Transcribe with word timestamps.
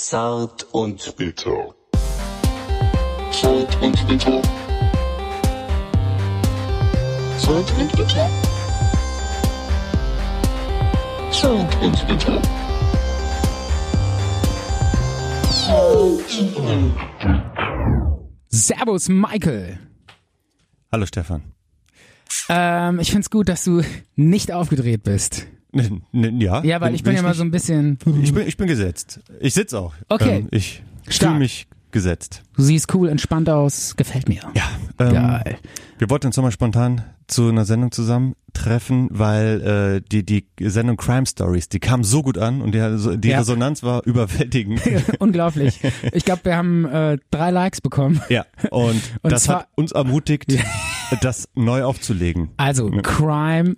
Zart 0.00 0.64
und 0.70 1.16
bitter. 1.16 1.74
Zart 3.32 3.82
und 3.82 4.06
bitter. 4.06 4.42
Zart 7.36 7.72
und 7.76 7.96
bitter. 7.96 8.30
Zart 11.32 11.82
und 11.82 12.06
bitter. 12.06 12.42
Servus, 18.50 19.08
Michael. 19.08 19.80
Hallo 20.92 21.06
Stefan. 21.06 21.42
Ähm, 22.48 23.00
ich 23.00 23.10
find's 23.10 23.30
gut, 23.30 23.48
dass 23.48 23.64
du 23.64 23.82
nicht 24.14 24.52
aufgedreht 24.52 25.02
bist. 25.02 25.48
Ja. 26.12 26.62
Ja, 26.64 26.80
weil 26.80 26.94
ich 26.94 27.02
bin 27.02 27.14
ja 27.14 27.22
mal 27.22 27.34
so 27.34 27.42
ein 27.42 27.50
bisschen. 27.50 27.98
Ich 28.22 28.32
bin, 28.32 28.46
ich 28.46 28.56
bin 28.56 28.66
gesetzt. 28.66 29.20
Ich 29.40 29.54
sitze 29.54 29.78
auch. 29.80 29.94
Okay. 30.08 30.38
Ähm, 30.40 30.48
ich 30.50 30.82
fühle 31.08 31.34
mich 31.38 31.66
gesetzt. 31.90 32.42
Du 32.56 32.62
siehst 32.62 32.92
cool, 32.94 33.08
entspannt 33.08 33.48
aus. 33.48 33.96
Gefällt 33.96 34.28
mir. 34.28 34.42
Ja. 34.54 34.64
Ähm, 34.98 35.12
Geil. 35.14 35.56
Wir 35.98 36.10
wollten 36.10 36.26
uns 36.26 36.36
nochmal 36.36 36.52
spontan 36.52 37.02
zu 37.26 37.48
einer 37.48 37.64
Sendung 37.64 37.90
zusammentreffen, 37.92 39.08
weil 39.10 40.00
äh, 40.02 40.08
die 40.10 40.24
die 40.24 40.46
Sendung 40.68 40.96
Crime 40.96 41.26
Stories, 41.26 41.68
die 41.68 41.78
kam 41.80 42.04
so 42.04 42.22
gut 42.22 42.38
an 42.38 42.60
und 42.62 42.72
die, 42.74 43.18
die 43.18 43.28
Ja. 43.28 43.38
Resonanz 43.38 43.82
war 43.82 44.04
überwältigend. 44.06 44.80
Unglaublich. 45.18 45.80
Ich 46.12 46.24
glaube, 46.24 46.44
wir 46.44 46.56
haben 46.56 46.84
äh, 46.84 47.18
drei 47.30 47.50
Likes 47.50 47.80
bekommen. 47.80 48.20
ja. 48.28 48.44
Und, 48.70 49.00
Und 49.22 49.32
das 49.32 49.48
hat 49.48 49.68
uns 49.74 49.92
ermutigt, 49.92 50.54
das 51.20 51.48
neu 51.54 51.84
aufzulegen. 51.84 52.50
Also, 52.58 52.90
Crime, 52.90 53.76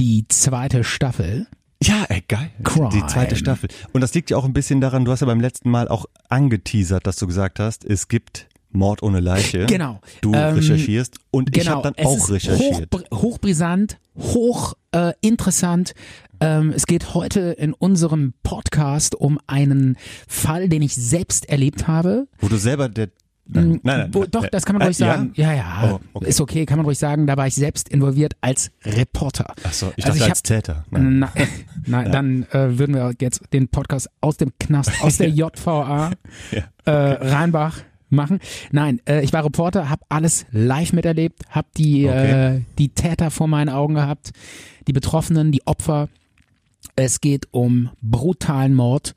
die 0.00 0.24
zweite 0.28 0.82
Staffel. 0.82 1.46
Ja, 1.82 2.04
ey, 2.08 2.22
geil. 2.26 2.50
Crime. 2.64 2.88
Die 2.90 3.06
zweite 3.06 3.36
Staffel. 3.36 3.68
Und 3.92 4.00
das 4.00 4.14
liegt 4.14 4.30
ja 4.30 4.38
auch 4.38 4.44
ein 4.46 4.54
bisschen 4.54 4.80
daran, 4.80 5.04
du 5.04 5.12
hast 5.12 5.20
ja 5.20 5.26
beim 5.26 5.40
letzten 5.40 5.70
Mal 5.70 5.88
auch 5.88 6.06
angeteasert, 6.30 7.06
dass 7.06 7.16
du 7.16 7.26
gesagt 7.26 7.58
hast, 7.58 7.84
es 7.84 8.08
gibt 8.08 8.48
Mord 8.70 9.02
ohne 9.02 9.20
Leiche. 9.20 9.66
Genau. 9.66 10.00
Du 10.22 10.32
Ähm, 10.32 10.54
recherchierst 10.54 11.18
und 11.30 11.54
ich 11.54 11.64
Genau. 11.64 11.76
habe 11.84 11.92
dann 11.92 12.06
auch 12.06 12.30
recherchiert. 12.30 12.88
Hoch, 12.94 13.02
hochbrisant, 13.22 13.98
hoch 14.16 14.72
äh, 14.92 15.12
interessant. 15.20 15.92
Ähm, 16.40 16.72
es 16.74 16.86
geht 16.86 17.12
heute 17.12 17.40
in 17.58 17.74
unserem 17.74 18.32
Podcast 18.42 19.14
um 19.14 19.38
einen 19.46 19.98
Fall, 20.26 20.70
den 20.70 20.80
ich 20.80 20.94
selbst 20.94 21.46
erlebt 21.50 21.86
habe. 21.88 22.26
Wo 22.38 22.48
du 22.48 22.56
selber 22.56 22.88
der 22.88 23.10
Nein, 23.52 23.68
nein, 23.70 23.80
nein. 23.82 24.08
Wo, 24.12 24.24
doch, 24.24 24.46
das 24.48 24.64
kann 24.64 24.74
man 24.74 24.82
Äh, 24.82 24.84
ruhig 24.86 24.96
sagen. 24.96 25.32
Ja, 25.34 25.52
ja, 25.52 25.90
Oh, 25.92 26.00
okay. 26.14 26.28
ist 26.28 26.40
okay, 26.40 26.66
kann 26.66 26.78
man 26.78 26.86
ruhig 26.86 26.98
sagen. 26.98 27.26
Da 27.26 27.36
war 27.36 27.46
ich 27.46 27.54
selbst 27.54 27.88
involviert 27.88 28.34
als 28.40 28.70
Reporter. 28.84 29.54
Ach 29.64 29.72
so, 29.72 29.92
ich 29.96 30.04
Also 30.04 30.18
dachte 30.18 30.24
ich 30.24 30.30
als 30.30 30.38
hab- 30.38 30.44
Täter. 30.44 30.84
Nein. 30.90 31.18
Na, 31.20 31.32
nein, 31.86 32.12
dann 32.12 32.42
äh, 32.52 32.78
würden 32.78 32.94
wir 32.94 33.12
jetzt 33.20 33.42
den 33.52 33.68
Podcast 33.68 34.08
aus 34.20 34.36
dem 34.36 34.52
Knast, 34.60 34.92
aus 35.02 35.16
der 35.18 35.28
JVA 35.30 36.12
Ja. 36.52 36.62
äh, 36.84 36.90
Rheinbach 36.90 37.78
machen. 38.08 38.40
Nein, 38.72 39.00
äh, 39.06 39.22
ich 39.22 39.32
war 39.32 39.44
Reporter, 39.44 39.88
habe 39.88 40.02
alles 40.08 40.46
live 40.50 40.92
miterlebt, 40.92 41.42
habe 41.50 41.68
die, 41.76 42.06
Okay. 42.08 42.56
äh, 42.56 42.60
die 42.78 42.88
Täter 42.88 43.30
vor 43.30 43.46
meinen 43.48 43.68
Augen 43.68 43.94
gehabt, 43.94 44.30
die 44.88 44.92
Betroffenen, 44.92 45.52
die 45.52 45.66
Opfer. 45.66 46.08
Es 46.96 47.20
geht 47.20 47.46
um 47.52 47.90
brutalen 48.02 48.74
Mord. 48.74 49.14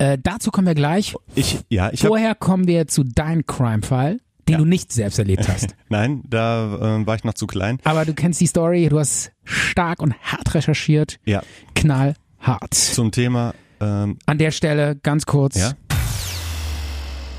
Äh, 0.00 0.16
dazu 0.22 0.50
kommen 0.50 0.66
wir 0.66 0.74
gleich. 0.74 1.14
Ich, 1.34 1.58
ja, 1.68 1.90
ich 1.92 2.00
Vorher 2.00 2.34
kommen 2.34 2.66
wir 2.66 2.86
zu 2.86 3.04
deinem 3.04 3.44
Crime-Fall, 3.44 4.18
den 4.48 4.56
du 4.56 4.64
nicht 4.64 4.92
selbst 4.92 5.18
erlebt 5.18 5.46
hast. 5.46 5.76
nein, 5.90 6.22
da 6.26 6.96
äh, 7.00 7.06
war 7.06 7.16
ich 7.16 7.24
noch 7.24 7.34
zu 7.34 7.46
klein. 7.46 7.78
Aber 7.84 8.06
du 8.06 8.14
kennst 8.14 8.40
die 8.40 8.46
Story, 8.46 8.88
du 8.88 8.98
hast 8.98 9.30
stark 9.44 10.00
und 10.00 10.14
hart 10.22 10.54
recherchiert, 10.54 11.18
Ja, 11.26 11.42
knallhart. 11.74 12.72
zum 12.72 13.12
Thema, 13.12 13.52
ähm, 13.80 14.16
An 14.24 14.38
der 14.38 14.52
Stelle 14.52 14.96
ganz 14.96 15.26
kurz, 15.26 15.56
ja. 15.56 15.72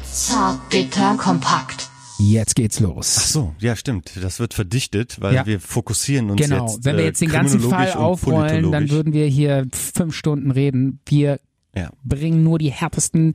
Zart, 0.04 0.70
bitter, 0.70 1.16
kompakt. 1.18 1.90
jetzt 2.20 2.56
geht's 2.56 2.80
los. 2.80 3.16
Ach 3.20 3.26
so, 3.26 3.56
ja, 3.60 3.76
stimmt. 3.76 4.12
Das 4.22 4.40
wird 4.40 4.54
verdichtet, 4.54 5.20
weil 5.20 5.34
Ja. 5.34 5.46
wir 5.48 5.60
fokussieren 5.60 6.30
uns 6.30 6.40
Genau, 6.42 6.68
jetzt. 6.68 6.86
wenn 6.86 6.98
wir 6.98 7.04
äh, 7.06 7.08
jetzt 7.08 7.22
den 7.22 7.30
ganzen 7.32 7.60
Fall 7.60 7.94
aufrollen, 7.94 8.72
dann 8.72 8.92
würden 8.92 9.14
wir 9.14 9.26
hier 9.26 9.66
fünf 9.74 10.16
Stunden 10.16 10.52
reden. 10.52 11.00
Wir 11.08 11.40
Ja. 11.76 11.90
bringen 12.04 12.44
nur 12.44 12.60
die 12.60 12.70
härtesten, 12.72 13.34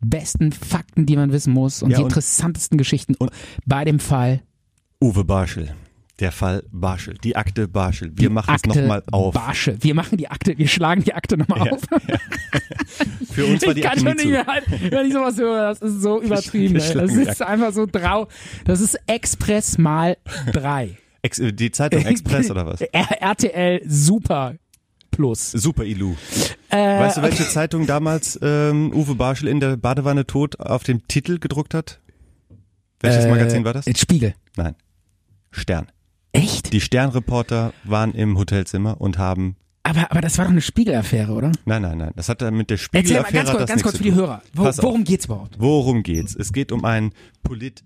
besten 0.00 0.52
Fakten, 0.52 1.06
die 1.06 1.16
man 1.16 1.32
wissen 1.32 1.54
muss 1.54 1.82
und 1.82 1.90
Ja, 1.90 1.96
die 1.98 2.02
und- 2.02 2.10
interessantesten 2.10 2.76
Geschichten 2.76 3.14
und- 3.14 3.30
bei 3.64 3.84
dem 3.84 3.98
Fall. 3.98 4.42
Uwe 5.02 5.24
Barschel. 5.24 5.74
Der 6.20 6.32
Fall 6.32 6.64
Barschel. 6.72 7.14
Die 7.22 7.36
Akte 7.36 7.68
Barschel. 7.68 8.10
Wir 8.16 8.28
machen 8.28 8.50
Akte 8.50 8.70
es 8.70 8.76
nochmal 8.76 9.04
auf. 9.12 9.32
Barsche. 9.34 9.76
Wir 9.80 9.94
machen 9.94 10.18
die 10.18 10.28
Akte, 10.28 10.58
wir 10.58 10.66
schlagen 10.66 11.04
die 11.04 11.14
Akte 11.14 11.38
nochmal 11.38 11.64
Ja, 11.66 11.72
auf. 11.72 11.80
Für 13.30 13.46
uns 13.46 13.62
war 13.62 13.68
Ich 13.68 13.74
die 13.76 13.80
kann 13.82 13.92
Akte 13.92 14.00
schon 14.00 14.08
nie 14.08 14.14
nicht 14.14 14.22
zu. 14.22 14.28
mehr 14.30 14.46
halten, 14.46 14.72
wenn 14.90 15.06
ich 15.06 15.12
sowas 15.12 15.36
höre. 15.38 15.68
Das 15.68 15.80
ist 15.80 16.02
so 16.02 16.20
übertrieben. 16.20 16.74
wir 16.74 16.82
ey. 16.84 16.94
Das 16.94 17.12
die 17.12 17.22
ist 17.22 17.42
einfach 17.42 17.72
so 17.72 17.86
drau. 17.86 18.26
Das 18.64 18.80
ist 18.80 18.98
Express 19.06 19.78
mal 19.78 20.16
drei. 20.52 20.98
Ex 21.22 21.40
die 21.40 21.70
Zeitung 21.70 22.02
Express 22.04 22.50
oder 22.50 22.66
was? 22.66 22.80
R 22.80 23.22
RTL 23.22 23.80
Super 23.86 24.54
Plus. 25.10 25.50
Super 25.52 25.84
Ilu. 25.84 26.14
Äh, 26.70 26.76
Weißt 26.76 27.16
du, 27.16 27.22
welche 27.22 27.48
Zeitung 27.48 27.86
damals 27.86 28.38
ähm, 28.42 28.92
Uwe 28.92 29.14
Barschel 29.14 29.48
in 29.48 29.60
der 29.60 29.76
Badewanne 29.76 30.26
tot 30.26 30.60
auf 30.60 30.82
dem 30.84 31.06
Titel 31.08 31.38
gedruckt 31.38 31.74
hat? 31.74 32.00
Welches 33.00 33.24
äh, 33.24 33.30
Magazin 33.30 33.64
war 33.64 33.72
das? 33.72 33.86
Spiegel. 33.96 34.34
Nein. 34.56 34.74
Stern. 35.50 35.86
Echt? 36.32 36.72
Die 36.72 36.80
Sternreporter 36.80 37.72
waren 37.84 38.12
im 38.12 38.36
Hotelzimmer 38.38 39.00
und 39.00 39.18
haben. 39.18 39.56
Aber, 39.82 40.10
aber 40.10 40.20
das 40.20 40.36
war 40.36 40.44
doch 40.44 40.52
eine 40.52 40.60
Spiegelaffäre, 40.60 41.32
oder? 41.32 41.52
Nein, 41.64 41.82
nein, 41.82 41.98
nein. 41.98 42.12
Das 42.16 42.28
hat 42.28 42.42
dann 42.42 42.54
mit 42.54 42.68
der 42.70 42.78
Erzähl 42.78 43.20
mal 43.20 43.26
Spiegelaffäre 43.26 43.44
ganz 43.44 43.50
kurz, 43.56 43.68
ganz 43.68 43.82
kurz 43.82 43.96
für 43.96 44.02
die. 44.02 44.14
Hörer. 44.14 44.42
Wo, 44.52 44.64
worum 44.64 45.04
geht's 45.04 45.24
überhaupt? 45.24 45.56
Worum 45.58 46.02
geht's? 46.02 46.36
Es 46.36 46.52
geht 46.52 46.72
um 46.72 46.84
einen 46.84 47.12
Polit. 47.42 47.82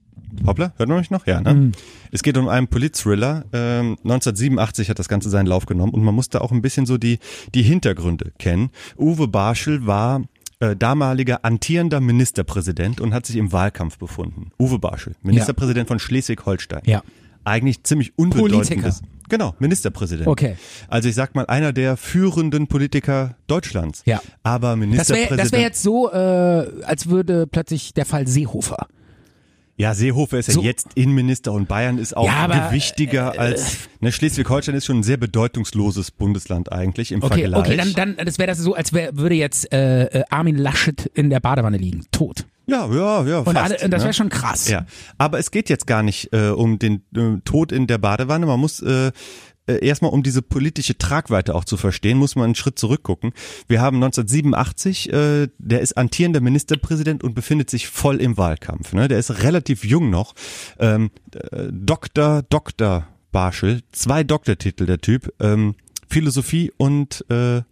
Hoppla, 0.47 0.73
hört 0.77 0.89
man 0.89 0.99
mich 0.99 1.11
noch? 1.11 1.27
Ja, 1.27 1.41
ne? 1.41 1.55
Mhm. 1.55 1.73
Es 2.11 2.23
geht 2.23 2.37
um 2.37 2.49
einen 2.49 2.69
Polit-Thriller. 2.69 3.45
Ähm, 3.53 3.97
1987 4.05 4.89
hat 4.91 4.99
das 4.99 5.09
Ganze 5.09 5.31
seinen 5.31 5.47
Lauf 5.47 5.67
genommen 5.67 5.93
und 5.93 6.03
man 6.03 6.15
musste 6.15 6.41
auch 6.41 6.53
ein 6.53 6.63
bisschen 6.63 6.87
so 6.87 6.99
die, 6.99 7.19
die 7.55 7.63
Hintergründe 7.63 8.33
kennen. 8.39 8.71
Uwe 8.99 9.29
Barschel 9.29 9.87
war 9.87 10.23
äh, 10.61 10.77
damaliger 10.77 11.45
antierender 11.45 12.01
Ministerpräsident 12.01 13.01
und 13.01 13.15
hat 13.15 13.27
sich 13.27 13.37
im 13.37 13.53
Wahlkampf 13.53 13.99
befunden. 13.99 14.53
Uwe 14.59 14.79
Barschel, 14.79 15.15
Ministerpräsident 15.23 15.89
von 15.89 15.99
Schleswig-Holstein. 15.99 16.83
Ja. 16.87 17.03
Eigentlich 17.45 17.83
ziemlich 17.83 18.13
unbedeutendes. 18.17 19.03
Genau, 19.29 19.55
Ministerpräsident. 19.59 20.29
Okay. 20.29 20.57
Also 20.89 21.09
ich 21.09 21.15
sag 21.15 21.35
mal, 21.35 21.47
einer 21.47 21.73
der 21.73 21.97
führenden 21.97 22.69
Politiker 22.69 23.37
Deutschlands. 23.47 24.03
Ja. 24.05 24.21
Aber 24.43 24.69
Das 24.71 24.77
Ministerpräsident. 24.79 25.31
wäre 25.31 25.43
das 25.43 25.53
wär 25.53 25.61
jetzt 25.61 25.83
so, 25.83 26.13
äh, 26.13 26.85
als 26.85 27.09
würde 27.09 27.47
plötzlich 27.47 27.95
der 27.95 28.07
Fall 28.07 28.29
Seehofer. 28.29 28.87
Ja, 29.83 29.95
Seehofer 29.95 30.39
ist 30.39 30.47
ja 30.47 30.55
So- 30.55 30.63
jetzt 30.63 30.87
Innenminister 30.95 31.53
und 31.53 31.67
Bayern 31.67 31.99
ist 31.99 32.17
auch 32.17 32.25
Ja, 32.27 32.35
aber, 32.45 32.55
äh, 32.55 32.69
gewichtiger 32.69 33.37
als 33.39 33.79
ne, 34.01 34.13
Schleswig-Holstein 34.13 34.77
ist 34.77 34.87
schon 34.87 35.01
ein 35.01 35.03
sehr 35.03 35.17
bedeutungsloses 35.17 36.13
Bundesland 36.13 36.71
eigentlich 36.71 37.11
im 37.11 37.21
Okay, 37.21 37.41
Vergleich. 37.41 37.61
okay, 37.61 37.77
dann, 37.77 38.15
dann 38.15 38.25
das 38.25 38.39
wäre 38.39 38.47
das 38.47 38.59
so, 38.59 38.75
als 38.75 38.93
wär, 38.93 39.17
würde 39.17 39.35
jetzt 39.35 39.73
äh, 39.73 40.05
äh, 40.05 40.23
Armin 40.31 40.57
Laschet 40.57 41.07
in 41.15 41.31
der 41.31 41.41
Badewanne 41.41 41.79
liegen, 41.79 42.07
tot. 42.13 42.47
ja, 42.67 42.87
ja, 42.95 43.25
ja. 43.27 43.39
Und, 43.41 43.45
fast, 43.55 43.59
alle, 43.59 43.85
und 43.85 43.91
das 43.91 44.03
ne? 44.03 44.05
wäre 44.05 44.15
schon 44.15 44.29
krass. 44.29 44.69
Ja, 44.69 44.87
aber 45.19 45.41
es 45.41 45.51
geht 45.51 45.69
jetzt 45.69 45.89
gar 45.89 46.05
nicht 46.05 46.33
äh, 46.33 46.51
um 46.51 46.79
den 46.79 47.03
äh, 47.17 47.41
Tod 47.45 47.73
in 47.73 47.89
der 47.89 47.99
Badewanne. 47.99 48.47
Man 48.47 48.61
muss 48.61 48.81
äh, 48.83 49.11
äh, 49.67 49.85
erstmal, 49.85 50.13
um 50.13 50.23
diese 50.23 50.43
politische 50.43 50.99
Tragweite 50.99 51.55
auch 51.55 51.65
zu 51.65 51.77
verstehen, 51.77 52.19
muss 52.19 52.37
man 52.37 52.47
einen 52.47 52.55
Schritt 52.55 52.79
zurückgucken. 52.79 53.33
Wir 53.69 53.81
haben 53.81 53.97
1987, 53.97 55.13
äh, 55.13 55.49
der 55.59 55.81
ist 55.81 55.97
antierender 55.97 56.41
Ministerpräsident 56.41 57.23
und 57.23 57.35
befindet 57.35 57.71
sich 57.71 57.89
voll 57.89 58.21
im 58.21 58.37
Wahlkampf. 58.37 58.93
Ne? 58.93 59.09
Der 59.09 59.19
ist 59.19 59.43
relativ 59.43 59.85
jung 59.85 60.11
noch. 60.11 60.35
Ähm, 60.79 61.11
äh, 61.35 61.69
Dr. 61.71 62.43
Dr. 62.49 63.07
Barschel, 63.31 63.83
zwei 63.93 64.25
Doktortitel 64.25 64.87
der 64.87 64.99
Typ, 64.99 65.33
ähm, 65.41 65.75
Philosophie 66.09 66.73
und 66.77 67.25
äh, 67.31 67.63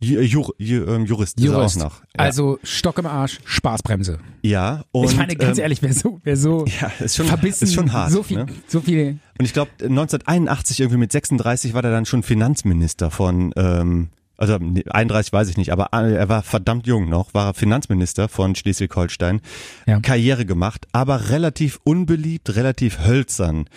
Ju- 0.00 0.20
Jur, 0.20 0.54
Ju- 0.58 0.86
ähm, 0.86 1.06
Jurist, 1.06 1.38
ist 1.38 1.44
Jurist. 1.44 1.78
auch 1.78 1.84
noch. 1.84 2.00
Ja. 2.02 2.06
Also 2.16 2.58
Stock 2.62 2.98
im 2.98 3.06
Arsch, 3.06 3.40
Spaßbremse. 3.44 4.18
ja, 4.42 4.84
und 4.92 5.10
ich 5.10 5.16
meine, 5.16 5.34
ganz 5.34 5.58
ähm, 5.58 5.62
ehrlich, 5.64 5.82
wer 5.82 5.92
so, 5.92 6.20
wer 6.22 6.36
so 6.36 6.64
ja, 6.80 6.90
ist 7.04 7.16
schon, 7.16 7.26
verbissen, 7.26 7.64
ist 7.64 7.74
schon 7.74 7.92
hart. 7.92 8.12
so 8.12 8.22
viel, 8.22 8.38
ne? 8.38 8.46
so 8.68 8.80
viel. 8.80 9.18
Und 9.38 9.44
ich 9.44 9.52
glaube, 9.52 9.70
1981 9.80 10.80
irgendwie 10.80 10.98
mit 10.98 11.10
36 11.12 11.74
war 11.74 11.82
er 11.84 11.90
dann 11.90 12.06
schon 12.06 12.22
Finanzminister 12.22 13.10
von, 13.10 13.52
ähm, 13.56 14.08
also 14.36 14.56
nee, 14.58 14.84
31 14.88 15.32
weiß 15.32 15.48
ich 15.48 15.56
nicht, 15.56 15.72
aber 15.72 15.88
äh, 15.92 16.14
er 16.14 16.28
war 16.28 16.42
verdammt 16.44 16.86
jung 16.86 17.08
noch, 17.08 17.34
war 17.34 17.54
Finanzminister 17.54 18.28
von 18.28 18.54
Schleswig-Holstein, 18.54 19.40
Ja. 19.86 19.98
Karriere 19.98 20.46
gemacht, 20.46 20.86
aber 20.92 21.30
relativ 21.30 21.80
unbeliebt, 21.82 22.54
relativ 22.54 23.00
hölzern. 23.04 23.68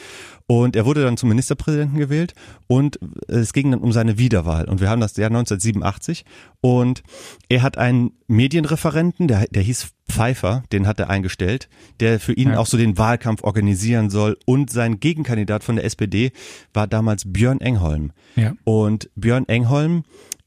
Und 0.51 0.75
er 0.75 0.85
wurde 0.85 1.01
dann 1.05 1.15
zum 1.15 1.29
Ministerpräsidenten 1.29 1.97
gewählt 1.97 2.33
und 2.67 2.99
es 3.29 3.53
ging 3.53 3.71
dann 3.71 3.79
um 3.79 3.93
seine 3.93 4.17
Wiederwahl. 4.17 4.65
Und 4.65 4.81
wir 4.81 4.89
haben 4.89 4.99
das 4.99 5.15
Jahr 5.15 5.29
1987 5.29 6.25
und 6.59 7.03
er 7.47 7.61
hat 7.61 7.77
einen 7.77 8.11
Medienreferenten, 8.27 9.29
der, 9.29 9.47
der 9.49 9.63
hieß 9.63 9.91
Pfeiffer, 10.09 10.63
den 10.73 10.87
hat 10.87 10.99
er 10.99 11.09
eingestellt, 11.09 11.69
der 12.01 12.19
für 12.19 12.33
ihn 12.33 12.49
Ja. 12.49 12.59
auch 12.59 12.65
so 12.65 12.75
den 12.75 12.97
Wahlkampf 12.97 13.43
organisieren 13.43 14.09
soll. 14.09 14.37
Und 14.45 14.69
sein 14.69 14.99
Gegenkandidat 14.99 15.63
von 15.63 15.77
der 15.77 15.85
SPD 15.85 16.33
war 16.73 16.85
damals 16.85 17.31
Björn 17.31 17.61
Engholm. 17.61 18.11
Ja. 18.35 18.53
Und 18.65 19.09
Björn 19.15 19.47
Engholm 19.47 20.03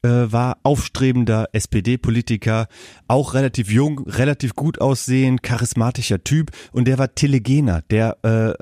war 0.09 0.57
aufstrebender 0.63 1.49
SPD-Politiker, 1.53 2.67
auch 3.07 3.33
relativ 3.33 3.71
jung, 3.71 3.99
relativ 4.07 4.55
gut 4.55 4.81
aussehend, 4.81 5.43
charismatischer 5.43 6.23
Typ 6.23 6.51
und 6.71 6.87
der 6.87 6.97
war 6.97 7.13
telegener, 7.15 7.81
der, 7.89 8.17
äh, 8.23 8.53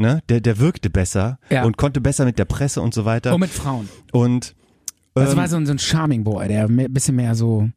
ne, 0.00 0.22
der, 0.28 0.40
der 0.40 0.58
wirkte 0.58 0.90
besser 0.90 1.38
Ja. 1.50 1.64
und 1.64 1.76
konnte 1.76 2.00
besser 2.00 2.24
mit 2.24 2.38
der 2.38 2.44
Presse 2.44 2.80
und 2.80 2.94
so 2.94 3.04
weiter. 3.04 3.34
Und 3.34 3.40
mit 3.40 3.50
Frauen. 3.50 3.88
Und 4.12 4.54
Das 5.14 5.30
ähm, 5.32 5.36
war 5.36 5.48
so 5.48 5.56
ein, 5.56 5.66
so 5.66 5.72
ein 5.72 5.78
Charming 5.78 6.24
Boy, 6.24 6.48
der 6.48 6.64
ein 6.68 6.92
bisschen 6.92 7.16
mehr 7.16 7.34
so, 7.34 7.68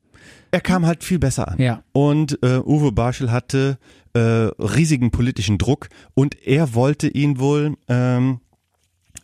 er 0.51 0.61
kam 0.61 0.85
halt 0.85 1.03
viel 1.03 1.19
besser 1.19 1.47
an. 1.47 1.59
ja. 1.61 1.83
Und 1.93 2.37
äh, 2.43 2.59
Uwe 2.59 2.91
Barschel 2.91 3.31
hatte 3.31 3.77
äh, 4.13 4.19
riesigen 4.19 5.09
politischen 5.11 5.57
Druck 5.57 5.87
und 6.13 6.35
er 6.45 6.73
wollte 6.73 7.07
ihn 7.07 7.39
wohl 7.39 7.77
ähm, 7.87 8.41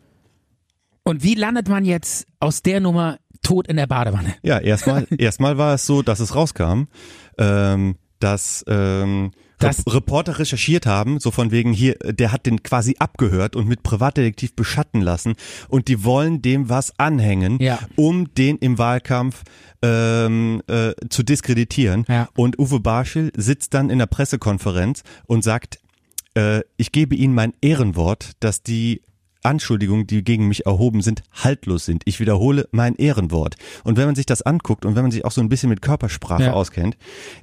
Und 1.04 1.24
wie 1.24 1.36
landet 1.36 1.68
man 1.68 1.86
jetzt 1.86 2.28
aus 2.40 2.62
der 2.62 2.80
Nummer 2.80 3.18
tot 3.42 3.68
in 3.68 3.78
der 3.78 3.88
Badewanne? 3.88 4.36
ja, 4.44 4.60
erstmal 4.60 5.08
erstmal 5.18 5.58
war 5.58 5.74
es 5.74 5.86
so, 5.86 6.02
dass 6.02 6.20
es 6.20 6.36
rauskam, 6.36 6.84
ähm, 7.38 7.96
dass 8.20 8.64
ähm, 8.68 9.32
Das- 9.60 9.80
Rep- 9.88 9.94
Reporter 9.96 10.38
recherchiert 10.40 10.86
haben, 10.86 11.20
so 11.20 11.32
von 11.32 11.50
wegen 11.52 11.74
hier, 11.74 11.96
der 12.04 12.32
hat 12.32 12.46
den 12.46 12.62
quasi 12.62 12.96
abgehört 13.00 13.56
und 13.56 13.68
mit 13.68 13.82
Privatdetektiv 13.84 14.56
beschatten 14.56 15.02
lassen 15.02 15.34
und 15.68 15.88
die 15.88 16.04
wollen 16.04 16.42
dem 16.44 16.70
was 16.70 16.98
anhängen, 17.00 17.58
Ja. 17.60 17.80
um 17.96 18.34
den 18.36 18.58
im 18.58 18.78
Wahlkampf 18.78 19.44
ähm, 19.82 20.62
äh, 20.68 20.94
zu 21.10 21.24
diskreditieren. 21.24 22.06
Ja. 22.08 22.30
Und 22.36 22.60
Uwe 22.60 22.80
Barschel 22.80 23.32
sitzt 23.36 23.74
dann 23.74 23.90
in 23.90 24.00
der 24.00 24.06
Pressekonferenz 24.08 25.04
und 25.26 25.44
sagt, 25.44 25.80
äh, 26.36 26.62
ich 26.78 26.92
gebe 26.92 27.16
Ihnen 27.16 27.34
mein 27.34 27.54
Ehrenwort, 27.62 28.32
dass 28.40 28.62
die 28.64 29.02
Anschuldigungen, 29.44 30.08
die 30.08 30.24
gegen 30.24 30.48
mich 30.48 30.66
erhoben 30.66 31.02
sind, 31.02 31.24
haltlos 31.32 31.86
sind. 31.86 32.02
Ich 32.06 32.20
wiederhole 32.20 32.68
mein 32.72 32.96
Ehrenwort. 32.96 33.56
Und 33.84 33.96
wenn 33.98 34.06
man 34.08 34.16
sich 34.16 34.26
das 34.26 34.42
anguckt 34.42 34.84
und 34.86 34.96
wenn 34.96 35.04
man 35.04 35.12
sich 35.12 35.26
auch 35.26 35.32
so 35.32 35.42
ein 35.42 35.48
bisschen 35.50 35.70
mit 35.70 35.82
Körpersprache 35.82 36.44
Ja. 36.46 36.54
auskennt, 36.54 36.98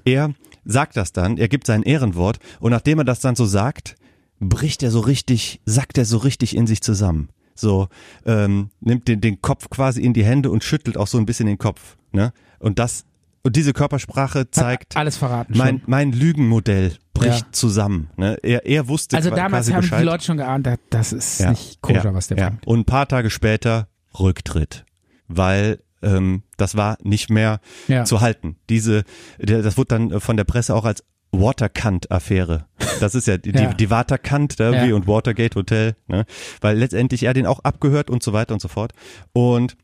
er 0.04 0.34
sagt 0.64 0.96
das 0.96 1.12
dann, 1.12 1.36
er 1.38 1.48
gibt 1.48 1.66
sein 1.66 1.82
Ehrenwort 1.82 2.38
und 2.60 2.70
nachdem 2.70 2.98
er 2.98 3.04
das 3.04 3.20
dann 3.20 3.36
so 3.36 3.44
sagt, 3.46 3.96
bricht 4.40 4.82
er 4.82 4.90
so 4.90 5.00
richtig, 5.00 5.60
sackt 5.64 5.98
er 5.98 6.04
so 6.04 6.18
richtig 6.18 6.56
in 6.56 6.66
sich 6.66 6.80
zusammen. 6.82 7.28
So, 7.54 7.88
ähm, 8.26 8.70
nimmt 8.80 9.06
den, 9.06 9.20
den 9.20 9.40
Kopf 9.40 9.70
quasi 9.70 10.02
in 10.02 10.12
die 10.12 10.24
Hände 10.24 10.50
und 10.50 10.64
schüttelt 10.64 10.96
auch 10.96 11.06
so 11.06 11.18
ein 11.18 11.26
bisschen 11.26 11.46
den 11.46 11.58
Kopf. 11.58 11.96
Ne? 12.10 12.32
Und 12.58 12.80
das, 12.80 13.04
und 13.44 13.54
diese 13.54 13.72
Körpersprache 13.72 14.50
zeigt, 14.50 14.94
Hat 14.96 15.00
alles 15.00 15.16
verraten 15.16 15.56
mein, 15.56 15.80
mein 15.86 16.10
Lügenmodell 16.12 16.96
bricht 17.12 17.44
Ja. 17.46 17.52
zusammen. 17.52 18.10
Ne? 18.16 18.36
Er, 18.42 18.66
er 18.66 18.88
wusste 18.88 19.16
Also 19.16 19.30
damals 19.30 19.70
haben 19.72 19.82
Bescheid. 19.82 20.00
die 20.00 20.04
Leute 20.04 20.24
schon 20.24 20.36
geahnt, 20.38 20.68
das 20.90 21.12
ist 21.12 21.38
Ja, 21.38 21.50
nicht 21.50 21.80
koscher, 21.80 22.04
ja, 22.06 22.14
was 22.14 22.26
der 22.26 22.38
ja. 22.38 22.48
bringt. 22.48 22.66
Und 22.66 22.80
ein 22.80 22.84
paar 22.86 23.06
Tage 23.06 23.30
später 23.30 23.86
Rücktritt, 24.18 24.84
weil 25.28 25.78
ähm, 26.04 26.42
das 26.56 26.76
war 26.76 26.98
nicht 27.02 27.30
mehr 27.30 27.60
Ja. 27.88 28.04
zu 28.04 28.20
halten. 28.20 28.56
Diese, 28.68 29.04
das 29.38 29.76
wurde 29.76 29.88
dann 29.88 30.10
äh, 30.12 30.20
von 30.20 30.36
der 30.36 30.44
Presse 30.44 30.74
auch 30.74 30.84
als 30.84 31.02
Waterkant-Affäre. 31.32 32.66
Das 33.00 33.14
ist 33.16 33.26
ja 33.26 33.36
die, 33.38 33.50
Ja. 33.50 33.72
die, 33.74 33.90
Waterkant 33.90 34.60
da 34.60 34.66
irgendwie 34.70 34.90
Ja. 34.90 34.94
und 34.94 35.06
Watergate 35.08 35.56
Hotel, 35.56 35.96
ne? 36.06 36.26
weil 36.60 36.78
letztendlich 36.78 37.24
er 37.24 37.34
den 37.34 37.46
auch 37.46 37.60
abgehört 37.64 38.08
und 38.10 38.22
so 38.22 38.32
weiter 38.32 38.54
und 38.54 38.60
so 38.60 38.68
fort. 38.68 38.92
Und 39.32 39.76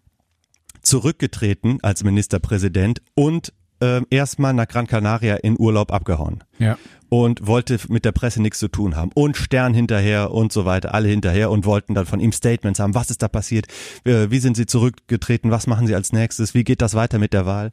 zurückgetreten 0.82 1.78
als 1.82 2.04
Ministerpräsident 2.04 3.02
und 3.14 3.52
ähm, 3.82 4.06
erstmal 4.10 4.52
nach 4.54 4.68
Gran 4.68 4.86
Canaria 4.86 5.36
in 5.36 5.58
Urlaub 5.58 5.92
abgehauen 5.92 6.44
Ja. 6.58 6.76
Und 7.10 7.46
wollte 7.46 7.78
mit 7.88 8.06
der 8.06 8.12
Presse 8.12 8.40
nichts 8.40 8.58
zu 8.58 8.68
tun 8.68 8.96
haben 8.96 9.10
und 9.14 9.36
Stern 9.36 9.74
hinterher 9.74 10.30
und 10.30 10.52
so 10.52 10.64
weiter, 10.64 10.94
alle 10.94 11.08
hinterher 11.08 11.50
und 11.50 11.66
wollten 11.66 11.94
dann 11.94 12.06
von 12.06 12.20
ihm 12.20 12.32
Statements 12.32 12.80
haben, 12.80 12.94
was 12.94 13.10
ist 13.10 13.20
da 13.22 13.28
passiert, 13.28 13.66
Äh, 14.04 14.30
wie 14.30 14.38
sind 14.38 14.56
sie 14.56 14.64
zurückgetreten, 14.64 15.50
was 15.50 15.66
machen 15.66 15.86
sie 15.86 15.94
als 15.94 16.12
nächstes, 16.12 16.54
wie 16.54 16.64
geht 16.64 16.80
das 16.80 16.94
weiter 16.94 17.18
mit 17.18 17.32
der 17.34 17.44
Wahl 17.44 17.70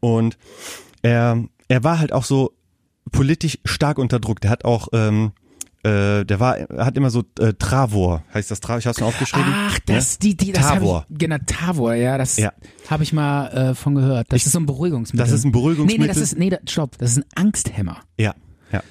und 0.00 0.36
er, 1.02 1.44
er 1.68 1.84
war 1.84 1.98
halt 2.00 2.12
auch 2.12 2.24
so 2.24 2.52
politisch 3.12 3.58
stark 3.64 3.98
unter 3.98 4.18
Druck, 4.18 4.40
der 4.40 4.50
hat 4.50 4.64
auch 4.64 4.88
ähm, 4.92 5.32
äh, 5.82 6.26
der 6.26 6.40
war, 6.40 6.58
er 6.58 6.84
hat 6.84 6.96
immer 6.98 7.08
so 7.08 7.22
äh, 7.38 7.54
Travor, 7.54 8.22
heißt 8.34 8.50
das 8.50 8.60
Travor, 8.60 8.78
ich 8.80 8.86
hab's 8.86 9.00
mir 9.00 9.06
aufgeschrieben. 9.06 9.50
Ach, 9.50 9.78
das, 9.86 10.18
die, 10.18 10.36
die, 10.36 10.52
das 10.52 10.62
Tavor. 10.66 11.06
ich, 11.08 11.18
genau, 11.18 11.36
Tavor, 11.46 11.94
ja, 11.94 12.18
das 12.18 12.36
Ja. 12.36 12.52
habe 12.90 13.02
ich 13.02 13.14
mal 13.14 13.46
äh, 13.70 13.74
von 13.74 13.94
gehört. 13.94 14.26
Das 14.30 14.44
ist 14.44 14.52
so 14.52 14.60
ein 14.60 14.66
Beruhigungsmittel. 14.66 15.24
Das 15.24 15.32
ist 15.32 15.44
ein 15.46 15.52
Beruhigungsmittel. 15.52 15.98
Nee, 16.00 16.06
nee, 16.06 16.20
das 16.20 16.22
ist, 16.22 16.38
nee, 16.38 16.50
da- 16.50 16.58
stopp, 16.68 16.98
das 16.98 17.12
ist 17.12 17.18
ein 17.18 17.24
Angsthemmer. 17.34 17.96
Ja, 18.18 18.34
ja. 18.72 18.82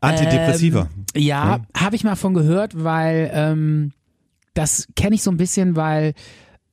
Antidepressiva. 0.00 0.88
Ähm, 1.14 1.22
ja, 1.22 1.60
habe 1.76 1.96
ich 1.96 2.04
mal 2.04 2.16
von 2.16 2.34
gehört, 2.34 2.82
weil 2.82 3.30
ähm, 3.32 3.92
das 4.52 4.88
kenne 4.96 5.14
ich 5.14 5.22
so 5.22 5.30
ein 5.30 5.36
bisschen, 5.36 5.76
weil 5.76 6.14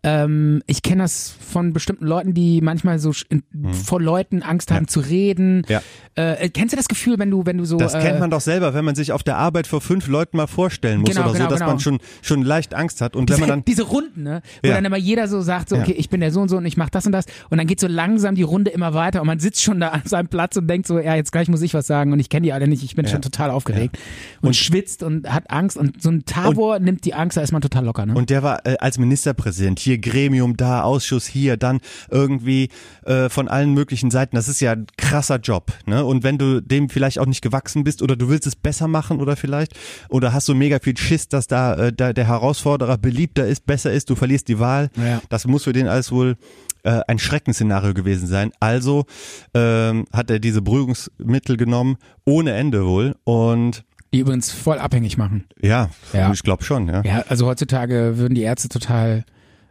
ähm, 0.04 0.64
ich 0.66 0.82
kenne 0.82 1.04
das 1.04 1.30
von 1.30 1.74
bestimmten 1.74 2.06
Leuten, 2.06 2.34
die 2.34 2.62
manchmal 2.62 2.98
so 2.98 3.12
in, 3.30 3.44
vor 3.72 4.02
Leuten 4.02 4.42
Angst 4.42 4.72
haben 4.72 4.88
zu 4.88 5.00
reden. 5.00 5.64
Ja. 5.70 5.82
Äh, 6.16 6.50
kennst 6.50 6.74
du 6.74 6.78
das 6.78 6.88
Gefühl, 6.88 7.20
wenn 7.20 7.30
du, 7.30 7.46
wenn 7.46 7.58
du 7.60 7.66
so 7.66 7.78
Das 7.78 7.94
äh, 7.94 8.00
kennt 8.02 8.20
man 8.20 8.32
doch 8.32 8.42
selber, 8.42 8.74
wenn 8.74 8.84
man 8.84 8.96
sich 8.96 9.12
auf 9.12 9.22
der 9.22 9.38
Arbeit 9.38 9.68
vor 9.68 9.80
fünf 9.80 10.08
Leuten 10.08 10.38
mal 10.38 10.48
vorstellen 10.48 11.02
muss 11.02 11.12
Genau, 11.12 11.22
oder 11.30 11.34
genau, 11.34 11.46
so, 11.46 11.50
dass 11.52 11.60
genau. 11.60 11.72
man 11.72 11.80
schon 11.80 12.00
schon 12.22 12.42
leicht 12.42 12.74
Angst 12.74 13.00
hat 13.00 13.16
und 13.16 13.30
diese, 13.30 13.42
wenn 13.42 13.48
man 13.48 13.60
dann 13.60 13.66
diese 13.68 13.84
Runden, 13.84 14.24
ne? 14.24 14.42
Wo 14.64 14.70
Ja. 14.70 14.76
dann 14.76 14.86
immer 14.86 14.98
jeder 14.98 15.28
so 15.28 15.42
sagt, 15.42 15.70
so, 15.70 15.76
Ja. 15.76 15.84
okay, 15.84 15.94
ich 15.94 16.10
bin 16.10 16.20
der 16.20 16.32
so 16.32 16.42
und 16.42 16.50
so 16.50 16.58
und 16.58 16.66
ich 16.66 16.78
mach 16.78 16.90
das 16.90 17.06
und 17.06 17.12
das. 17.12 17.26
Und 17.50 17.60
dann 17.60 17.68
geht 17.68 17.80
so 17.80 17.88
langsam 17.88 18.34
die 18.36 18.42
Runde 18.44 18.72
immer 18.72 18.94
weiter 18.96 19.22
und 19.22 19.28
man 19.28 19.40
sitzt 19.40 19.62
schon 19.62 19.80
da 19.80 19.90
an 19.90 20.02
seinem 20.06 20.28
Platz 20.28 20.58
und 20.58 20.68
denkt 20.68 20.88
so, 20.88 20.98
ja, 21.00 21.16
jetzt 21.16 21.32
gleich 21.32 21.48
muss 21.48 21.62
ich 21.62 21.74
was 21.76 21.86
sagen 21.86 22.12
und 22.12 22.20
ich 22.20 22.30
kenne 22.30 22.46
die 22.46 22.54
alle 22.54 22.68
nicht, 22.68 22.84
ich 22.84 22.96
bin 22.96 23.08
schon 23.08 23.22
total 23.22 23.52
aufgeregt. 23.52 23.98
Und, 24.42 24.56
schwitzt 24.56 25.04
und 25.04 25.32
hat 25.32 25.50
Angst 25.52 25.78
und 25.78 26.02
so 26.02 26.10
ein 26.10 26.26
Tavor 26.26 26.80
nimmt 26.80 27.06
die 27.06 27.14
Angst, 27.14 27.38
da 27.38 27.42
ist 27.42 27.52
man 27.52 27.62
total 27.62 27.86
locker, 27.86 28.06
ne? 28.06 28.14
Und 28.16 28.30
der 28.32 28.42
war 28.42 28.66
äh, 28.66 28.78
als 28.80 28.98
Ministerpräsident 28.98 29.80
hier 29.80 29.91
Gremium 30.00 30.58
da, 30.58 30.82
Ausschuss 30.84 31.26
hier, 31.28 31.58
dann 31.58 31.80
irgendwie 32.10 32.70
äh, 33.06 33.30
von 33.30 33.48
allen 33.48 33.74
möglichen 33.74 34.12
Seiten. 34.12 34.36
Das 34.36 34.48
ist 34.48 34.60
ja 34.62 34.74
ein 34.74 34.88
krasser 34.98 35.38
Job. 35.38 35.72
Ne? 35.86 36.04
Und 36.06 36.24
wenn 36.24 36.38
du 36.38 36.62
dem 36.62 36.90
vielleicht 36.90 37.20
auch 37.20 37.26
nicht 37.26 37.42
gewachsen 37.42 37.84
bist 37.84 38.02
oder 38.02 38.16
du 38.16 38.30
willst 38.30 38.48
es 38.48 38.56
besser 38.56 38.88
machen 38.88 39.20
oder 39.20 39.36
vielleicht 39.36 39.74
oder 40.10 40.34
hast 40.34 40.48
du 40.48 40.56
mega 40.56 40.80
viel 40.80 40.98
Schiss, 40.98 41.28
dass 41.28 41.48
da, 41.48 41.76
äh, 41.76 41.94
da 41.94 42.14
der 42.14 42.28
Herausforderer 42.28 42.98
beliebter 42.98 43.48
ist, 43.48 43.66
besser 43.66 43.92
ist, 43.92 44.10
du 44.10 44.16
verlierst 44.16 44.48
die 44.48 44.60
Wahl. 44.60 44.90
Ja. 44.98 45.22
Das 45.30 45.46
muss 45.48 45.64
für 45.64 45.74
den 45.74 45.88
alles 45.88 46.12
wohl 46.12 46.36
äh, 46.84 47.02
ein 47.08 47.20
Schreckensszenario 47.20 47.94
gewesen 47.94 48.28
sein. 48.28 48.52
Also 48.60 49.06
ähm, 49.54 50.06
hat 50.12 50.30
er 50.30 50.40
diese 50.40 50.62
Beruhigungsmittel 50.62 51.58
genommen, 51.58 51.98
ohne 52.26 52.54
Ende 52.54 52.86
wohl. 52.86 53.16
Und 53.24 53.84
die 54.14 54.20
übrigens 54.20 54.52
voll 54.52 54.78
abhängig 54.78 55.18
machen. 55.18 55.46
ja, 55.62 55.90
Ja. 56.12 56.32
ich 56.34 56.44
glaube 56.44 56.64
schon, 56.66 56.88
ja. 56.90 57.02
Ja, 57.06 57.24
also 57.30 57.46
heutzutage 57.48 58.18
würden 58.18 58.36
die 58.36 58.42
Ärzte 58.42 58.68
total 58.68 59.24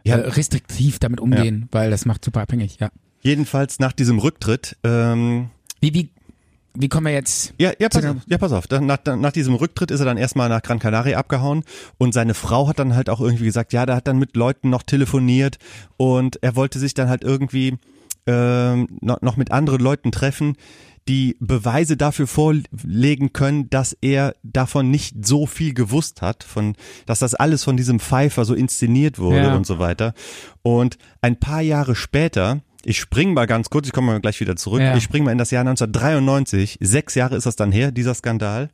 Ja. 0.03 0.17
äh, 0.17 0.29
restriktiv 0.29 0.99
damit 0.99 1.19
umgehen, 1.19 1.67
weil 1.71 1.91
das 1.91 2.05
macht 2.05 2.25
super 2.25 2.41
abhängig, 2.41 2.77
ja. 2.79 2.89
Jedenfalls 3.21 3.79
nach 3.79 3.93
diesem 3.93 4.17
Rücktritt 4.17 4.77
ähm, 4.83 5.49
Wie, 5.79 5.93
wie, 5.93 6.09
wie 6.73 6.89
kommen 6.89 7.07
wir 7.07 7.13
jetzt? 7.13 7.53
Ja, 7.59 7.71
ja, 7.79 7.89
pass 7.89 8.05
auf, 8.05 8.15
ja, 8.27 8.37
pass 8.37 8.51
auf. 8.51 8.65
Nach, 8.69 8.97
nach 9.05 9.31
diesem 9.31 9.55
Rücktritt 9.55 9.91
ist 9.91 9.99
er 9.99 10.05
dann 10.05 10.17
erstmal 10.17 10.49
nach 10.49 10.61
Gran 10.61 10.79
Canaria 10.79 11.17
abgehauen 11.17 11.63
und 11.97 12.13
seine 12.13 12.33
Frau 12.33 12.67
hat 12.67 12.79
dann 12.79 12.95
halt 12.95 13.09
auch 13.09 13.19
irgendwie 13.19 13.45
gesagt, 13.45 13.73
ja, 13.73 13.85
der 13.85 13.95
hat 13.97 14.07
dann 14.07 14.17
mit 14.17 14.35
Leuten 14.35 14.69
noch 14.69 14.83
telefoniert 14.83 15.57
und 15.97 16.41
er 16.41 16.55
wollte 16.55 16.79
sich 16.79 16.93
dann 16.93 17.09
halt 17.09 17.23
irgendwie 17.23 17.77
ähm, 18.25 18.87
noch, 19.01 19.21
noch 19.21 19.37
mit 19.37 19.51
anderen 19.51 19.81
Leuten 19.81 20.11
treffen, 20.11 20.55
die 21.07 21.35
Beweise 21.39 21.97
dafür 21.97 22.27
vorlegen 22.27 23.33
können, 23.33 23.69
dass 23.69 23.97
er 24.01 24.35
davon 24.43 24.91
nicht 24.91 25.25
so 25.25 25.45
viel 25.47 25.73
gewusst 25.73 26.21
hat, 26.21 26.43
von, 26.43 26.75
dass 27.05 27.19
das 27.19 27.33
alles 27.33 27.63
von 27.63 27.75
diesem 27.75 27.99
Pfeifer 27.99 28.45
so 28.45 28.53
inszeniert 28.53 29.17
wurde 29.19 29.37
Ja. 29.37 29.55
und 29.55 29.65
so 29.65 29.79
weiter. 29.79 30.13
Und 30.61 30.97
ein 31.21 31.37
paar 31.37 31.61
Jahre 31.61 31.95
später, 31.95 32.61
ich 32.85 32.99
spring 32.99 33.33
mal 33.33 33.47
ganz 33.47 33.69
kurz, 33.69 33.87
ich 33.87 33.93
komme 33.93 34.07
mal 34.07 34.21
gleich 34.21 34.39
wieder 34.39 34.55
zurück, 34.55 34.81
Ja. 34.81 34.95
ich 34.95 35.03
spring 35.03 35.23
mal 35.23 35.31
in 35.31 35.37
das 35.39 35.51
Jahr 35.51 35.63
1993, 35.63 36.77
sechs 36.81 37.15
Jahre 37.15 37.35
ist 37.35 37.45
das 37.45 37.55
dann 37.55 37.71
her, 37.71 37.91
dieser 37.91 38.13
Skandal. 38.13 38.69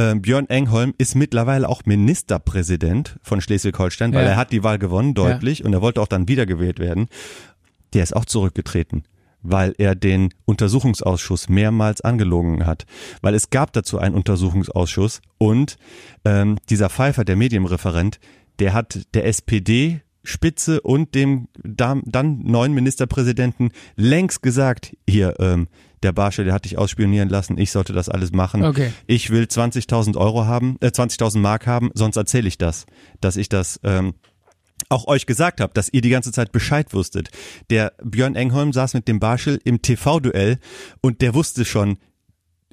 äh, 0.00 0.14
Björn 0.14 0.48
Engholm 0.48 0.94
ist 0.96 1.16
mittlerweile 1.16 1.68
auch 1.68 1.82
Ministerpräsident 1.84 3.16
von 3.22 3.40
Schleswig-Holstein, 3.40 4.14
weil 4.14 4.24
Ja. 4.24 4.30
er 4.30 4.36
hat 4.36 4.52
die 4.52 4.62
Wahl 4.62 4.78
gewonnen, 4.78 5.12
deutlich, 5.14 5.64
und 5.64 5.72
er 5.72 5.82
wollte 5.82 6.00
auch 6.00 6.06
dann 6.06 6.28
wiedergewählt 6.28 6.78
werden. 6.78 7.08
Der 7.94 8.04
ist 8.04 8.14
auch 8.14 8.24
zurückgetreten, 8.24 9.02
weil 9.42 9.74
er 9.78 9.94
den 9.94 10.30
Untersuchungsausschuss 10.44 11.48
mehrmals 11.48 12.00
angelogen 12.00 12.66
hat. 12.66 12.84
Weil 13.22 13.34
es 13.34 13.50
gab 13.50 13.72
dazu 13.72 13.98
einen 13.98 14.14
Untersuchungsausschuss 14.14 15.20
und 15.38 15.76
ähm, 16.24 16.58
dieser 16.70 16.90
Pfeiffer, 16.90 17.24
der 17.24 17.36
Medienreferent, 17.36 18.18
der 18.58 18.72
hat 18.72 19.00
der 19.14 19.26
SPD 19.26 20.00
Spitze 20.24 20.80
und 20.80 21.14
dem 21.14 21.48
dann 21.64 22.02
neuen 22.42 22.74
Ministerpräsidenten 22.74 23.70
längst 23.96 24.42
gesagt, 24.42 24.96
hier, 25.08 25.34
ähm, 25.38 25.68
der 26.02 26.12
Barschel, 26.12 26.44
der 26.44 26.54
hat 26.54 26.64
dich 26.64 26.78
ausspionieren 26.78 27.28
lassen, 27.28 27.58
ich 27.58 27.72
sollte 27.72 27.92
das 27.92 28.08
alles 28.08 28.30
machen. 28.30 28.64
Okay. 28.64 28.92
Ich 29.06 29.30
will 29.30 29.44
20.000 29.44 30.16
Euro 30.16 30.44
haben, 30.44 30.76
äh, 30.80 30.88
20.000 30.88 31.38
Mark 31.38 31.66
haben, 31.66 31.90
sonst 31.94 32.16
erzähle 32.16 32.46
ich 32.46 32.58
das, 32.58 32.86
dass 33.20 33.36
ich 33.36 33.48
das 33.48 33.80
ähm, 33.82 34.14
auch 34.88 35.06
euch 35.06 35.26
gesagt 35.26 35.60
habe, 35.60 35.72
dass 35.74 35.88
ihr 35.92 36.00
die 36.00 36.10
ganze 36.10 36.32
Zeit 36.32 36.52
Bescheid 36.52 36.92
wusstet. 36.94 37.30
Der 37.70 37.92
Björn 38.02 38.34
Engholm 38.36 38.72
saß 38.72 38.94
mit 38.94 39.08
dem 39.08 39.20
Barschel 39.20 39.60
im 39.64 39.82
TV-Duell 39.82 40.58
und 41.00 41.20
der 41.20 41.34
wusste 41.34 41.64
schon, 41.64 41.98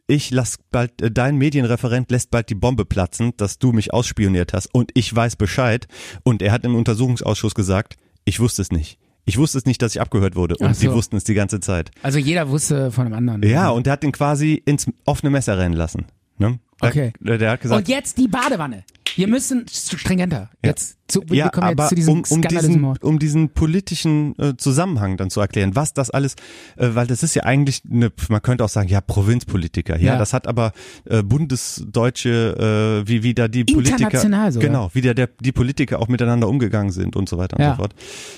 ich 0.08 0.30
lass 0.32 0.58
bald, 0.72 1.02
äh, 1.02 1.10
dein 1.12 1.38
Medienreferent 1.38 2.12
lässt 2.12 2.30
bald 2.32 2.50
die 2.50 2.56
Bombe 2.56 2.86
platzen, 2.86 3.34
dass 3.38 3.58
du 3.58 3.72
mich 3.72 3.94
ausspioniert 3.94 4.54
hast 4.54 4.68
und 4.74 4.92
ich 4.94 5.14
weiß 5.16 5.36
Bescheid. 5.36 5.88
Und 6.24 6.42
er 6.42 6.52
hat 6.52 6.64
im 6.64 6.76
Untersuchungsausschuss 6.76 7.56
gesagt, 7.56 7.96
ich 8.24 8.40
wusste 8.40 8.62
es 8.62 8.72
nicht. 8.72 9.00
Ich 9.28 9.38
wusste 9.40 9.58
es 9.58 9.66
nicht, 9.66 9.82
dass 9.82 9.96
ich 9.96 10.02
abgehört 10.02 10.36
wurde 10.36 10.56
und 10.58 10.68
Ach 10.68 10.76
sie 10.76 10.86
so. 10.86 10.94
wussten 10.94 11.16
es 11.16 11.24
die 11.24 11.34
ganze 11.34 11.60
Zeit. 11.60 11.90
Also 12.04 12.20
jeder 12.20 12.50
wusste 12.50 12.92
von 12.92 13.08
einem 13.08 13.16
anderen. 13.16 13.42
Ja, 13.42 13.70
und 13.70 13.88
der 13.88 13.94
hat 13.94 14.04
ihn 14.04 14.12
quasi 14.12 14.62
ins 14.66 14.86
offene 15.06 15.32
Messer 15.32 15.58
rennen 15.58 15.74
lassen. 15.74 16.06
Ne? 16.38 16.60
Der, 16.82 16.90
Okay. 16.90 17.14
Der, 17.20 17.38
der 17.40 17.52
hat 17.52 17.62
gesagt, 17.62 17.80
Und 17.80 17.88
jetzt 17.88 18.20
die 18.20 18.28
Badewanne. 18.28 18.84
Wir 19.16 19.28
müssen 19.28 19.66
stringenter. 19.72 20.50
Jetzt 20.64 20.98
zu, 21.08 21.22
wir 21.28 21.36
ja, 21.38 21.50
kommen 21.50 21.68
aber 21.68 21.84
jetzt 21.84 21.90
zu 21.90 21.96
diesem 21.96 22.14
um, 22.16 22.24
um, 22.30 22.42
diesen, 22.42 22.84
um 23.02 23.20
diesen 23.20 23.50
politischen 23.50 24.38
äh, 24.40 24.58
Zusammenhang 24.58 25.18
dann 25.18 25.30
zu 25.30 25.40
erklären, 25.40 25.76
was 25.76 25.94
das 25.94 26.10
alles, 26.10 26.34
äh, 26.78 26.90
weil 26.94 27.08
das 27.08 27.24
ist 27.24 27.36
ja 27.36 27.44
eigentlich 27.44 27.84
eine, 27.90 28.12
man 28.30 28.42
könnte 28.42 28.64
auch 28.64 28.70
sagen, 28.70 28.90
ja, 28.90 29.02
Provinzpolitiker, 29.02 29.98
ja, 30.00 30.14
Ja. 30.14 30.18
das 30.18 30.34
hat 30.34 30.48
aber 30.48 30.74
äh, 31.06 31.22
bundesdeutsche, 31.24 33.04
äh, 33.06 33.08
wie, 33.08 33.24
wie 33.24 33.34
da 33.34 33.48
die 33.48 33.64
Politiker, 33.64 33.98
International 34.06 34.52
sogar. 34.52 34.68
genau, 34.70 34.90
wie 34.94 35.02
da 35.02 35.14
der, 35.14 35.30
die 35.40 35.52
Politiker 35.52 36.00
auch 36.00 36.08
miteinander 36.08 36.48
umgegangen 36.48 36.92
sind 36.92 37.16
und 37.16 37.30
so 37.30 37.38
weiter 37.38 37.58
und 37.58 37.64
Ja. 37.64 37.72
so 37.72 37.78
fort. 37.78 37.94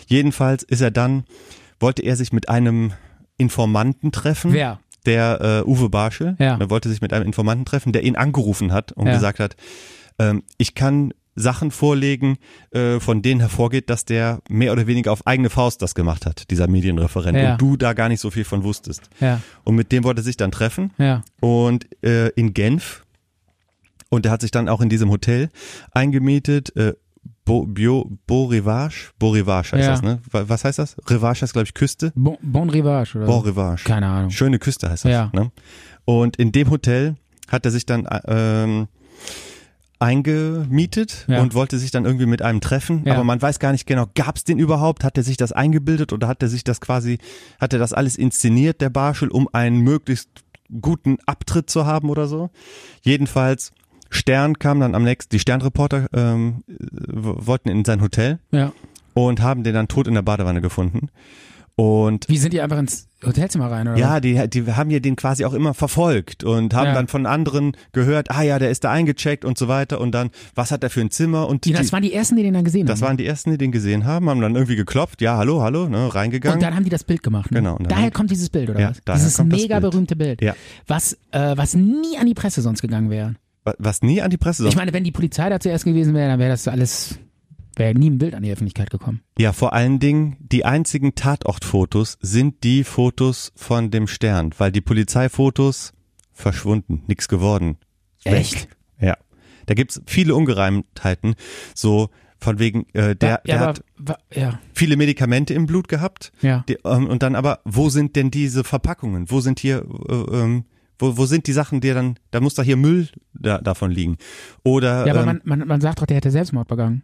Jedenfalls 0.07 0.63
ist 0.63 0.81
er 0.81 0.91
dann, 0.91 1.23
wollte 1.79 2.01
er 2.03 2.15
sich 2.15 2.33
mit 2.33 2.49
einem 2.49 2.91
Informanten 3.37 4.11
treffen. 4.11 4.53
Wer? 4.53 4.79
Der 5.05 5.63
äh, 5.65 5.69
Uwe 5.69 5.89
Barschel, 5.89 6.35
Ja. 6.39 6.57
er 6.59 6.69
wollte 6.69 6.89
sich 6.89 7.01
mit 7.01 7.13
einem 7.13 7.25
Informanten 7.25 7.65
treffen, 7.65 7.93
der 7.93 8.03
ihn 8.03 8.15
angerufen 8.17 8.73
hat 8.73 8.91
und 8.91 9.07
Ja. 9.07 9.13
gesagt 9.13 9.39
hat, 9.39 9.55
ähm, 10.19 10.43
ich 10.57 10.75
kann 10.75 11.13
Sachen 11.39 11.69
vorlegen, 11.69 12.37
äh, 12.71 12.99
von 12.99 13.21
denen 13.21 13.39
hervorgeht, 13.41 13.91
dass 13.91 14.05
der 14.05 14.39
mehr 14.49 14.71
oder 14.73 14.87
weniger 14.87 15.11
auf 15.11 15.25
eigene 15.27 15.51
Faust 15.51 15.81
das 15.83 15.93
gemacht 15.93 16.25
hat, 16.25 16.49
dieser 16.49 16.67
Medienreferent, 16.67 17.37
Ja. 17.37 17.51
und 17.51 17.61
du 17.61 17.77
da 17.77 17.93
gar 17.93 18.09
nicht 18.09 18.19
so 18.21 18.31
viel 18.31 18.43
von 18.43 18.63
wusstest. 18.63 19.09
Ja, 19.19 19.39
Und 19.63 19.75
mit 19.75 19.91
dem 19.91 20.03
wollte 20.03 20.21
er 20.21 20.23
sich 20.23 20.37
dann 20.37 20.51
treffen 20.51 20.91
ja. 20.97 21.21
und 21.39 21.85
äh, 22.03 22.29
in 22.29 22.55
Genf 22.55 23.03
und 24.09 24.25
er 24.25 24.31
hat 24.31 24.41
sich 24.41 24.49
dann 24.51 24.67
auch 24.67 24.81
in 24.81 24.89
diesem 24.89 25.11
Hotel 25.11 25.49
eingemietet, 25.91 26.75
äh, 26.75 26.93
Bo, 27.45 27.65
Bio, 27.65 28.09
Beau 28.25 28.45
Rivage, 28.45 29.11
Beau 29.19 29.29
Rivage 29.31 29.73
heißt 29.73 29.85
Ja. 29.85 29.91
das, 29.91 30.01
ne? 30.01 30.19
Wa- 30.31 30.45
Was 30.47 30.63
heißt 30.65 30.79
das? 30.79 30.95
Rivage 31.09 31.41
heißt, 31.43 31.53
glaube 31.53 31.65
ich, 31.65 31.73
Küste. 31.73 32.11
Bon, 32.15 32.37
bon 32.41 32.69
Rivage 32.69 33.15
oder 33.17 33.25
so. 33.27 33.37
Rivage. 33.39 33.83
Keine 33.85 34.07
Ahnung. 34.07 34.31
Schöne 34.31 34.59
Küste 34.59 34.89
heißt 34.89 35.05
das. 35.05 35.11
Ja. 35.11 35.29
Ne? 35.33 35.51
Und 36.03 36.35
in 36.37 36.51
dem 36.51 36.69
Hotel 36.69 37.15
hat 37.47 37.63
er 37.65 37.71
sich 37.71 37.85
dann 37.85 38.05
äh, 38.05 38.19
ähm, 38.27 38.87
eingemietet 39.99 41.25
Ja. 41.27 41.41
und 41.41 41.53
wollte 41.53 41.77
sich 41.79 41.91
dann 41.91 42.05
irgendwie 42.05 42.25
mit 42.25 42.41
einem 42.41 42.61
treffen, 42.61 43.03
Ja. 43.05 43.15
aber 43.15 43.23
man 43.23 43.41
weiß 43.41 43.59
gar 43.59 43.71
nicht 43.71 43.85
genau, 43.87 44.05
gab 44.15 44.35
es 44.37 44.43
den 44.43 44.59
überhaupt? 44.59 45.03
Hat 45.03 45.17
er 45.17 45.23
sich 45.23 45.37
das 45.37 45.51
eingebildet 45.51 46.13
oder 46.13 46.27
hat 46.27 46.41
er 46.43 46.49
sich 46.49 46.63
das 46.63 46.81
quasi, 46.81 47.17
hat 47.59 47.73
er 47.73 47.79
das 47.79 47.93
alles 47.93 48.15
inszeniert, 48.17 48.81
der 48.81 48.89
Barschel, 48.89 49.29
um 49.29 49.49
einen 49.51 49.79
möglichst 49.79 50.29
guten 50.81 51.17
Abtritt 51.25 51.69
zu 51.69 51.85
haben 51.85 52.09
oder 52.09 52.27
so? 52.27 52.49
Jedenfalls, 53.01 53.71
Stern 54.09 54.57
kam 54.59 54.79
dann 54.79 54.95
am 54.95 55.03
nächsten, 55.03 55.31
die 55.31 55.39
Sternreporter 55.39 56.07
ähm, 56.13 56.63
wollten 56.67 57.69
in 57.69 57.83
sein 57.83 58.01
Hotel 58.01 58.39
Ja. 58.51 58.71
und 59.13 59.41
haben 59.41 59.63
den 59.63 59.73
dann 59.73 59.87
tot 59.89 60.07
in 60.07 60.13
der 60.13 60.21
Badewanne 60.21 60.61
gefunden. 60.61 61.09
Und 61.79 62.27
Wie 62.27 62.39
sind 62.39 62.53
die 62.53 62.61
einfach 62.61 62.79
ins 62.79 63.07
Hotelzimmer 63.23 63.69
rein, 63.69 63.87
oder? 63.87 63.97
ja, 63.99 64.19
die, 64.19 64.49
die 64.49 64.65
haben 64.73 64.89
ja 64.89 64.99
den 64.99 65.15
quasi 65.15 65.45
auch 65.45 65.53
immer 65.53 65.75
verfolgt 65.75 66.43
und 66.43 66.73
haben 66.73 66.87
Ja. 66.87 66.93
dann 66.95 67.07
von 67.07 67.27
anderen 67.27 67.77
gehört, 67.91 68.31
ah 68.31 68.41
ja, 68.41 68.57
der 68.57 68.71
ist 68.71 68.83
da 68.83 68.91
eingecheckt 68.91 69.45
und 69.45 69.59
so 69.59 69.67
weiter 69.67 70.01
und 70.01 70.11
dann, 70.11 70.31
was 70.55 70.71
hat 70.71 70.83
er 70.83 70.89
für 70.89 71.01
ein 71.01 71.11
Zimmer 71.11 71.47
und 71.47 71.65
Die, 71.65 71.73
das 71.73 71.85
die, 71.87 71.91
waren 71.91 72.01
die 72.01 72.13
ersten, 72.13 72.35
die 72.35 72.41
den 72.41 72.55
dann 72.55 72.63
gesehen 72.63 72.87
das 72.87 73.01
haben. 73.01 73.09
waren 73.09 73.17
die 73.17 73.27
ersten, 73.27 73.51
die 73.51 73.59
den 73.59 73.71
gesehen 73.71 74.05
haben, 74.05 74.27
haben 74.27 74.41
dann 74.41 74.55
irgendwie 74.55 74.75
geklopft, 74.75 75.21
ja, 75.21 75.37
hallo, 75.37 75.61
hallo, 75.61 75.87
ne, 75.87 76.13
reingegangen. 76.15 76.55
und 76.57 76.63
dann 76.63 76.75
haben 76.75 76.83
die 76.83 76.89
das 76.89 77.03
Bild 77.03 77.21
gemacht. 77.21 77.51
Ne? 77.51 77.59
Genau, 77.59 77.77
Daher 77.77 78.09
kommt 78.09 78.31
dieses 78.31 78.49
Bild, 78.49 78.71
oder 78.71 78.79
Ja, 78.79 78.91
was? 79.05 79.19
Dieses 79.19 79.35
das 79.35 79.45
mega 79.45 79.79
Bild. 79.79 79.91
berühmte 79.91 80.15
Bild. 80.15 80.41
Ja. 80.41 80.55
Was, 80.87 81.13
äh, 81.31 81.55
was 81.57 81.75
nie 81.75 82.17
an 82.19 82.25
die 82.25 82.33
Presse 82.33 82.63
sonst 82.63 82.81
gegangen 82.81 83.11
wäre. 83.11 83.35
Wa- 83.65 83.75
was 83.77 84.01
nie 84.01 84.19
an 84.23 84.31
die 84.31 84.37
Presse 84.37 84.63
Ich 84.63 84.71
sonst. 84.71 84.77
meine, 84.77 84.93
wenn 84.93 85.03
die 85.03 85.11
Polizei 85.11 85.47
da 85.49 85.59
zuerst 85.59 85.85
gewesen 85.85 86.15
wäre, 86.15 86.29
dann 86.29 86.39
wäre 86.39 86.49
das 86.49 86.67
alles, 86.67 87.19
wäre 87.77 87.93
nie 87.93 88.09
ein 88.09 88.17
Bild 88.17 88.33
an 88.35 88.43
die 88.43 88.51
Öffentlichkeit 88.51 88.89
gekommen. 88.89 89.21
Ja, 89.37 89.53
vor 89.53 89.73
allen 89.73 89.99
Dingen, 89.99 90.35
die 90.39 90.65
einzigen 90.65 91.15
Tatortfotos 91.15 92.17
sind 92.21 92.63
die 92.63 92.83
Fotos 92.83 93.51
von 93.55 93.91
dem 93.91 94.07
Stern, 94.07 94.51
weil 94.57 94.71
die 94.71 94.81
Polizeifotos 94.81 95.93
verschwunden, 96.33 97.03
nix 97.07 97.27
geworden. 97.27 97.77
Weg. 98.23 98.33
Echt? 98.33 98.67
Ja. 98.99 99.15
Da 99.65 99.73
gibt's 99.73 100.01
viele 100.05 100.35
Ungereimtheiten, 100.35 101.35
so 101.73 102.09
von 102.39 102.59
wegen, 102.59 102.85
äh, 102.93 103.15
der, 103.15 103.29
ja, 103.29 103.37
der 103.45 103.55
aber, 103.57 103.65
hat 103.67 103.83
wa- 103.97 104.17
ja, 104.33 104.59
viele 104.73 104.95
Medikamente 104.95 105.53
im 105.55 105.65
Blut 105.65 105.87
gehabt. 105.87 106.31
ja. 106.41 106.63
Die, 106.69 106.77
ähm, 106.85 107.07
und 107.07 107.23
dann 107.23 107.35
aber, 107.35 107.59
wo 107.65 107.89
sind 107.89 108.15
denn 108.15 108.29
diese 108.31 108.63
Verpackungen? 108.63 109.29
Wo 109.31 109.39
sind 109.41 109.59
hier, 109.59 109.85
äh, 110.07 110.13
ähm, 110.13 110.65
wo, 110.99 111.17
wo 111.17 111.25
sind 111.25 111.47
die 111.47 111.51
Sachen, 111.53 111.81
die 111.81 111.91
dann, 111.93 112.17
da 112.31 112.39
muss 112.39 112.53
doch 112.55 112.63
hier 112.63 112.77
Müll 112.77 113.09
da, 113.33 113.57
davon 113.59 113.89
liegen. 113.91 114.17
Oder 114.63 115.05
Ja, 115.07 115.13
aber 115.13 115.21
ähm, 115.21 115.25
man, 115.25 115.41
man, 115.59 115.67
man 115.67 115.81
sagt 115.81 115.99
doch, 116.01 116.05
der 116.05 116.17
hätte 116.17 116.31
Selbstmord 116.31 116.67
begangen. 116.67 117.01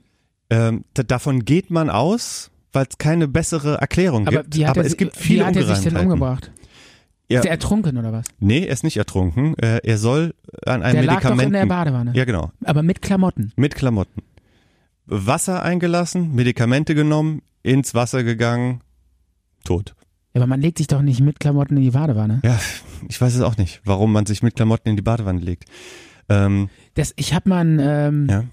Ähm, 0.49 0.83
da, 0.93 1.03
davon 1.03 1.45
geht 1.45 1.69
man 1.71 1.89
aus, 1.89 2.51
weil 2.71 2.85
es 2.89 2.97
keine 2.97 3.27
bessere 3.27 3.75
Erklärung 3.77 4.27
Aber 4.27 4.43
gibt. 4.43 4.55
wie 4.55 4.65
aber 4.65 4.81
er, 4.81 4.87
es 4.87 4.97
gibt 4.97 5.17
wie 5.19 5.23
viele 5.23 5.45
hat 5.45 5.55
er 5.55 5.65
sich 5.65 5.79
denn 5.83 5.95
umgebracht? 5.97 6.51
Ja. 7.29 7.39
Ist 7.39 7.45
er 7.45 7.51
ertrunken 7.51 7.97
oder 7.97 8.11
was? 8.11 8.25
Nee, 8.39 8.65
er 8.65 8.73
ist 8.73 8.83
nicht 8.83 8.97
ertrunken. 8.97 9.57
Äh, 9.57 9.79
er 9.83 9.97
soll 9.97 10.35
an 10.65 10.83
einem 10.83 10.95
Der 10.95 11.03
lag 11.03 11.21
doch 11.21 11.39
in 11.39 11.53
der 11.53 11.65
Badewanne. 11.65 12.11
ja, 12.15 12.25
genau. 12.25 12.51
Aber 12.63 12.83
mit 12.83 13.01
Klamotten. 13.01 13.53
Mit 13.55 13.75
Klamotten. 13.75 14.21
Wasser 15.05 15.63
eingelassen, 15.63 16.33
Medikamente 16.33 16.95
genommen, 16.95 17.41
ins 17.63 17.93
Wasser 17.93 18.23
gegangen, 18.23 18.81
tot. 19.65 19.95
Ja, 20.33 20.41
aber 20.41 20.47
man 20.47 20.61
legt 20.61 20.77
sich 20.77 20.87
doch 20.87 21.01
nicht 21.01 21.21
mit 21.21 21.39
Klamotten 21.39 21.77
in 21.77 21.83
die 21.83 21.91
Badewanne. 21.91 22.41
Ja, 22.43 22.59
ich 23.09 23.19
weiß 23.19 23.35
es 23.35 23.41
auch 23.41 23.57
nicht, 23.57 23.81
warum 23.85 24.11
man 24.11 24.25
sich 24.25 24.43
mit 24.43 24.55
Klamotten 24.55 24.89
in 24.89 24.95
die 24.95 25.01
Badewanne 25.01 25.39
legt. 25.39 25.65
Ähm, 26.29 26.69
Das, 26.93 27.13
ich 27.17 27.33
habe 27.33 27.49
mal 27.49 27.65
ein, 27.65 27.79
ähm, 27.81 28.27
ja, 28.29 28.43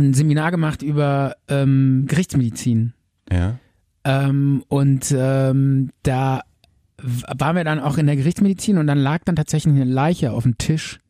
ein 0.00 0.14
Seminar 0.14 0.50
gemacht 0.50 0.82
über 0.82 1.36
ähm, 1.48 2.04
Gerichtsmedizin. 2.06 2.94
ja. 3.30 3.58
Ähm, 4.06 4.62
und 4.68 5.14
ähm, 5.16 5.90
da 6.02 6.42
waren 6.98 7.56
wir 7.56 7.64
dann 7.64 7.80
auch 7.80 7.96
in 7.96 8.06
der 8.06 8.16
Gerichtsmedizin 8.16 8.78
und 8.78 8.86
dann 8.86 8.98
lag 8.98 9.24
dann 9.24 9.34
tatsächlich 9.36 9.74
eine 9.74 9.84
Leiche 9.84 10.32
auf 10.32 10.42
dem 10.42 10.58
Tisch. 10.58 11.00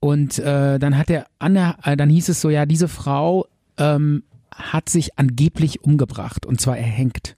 Und 0.00 0.38
äh, 0.38 0.78
dann 0.78 0.96
hat 0.96 1.08
der 1.08 1.26
an 1.38 1.54
der, 1.54 1.76
äh, 1.82 1.96
dann 1.96 2.10
hieß 2.10 2.28
es 2.28 2.40
so, 2.40 2.50
ja, 2.50 2.66
diese 2.66 2.88
Frau 2.88 3.46
ähm, 3.78 4.22
hat 4.54 4.88
sich 4.88 5.18
angeblich 5.18 5.82
umgebracht 5.82 6.46
und 6.46 6.60
zwar 6.60 6.78
erhängt. 6.78 7.36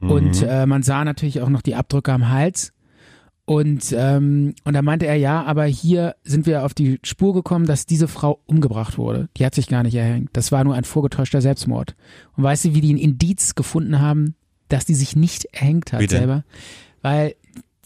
Und 0.00 0.42
äh, 0.42 0.66
man 0.66 0.82
sah 0.82 1.04
natürlich 1.04 1.40
auch 1.40 1.48
noch 1.48 1.62
die 1.62 1.76
Abdrücke 1.76 2.12
am 2.12 2.28
Hals. 2.28 2.72
Und, 3.44 3.92
ähm, 3.96 4.54
und 4.64 4.74
da 4.74 4.82
meinte 4.82 5.06
er, 5.06 5.16
ja, 5.16 5.42
aber 5.42 5.64
hier 5.64 6.14
sind 6.22 6.46
wir 6.46 6.64
auf 6.64 6.74
die 6.74 7.00
Spur 7.02 7.34
gekommen, 7.34 7.66
dass 7.66 7.86
diese 7.86 8.06
Frau 8.06 8.40
umgebracht 8.46 8.98
wurde. 8.98 9.28
Die 9.36 9.44
hat 9.44 9.54
sich 9.54 9.66
gar 9.66 9.82
nicht 9.82 9.96
erhängt. 9.96 10.30
Das 10.32 10.52
war 10.52 10.62
nur 10.62 10.74
ein 10.74 10.84
vorgetäuschter 10.84 11.40
Selbstmord. 11.40 11.96
Und 12.36 12.44
weißt 12.44 12.66
du, 12.66 12.74
wie 12.74 12.80
die 12.80 12.94
ein 12.94 12.98
Indiz 12.98 13.54
gefunden 13.54 14.00
haben, 14.00 14.36
dass 14.68 14.84
die 14.84 14.94
sich 14.94 15.16
nicht 15.16 15.46
erhängt 15.46 15.92
hat 15.92 16.00
denn? 16.02 16.08
selber? 16.08 16.44
Weil 17.02 17.34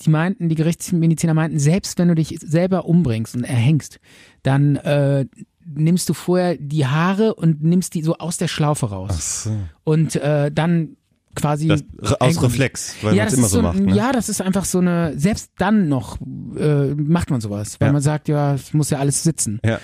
die 0.04 0.10
meinten, 0.10 0.50
die 0.50 0.56
Gerichtsmediziner 0.56 1.32
meinten, 1.32 1.58
selbst 1.58 1.98
wenn 1.98 2.08
du 2.08 2.14
dich 2.14 2.38
selber 2.40 2.84
umbringst 2.84 3.34
und 3.34 3.44
erhängst, 3.44 3.98
dann 4.42 4.76
äh, 4.76 5.24
nimmst 5.64 6.08
du 6.10 6.14
vorher 6.14 6.56
die 6.58 6.86
Haare 6.86 7.34
und 7.34 7.62
nimmst 7.62 7.94
die 7.94 8.02
so 8.02 8.18
aus 8.18 8.36
der 8.36 8.48
Schlaufe 8.48 8.90
raus. 8.90 9.10
Ach 9.12 9.20
so. 9.20 9.56
Und 9.84 10.16
äh, 10.16 10.52
dann 10.52 10.96
quasi 11.36 11.68
Das, 11.68 11.84
aus. 12.20 12.42
Reflex, 12.42 12.96
weil 13.02 13.14
ja, 13.14 13.24
man 13.24 13.26
es 13.28 13.32
das 13.32 13.38
immer 13.38 13.46
ist 13.46 13.52
so 13.52 13.56
so, 13.58 13.62
macht. 13.62 13.78
Ne? 13.80 13.94
Ja, 13.94 14.10
das 14.12 14.28
ist 14.28 14.40
einfach 14.42 14.64
so 14.64 14.78
eine, 14.78 15.12
selbst 15.18 15.52
dann 15.58 15.88
noch 15.88 16.18
äh, 16.58 16.94
macht 16.94 17.30
man 17.30 17.40
sowas, 17.40 17.80
weil 17.80 17.88
Ja. 17.88 17.92
man 17.92 18.02
sagt, 18.02 18.26
ja, 18.28 18.54
es 18.54 18.72
muss 18.74 18.90
ja 18.90 18.98
alles 18.98 19.22
sitzen. 19.22 19.60
Ja. 19.64 19.78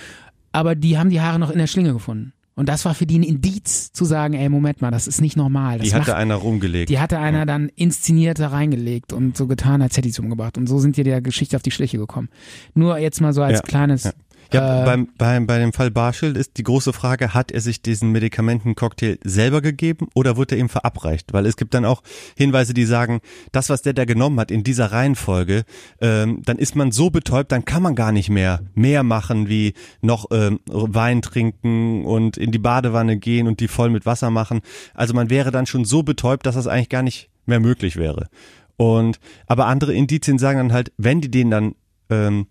Aber 0.51 0.75
die 0.75 0.99
haben 0.99 1.11
die 1.11 1.21
Haare 1.21 1.39
noch 1.39 1.51
in 1.51 1.59
der 1.59 1.67
Schlinge 1.69 1.93
gefunden. 1.93 2.33
Und 2.55 2.69
das 2.69 2.85
war 2.85 2.95
für 2.95 3.07
die 3.07 3.19
ein 3.19 3.23
Indiz 3.23 3.93
zu 3.93 4.05
sagen, 4.05 4.35
ey, 4.35 4.47
Moment 4.51 4.83
mal, 4.83 4.91
das 4.91 5.07
ist 5.07 5.23
nicht 5.23 5.39
normal. 5.39 5.79
Das 5.79 5.89
Die 5.89 5.95
hatte 5.95 6.11
macht, 6.11 6.19
einer 6.21 6.35
rumgelegt. 6.35 6.91
die 6.91 6.99
hatte 7.01 7.19
einer 7.19 7.47
dann 7.47 7.71
inszeniert 7.77 8.39
da 8.39 8.49
reingelegt 8.49 9.15
und 9.15 9.39
so 9.39 9.47
getan, 9.47 9.81
als 9.81 9.97
hätte 9.97 10.09
sie 10.09 10.13
es 10.13 10.19
umgebracht. 10.19 10.59
Und 10.59 10.67
so 10.69 10.79
sind 10.79 10.99
die 10.99 11.03
der 11.03 11.23
Geschichte 11.23 11.57
auf 11.57 11.63
die 11.63 11.71
Schliche 11.71 11.97
gekommen. 11.97 12.29
Nur 12.75 12.99
jetzt 12.99 13.23
mal 13.23 13.33
so 13.33 13.41
als 13.43 13.61
Ja, 13.61 13.63
kleines, 13.63 14.05
ja. 14.05 14.13
Ja, 14.53 14.85
beim, 14.85 15.09
beim, 15.17 15.47
bei 15.47 15.59
dem 15.59 15.73
Fall 15.73 15.91
Barschel 15.91 16.37
ist 16.37 16.57
die 16.57 16.63
große 16.63 16.93
Frage, 16.93 17.35
hat 17.35 17.51
er 17.51 17.61
sich 17.61 17.83
diesen 17.83 18.11
Medikamentencocktail 18.11 19.19
selber 19.25 19.63
gegeben 19.63 20.09
oder 20.15 20.37
wurde 20.37 20.57
er 20.57 20.61
ihm 20.61 20.69
verabreicht? 20.69 21.33
Weil 21.33 21.47
es 21.47 21.57
gibt 21.57 21.75
dann 21.75 21.85
auch 21.85 22.03
Hinweise, 22.37 22.75
die 22.75 22.85
sagen, 22.85 23.21
das, 23.53 23.71
was 23.71 23.83
der 23.83 23.93
da 23.93 24.05
genommen 24.05 24.39
hat 24.41 24.51
in 24.51 24.65
dieser 24.65 24.93
Reihenfolge, 24.93 25.65
ähm, 26.01 26.43
dann 26.45 26.59
ist 26.59 26.77
man 26.77 26.93
so 26.93 27.11
betäubt, 27.11 27.53
dann 27.53 27.65
kann 27.65 27.83
man 27.83 27.95
gar 27.95 28.13
nicht 28.13 28.29
mehr 28.29 28.61
mehr 28.75 29.03
machen, 29.03 29.49
wie 29.49 29.75
noch 30.01 30.27
ähm, 30.31 30.61
Wein 30.67 31.23
trinken 31.23 32.05
und 32.05 32.37
in 32.37 32.53
die 32.53 32.59
Badewanne 32.59 33.17
gehen 33.19 33.47
und 33.47 33.61
die 33.61 33.69
voll 33.69 33.91
mit 33.91 34.07
Wasser 34.07 34.31
machen. 34.31 34.61
Also 34.95 35.15
man 35.15 35.31
wäre 35.31 35.51
dann 35.51 35.67
schon 35.67 35.85
so 35.85 36.03
betäubt, 36.03 36.47
dass 36.47 36.55
das 36.55 36.67
eigentlich 36.67 36.89
gar 36.89 37.03
nicht 37.03 37.31
mehr 37.47 37.61
möglich 37.61 37.97
wäre. 37.97 38.29
Und 38.77 39.19
aber 39.47 39.67
andere 39.67 39.95
Indizien 39.95 40.39
sagen 40.39 40.59
dann 40.59 40.73
halt, 40.73 40.93
wenn 40.97 41.21
die 41.21 41.31
den 41.31 41.51
dann 41.51 41.75
ähm, 42.11 42.47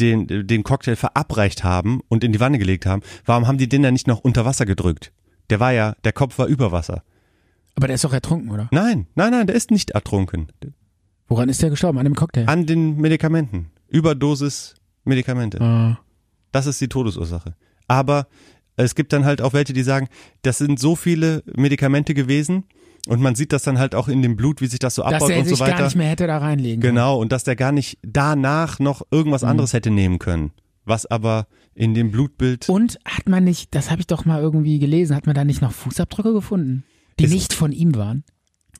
den, 0.00 0.46
den 0.46 0.62
Cocktail 0.62 0.96
verabreicht 0.96 1.64
haben 1.64 2.00
und 2.08 2.24
in 2.24 2.32
die 2.32 2.40
Wanne 2.40 2.58
gelegt 2.58 2.86
haben, 2.86 3.02
warum 3.24 3.46
haben 3.46 3.58
die 3.58 3.68
den 3.68 3.82
dann 3.82 3.94
nicht 3.94 4.06
noch 4.06 4.20
unter 4.20 4.44
Wasser 4.44 4.66
gedrückt? 4.66 5.12
Der 5.50 5.60
war 5.60 5.72
ja, 5.72 5.94
der 6.04 6.12
Kopf 6.12 6.38
war 6.38 6.46
über 6.46 6.72
Wasser. 6.72 7.02
Aber 7.74 7.86
der 7.86 7.94
ist 7.94 8.04
doch 8.04 8.12
ertrunken, 8.12 8.50
oder? 8.50 8.68
Nein, 8.72 9.06
nein, 9.14 9.30
nein, 9.30 9.46
der 9.46 9.56
ist 9.56 9.70
nicht 9.70 9.90
ertrunken. 9.90 10.48
Woran 11.28 11.48
ist 11.48 11.62
der 11.62 11.70
gestorben? 11.70 11.98
An 11.98 12.04
dem 12.04 12.14
Cocktail? 12.14 12.46
An 12.46 12.66
den 12.66 12.96
Medikamenten. 12.96 13.70
Überdosis 13.88 14.74
Medikamente. 15.04 15.60
Ah. 15.60 15.98
Das 16.52 16.66
ist 16.66 16.80
die 16.80 16.88
Todesursache. 16.88 17.54
Aber 17.88 18.26
es 18.76 18.94
gibt 18.94 19.12
dann 19.12 19.24
halt 19.24 19.40
auch 19.40 19.52
welche, 19.52 19.72
die 19.72 19.82
sagen, 19.82 20.08
das 20.42 20.58
sind 20.58 20.78
so 20.78 20.96
viele 20.96 21.42
Medikamente 21.56 22.14
gewesen 22.14 22.64
und 23.08 23.20
man 23.20 23.34
sieht 23.34 23.52
das 23.52 23.62
dann 23.62 23.78
halt 23.78 23.94
auch 23.94 24.08
in 24.08 24.22
dem 24.22 24.36
Blut, 24.36 24.60
wie 24.60 24.66
sich 24.66 24.78
das 24.78 24.94
so 24.94 25.02
Dass 25.02 25.14
abbaut 25.14 25.30
er 25.30 25.38
und 25.38 25.44
so 25.44 25.50
sich 25.50 25.58
gar 25.60 25.68
weiter. 25.68 25.84
nicht 25.84 25.96
mehr 25.96 26.08
hätte 26.08 26.26
da 26.26 26.38
reinlegen 26.38 26.80
können. 26.80 26.94
Genau, 26.94 27.18
und 27.18 27.32
dass 27.32 27.44
der 27.44 27.56
gar 27.56 27.72
nicht 27.72 27.98
danach 28.02 28.78
noch 28.78 29.02
irgendwas 29.10 29.42
Mhm. 29.42 29.48
anderes 29.48 29.72
hätte 29.72 29.90
nehmen 29.90 30.18
können. 30.18 30.52
Was 30.84 31.06
aber 31.06 31.46
in 31.74 31.94
dem 31.94 32.10
Blutbild. 32.10 32.68
Und 32.68 32.98
hat 33.04 33.28
man 33.28 33.44
nicht, 33.44 33.74
das 33.74 33.90
habe 33.90 34.00
ich 34.00 34.06
doch 34.06 34.24
mal 34.24 34.40
irgendwie 34.40 34.78
gelesen, 34.78 35.14
hat 35.16 35.26
man 35.26 35.34
da 35.34 35.44
nicht 35.44 35.62
noch 35.62 35.72
Fußabdrücke 35.72 36.32
gefunden, 36.32 36.84
die 37.18 37.24
Es- 37.24 37.30
nicht 37.30 37.52
von 37.52 37.72
ihm 37.72 37.94
waren? 37.94 38.24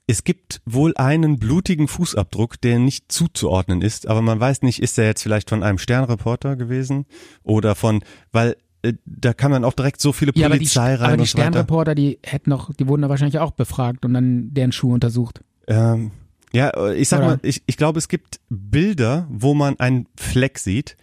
Es 0.07 0.23
gibt 0.25 0.61
wohl 0.65 0.93
einen 0.97 1.37
blutigen 1.39 1.87
Fußabdruck, 1.87 2.59
der 2.59 2.79
nicht 2.79 3.11
zuzuordnen 3.11 3.81
ist, 3.81 4.07
aber 4.07 4.21
man 4.21 4.39
weiß 4.39 4.61
nicht, 4.63 4.81
ist 4.81 4.97
der 4.97 5.05
jetzt 5.05 5.21
vielleicht 5.23 5.49
von 5.49 5.63
einem 5.63 5.77
Sternreporter 5.77 6.57
gewesen 6.57 7.05
oder 7.43 7.75
von, 7.75 8.03
weil 8.31 8.57
da 9.05 9.33
kann 9.33 9.51
man 9.51 9.63
auch 9.63 9.73
direkt 9.73 10.01
so 10.01 10.11
viele 10.11 10.31
Ja, 10.35 10.47
aber 10.47 10.55
die, 10.55 10.59
Polizei 10.59 10.95
rein 10.95 11.13
aber 11.13 11.17
die. 11.17 11.27
Sternreporter, 11.27 11.95
die 11.95 12.19
hätten 12.23 12.49
noch, 12.49 12.73
die 12.73 12.87
wurden 12.87 13.03
da 13.03 13.09
wahrscheinlich 13.09 13.39
auch 13.39 13.51
befragt 13.51 14.05
und 14.05 14.13
dann 14.13 14.53
deren 14.53 14.71
Schuhe 14.71 14.93
untersucht. 14.93 15.41
Ähm, 15.67 16.11
ja, 16.51 16.69
äh, 16.69 16.95
ich 16.95 17.07
sag 17.09 17.19
Oder? 17.19 17.27
mal, 17.27 17.39
ich, 17.43 17.63
ich 17.65 17.77
glaube, 17.77 17.99
es 17.99 18.07
gibt 18.07 18.39
Bilder, 18.49 19.27
wo 19.29 19.53
man 19.53 19.79
einen 19.79 20.07
Fleck 20.15 20.59
sieht. 20.59 20.97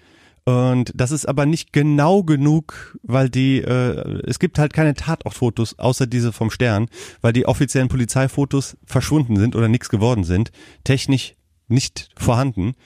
Und 0.45 0.93
das 0.95 1.11
ist 1.11 1.27
aber 1.27 1.45
nicht 1.45 1.75
genau 1.75 2.23
genug, 2.23 2.99
weil 3.03 3.29
die, 3.29 3.59
äh, 3.59 4.23
es 4.27 4.39
gibt 4.39 4.59
halt 4.59 4.73
keine 4.73 4.95
Tatortfotos, 4.95 5.79
außer 5.79 6.07
diese 6.07 6.33
vom 6.33 6.51
Stern, 6.51 6.89
weil 7.21 7.35
die 7.35 7.45
offiziellen 7.45 7.89
Polizeifotos 7.89 8.79
verschwunden 8.87 9.37
sind 9.37 9.55
oder 9.55 9.69
nichts 9.69 9.91
geworden 9.91 10.25
sind, 10.25 10.51
technisch 10.85 11.35
nicht 11.69 12.09
vorhanden. 12.17 12.77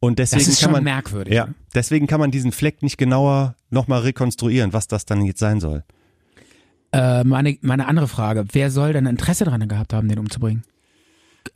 Und 0.00 0.18
deswegen 0.20 0.40
Das 0.44 0.48
ist 0.48 0.60
kann 0.60 0.66
schon 0.66 0.72
man, 0.72 0.84
merkwürdig. 0.84 1.34
ja, 1.34 1.46
ne? 1.46 1.54
deswegen 1.74 2.06
kann 2.06 2.20
man 2.20 2.30
diesen 2.30 2.52
Fleck 2.52 2.82
nicht 2.82 2.98
genauer 2.98 3.56
nochmal 3.70 4.00
rekonstruieren, 4.02 4.72
was 4.72 4.86
das 4.86 5.04
dann 5.06 5.22
jetzt 5.24 5.40
sein 5.40 5.58
soll. 5.60 5.82
Äh, 6.92 7.24
meine, 7.24 7.58
meine 7.62 7.86
andere 7.86 8.08
Frage, 8.08 8.44
wer 8.52 8.70
soll 8.70 8.92
denn 8.92 9.06
Interesse 9.06 9.44
daran 9.44 9.66
gehabt 9.68 9.92
haben, 9.92 10.08
den 10.08 10.18
umzubringen? 10.18 10.62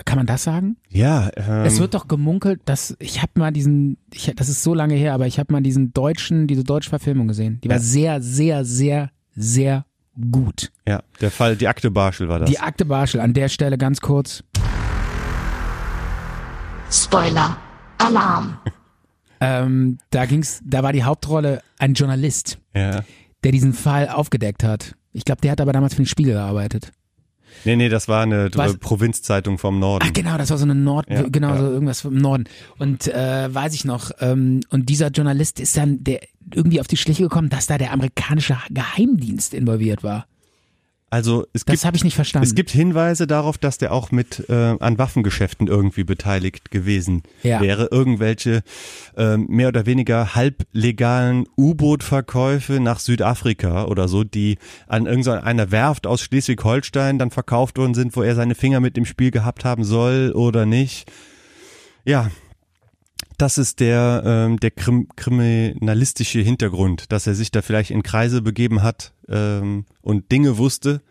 Kann 0.05 0.17
man 0.17 0.27
das 0.27 0.43
sagen? 0.43 0.77
Ja, 0.89 1.31
ähm, 1.37 1.65
es 1.67 1.79
wird 1.79 1.95
doch 1.95 2.09
gemunkelt, 2.09 2.61
dass 2.65 2.97
ich 2.99 3.21
habe 3.23 3.33
mal 3.37 3.53
diesen, 3.53 3.99
ich, 4.13 4.33
das 4.37 4.49
ist 4.49 4.63
so 4.63 4.75
lange 4.75 4.95
her, 4.95 5.13
aber 5.15 5.27
ich 5.27 5.39
habe 5.39 5.53
mal 5.53 5.61
diesen 5.63 5.93
deutschen, 5.93 6.47
diese 6.47 6.65
deutsche 6.65 6.89
Verfilmung 6.91 7.29
gesehen. 7.29 7.61
Die 7.63 7.69
war 7.69 7.77
Ja. 7.77 7.83
sehr, 7.83 8.23
sehr, 8.23 8.65
sehr, 8.65 9.11
sehr 9.37 9.85
gut. 10.31 10.71
ja, 10.87 11.03
der 11.21 11.31
Fall, 11.31 11.57
die 11.57 11.69
Akte 11.69 11.91
Barschel 11.91 12.29
war 12.29 12.41
das. 12.41 12.51
Die 12.51 12.59
Akte 12.59 12.85
Barschel, 12.85 13.21
an 13.21 13.35
der 13.35 13.49
Stelle 13.49 13.79
ganz 13.79 14.01
kurz. 14.01 14.43
Spoiler. 16.91 17.57
Alarm. 18.04 18.58
Ähm, 19.41 19.99
da 20.10 20.26
ging's, 20.26 20.60
da 20.65 20.82
war 20.82 20.93
die 20.93 21.04
Hauptrolle 21.04 21.62
ein 21.78 21.95
Journalist, 21.95 22.58
ja. 22.75 23.02
der 23.43 23.52
diesen 23.52 23.73
Fall 23.73 24.08
aufgedeckt 24.08 24.62
hat. 24.62 24.95
Ich 25.12 25.25
glaube, 25.25 25.41
der 25.41 25.52
hat 25.52 25.60
aber 25.60 25.73
damals 25.73 25.95
für 25.95 26.02
den 26.02 26.06
Spiegel 26.06 26.34
gearbeitet. 26.34 26.93
Nee, 27.65 27.76
nee, 27.76 27.88
das 27.88 28.08
war 28.08 28.23
eine 28.23 28.50
Was? 28.54 28.78
Provinzzeitung 28.78 29.58
vom 29.58 29.78
Norden. 29.78 30.06
Ach 30.08 30.12
genau, 30.12 30.38
das 30.38 30.50
war 30.50 30.58
so 30.58 30.65
eine 30.65 30.75
Nord, 30.75 31.08
Ja, 31.10 31.23
genau 31.23 31.50
ja. 31.50 31.58
so 31.58 31.71
irgendwas 31.71 32.00
vom 32.00 32.17
Norden. 32.17 32.45
Und 32.78 33.08
äh, 33.08 33.54
weiß 33.54 33.75
ich 33.75 33.84
noch. 33.84 34.10
Ähm, 34.21 34.60
und 34.71 34.88
dieser 34.88 35.08
Journalist 35.08 35.60
ist 35.60 35.76
dann 35.76 36.02
der 36.02 36.21
irgendwie 36.54 36.80
auf 36.80 36.86
die 36.86 36.97
Schliche 36.97 37.25
gekommen, 37.25 37.50
dass 37.50 37.67
da 37.67 37.78
der 37.78 37.93
amerikanische 37.93 38.56
Geheimdienst 38.71 39.54
involviert 39.54 40.02
war. 40.02 40.26
Also 41.13 41.47
es 41.53 41.67
Das 41.67 41.75
gibt, 41.75 41.85
habe 41.85 41.97
ich 41.99 42.05
nicht 42.05 42.15
verstanden. 42.15 42.47
es 42.49 42.55
gibt 42.55 42.71
Hinweise 42.71 43.27
darauf, 43.27 43.59
dass 43.59 43.77
der 43.77 43.93
auch 43.93 44.13
mit 44.13 44.49
äh, 44.49 44.55
an 44.81 44.97
Waffengeschäften 44.97 45.67
irgendwie 45.67 46.05
beteiligt 46.05 46.71
gewesen 46.71 47.23
Ja. 47.43 47.61
wäre. 47.61 47.89
Irgendwelche 47.91 48.63
äh, 49.19 49.37
mehr 49.37 49.69
oder 49.69 49.85
weniger 49.85 50.35
halblegalen 50.35 51.45
U-Boot-Verkäufe 51.59 52.81
nach 52.81 52.99
Südafrika 52.99 53.85
oder 53.85 54.09
so, 54.09 54.25
die 54.25 54.57
an 54.89 55.05
irgendeiner 55.05 55.71
Werft 55.71 56.07
aus 56.07 56.23
Schleswig-Holstein 56.23 57.19
dann 57.19 57.31
verkauft 57.31 57.77
worden 57.77 57.93
sind, 57.93 58.17
wo 58.17 58.23
er 58.23 58.35
seine 58.35 58.55
Finger 58.55 58.81
mit 58.81 58.97
im 58.97 59.05
Spiel 59.05 59.31
gehabt 59.31 59.67
haben 59.67 59.85
soll 59.85 60.33
oder 60.35 60.65
nicht. 60.65 61.13
Ja, 62.07 62.31
das 63.39 63.58
ist 63.58 63.80
der, 63.80 64.23
ähm, 64.25 64.61
der 64.61 64.71
krim 64.71 65.08
kriminalistische 65.17 66.41
Hintergrund, 66.41 67.11
dass 67.13 67.26
er 67.26 67.35
sich 67.35 67.50
da 67.50 67.63
vielleicht 67.63 67.91
in 67.91 68.02
Kreise 68.02 68.43
begeben 68.43 68.82
hat 68.82 69.13
ähm, 69.28 69.85
und 70.00 70.30
Dinge 70.30 70.58
wusste 70.58 71.02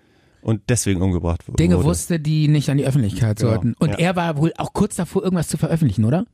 und 0.42 0.62
deswegen 0.70 1.02
umgebracht 1.02 1.48
wurde. 1.48 1.58
Dinge 1.58 1.84
wusste, 1.84 2.20
die 2.20 2.48
nicht 2.48 2.70
an 2.70 2.78
die 2.78 2.86
Öffentlichkeit 2.86 3.38
Genau, 3.38 3.52
sollten. 3.52 3.76
Und 3.80 3.90
ja. 3.92 3.98
er 3.98 4.16
war 4.16 4.38
wohl 4.38 4.54
auch 4.58 4.74
kurz 4.74 4.96
davor, 4.96 5.24
irgendwas 5.24 5.48
zu 5.48 5.58
veröffentlichen, 5.58 6.06
oder? 6.06 6.26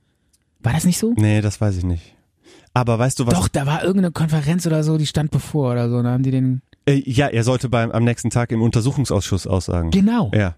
War 0.62 0.74
das 0.74 0.86
nicht 0.86 0.98
so? 0.98 1.14
Nee, 1.18 1.42
das 1.42 1.60
weiß 1.62 1.78
ich 1.78 1.84
nicht. 1.84 2.16
Aber 2.74 3.00
weißt 3.00 3.20
du 3.20 3.26
was? 3.26 3.34
Doch, 3.34 3.48
da 3.48 3.66
war 3.66 3.82
irgendeine 3.82 4.12
Konferenz 4.12 4.66
oder 4.68 4.84
so, 4.84 4.98
die 4.98 5.08
stand 5.08 5.32
bevor 5.32 5.72
oder 5.72 5.90
so. 5.90 6.02
Da 6.02 6.12
haben 6.12 6.24
die 6.24 6.32
den. 6.32 6.62
Äh, 6.86 7.02
ja, 7.06 7.28
er 7.28 7.44
sollte 7.44 7.70
beim 7.70 7.92
am 7.92 8.04
nächsten 8.04 8.30
Tag 8.30 8.52
im 8.52 8.62
Untersuchungsausschuss 8.62 9.48
aussagen. 9.48 9.92
Genau. 9.92 10.32
Ja. 10.34 10.56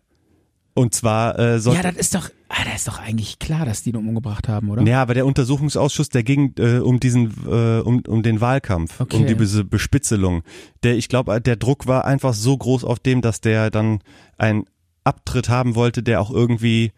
Und 0.79 0.93
zwar 0.95 1.37
äh, 1.37 1.51
Ja, 1.53 1.59
sollte 1.59 1.81
das 1.83 1.95
ist 1.97 2.15
doch, 2.15 2.29
ah, 2.47 2.63
das 2.65 2.75
ist 2.77 2.87
doch 2.87 2.99
eigentlich 2.99 3.37
klar, 3.39 3.65
dass 3.65 3.83
die 3.83 3.89
ihn 3.89 3.95
umgebracht 3.97 4.47
haben, 4.47 4.69
oder? 4.69 4.81
Ja, 4.83 5.01
aber 5.01 5.13
der 5.13 5.25
Untersuchungsausschuss, 5.25 6.09
der 6.09 6.23
ging 6.23 6.53
äh, 6.57 6.79
um 6.79 6.99
diesen, 6.99 7.33
äh, 7.47 7.79
um, 7.81 8.01
um 8.07 8.23
den 8.23 8.39
Wahlkampf, 8.41 8.99
Okay. 9.01 9.17
um 9.17 9.25
die 9.27 9.35
diese 9.35 9.63
Bespitzelung. 9.65 10.43
Der, 10.83 10.95
ich 10.95 11.09
glaube, 11.09 11.39
der 11.41 11.55
Druck 11.57 11.85
war 11.87 12.05
einfach 12.05 12.33
so 12.33 12.57
groß 12.57 12.83
auf 12.85 12.99
dem, 12.99 13.21
dass 13.21 13.41
der 13.41 13.69
dann 13.71 13.99
einen 14.37 14.65
Abtritt 15.03 15.49
haben 15.49 15.75
wollte, 15.75 16.01
der 16.03 16.21
auch 16.21 16.31
irgendwie 16.31 16.91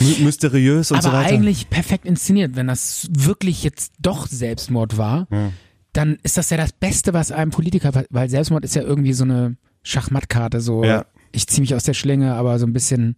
my 0.00 0.16
mysteriös 0.24 0.90
und 0.90 0.98
aber 0.98 1.08
so 1.08 1.12
weiter. 1.12 1.34
eigentlich 1.34 1.70
perfekt 1.70 2.04
inszeniert. 2.04 2.54
Wenn 2.54 2.66
das 2.68 3.08
wirklich 3.10 3.64
jetzt 3.64 3.92
doch 3.98 4.26
Selbstmord 4.26 4.96
war, 4.98 5.26
Ja. 5.30 5.52
dann 5.92 6.18
ist 6.22 6.36
das 6.36 6.50
ja 6.50 6.56
das 6.56 6.72
Beste, 6.72 7.14
was 7.14 7.32
einem 7.32 7.50
Politiker, 7.50 8.04
weil 8.10 8.28
Selbstmord 8.28 8.64
ist 8.64 8.74
ja 8.76 8.82
irgendwie 8.82 9.12
so 9.12 9.24
eine 9.24 9.56
Schachmattkarte, 9.82 10.60
so 10.60 10.84
Ja. 10.84 11.04
Ich 11.32 11.46
ziehe 11.46 11.60
mich 11.60 11.74
aus 11.74 11.84
der 11.84 11.94
Schlinge, 11.94 12.34
aber 12.34 12.58
so 12.58 12.66
ein 12.66 12.72
bisschen 12.72 13.16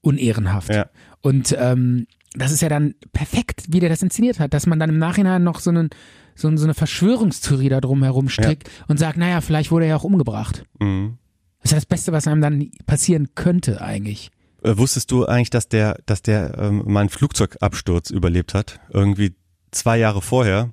unehrenhaft. 0.00 0.72
Ja. 0.72 0.86
Und 1.20 1.56
ähm, 1.58 2.06
das 2.34 2.52
ist 2.52 2.62
ja 2.62 2.68
dann 2.68 2.94
perfekt, 3.12 3.64
wie 3.68 3.80
der 3.80 3.88
das 3.88 4.02
inszeniert 4.02 4.38
hat, 4.38 4.54
dass 4.54 4.66
man 4.66 4.78
dann 4.78 4.90
im 4.90 4.98
Nachhinein 4.98 5.42
noch 5.42 5.60
so, 5.60 5.70
einen, 5.70 5.90
so, 6.34 6.54
so 6.56 6.64
eine 6.64 6.74
Verschwörungstheorie 6.74 7.68
da 7.68 7.80
drum 7.80 8.02
herum 8.02 8.28
strickt 8.28 8.70
und 8.86 8.98
sagt, 8.98 9.16
naja, 9.16 9.40
vielleicht 9.40 9.70
wurde 9.70 9.86
er 9.86 9.90
ja 9.90 9.96
auch 9.96 10.04
umgebracht. 10.04 10.64
Mhm. 10.78 11.18
Das 11.60 11.66
ist 11.66 11.72
ja 11.72 11.76
das 11.78 11.86
Beste, 11.86 12.12
was 12.12 12.26
einem 12.26 12.40
dann 12.40 12.70
passieren 12.86 13.34
könnte 13.34 13.80
eigentlich. 13.80 14.30
Äh, 14.62 14.76
wusstest 14.76 15.10
du 15.10 15.26
eigentlich, 15.26 15.50
dass 15.50 15.68
der, 15.68 15.98
dass 16.06 16.22
der 16.22 16.56
ähm, 16.58 16.82
mal 16.86 17.00
einen 17.00 17.08
Flugzeugabsturz 17.08 18.10
überlebt 18.10 18.54
hat? 18.54 18.80
Irgendwie 18.90 19.34
zwei 19.70 19.98
Jahre 19.98 20.22
vorher 20.22 20.72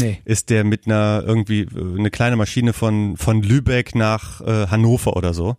Nee. 0.00 0.20
ist 0.24 0.50
der 0.50 0.64
mit 0.64 0.86
einer 0.86 1.22
irgendwie 1.26 1.62
äh, 1.62 1.98
eine 1.98 2.10
kleine 2.10 2.36
Maschine 2.36 2.72
von 2.72 3.16
von 3.16 3.42
Lübeck 3.42 3.94
nach 3.94 4.40
äh, 4.40 4.66
Hannover 4.68 5.16
oder 5.16 5.34
so. 5.34 5.56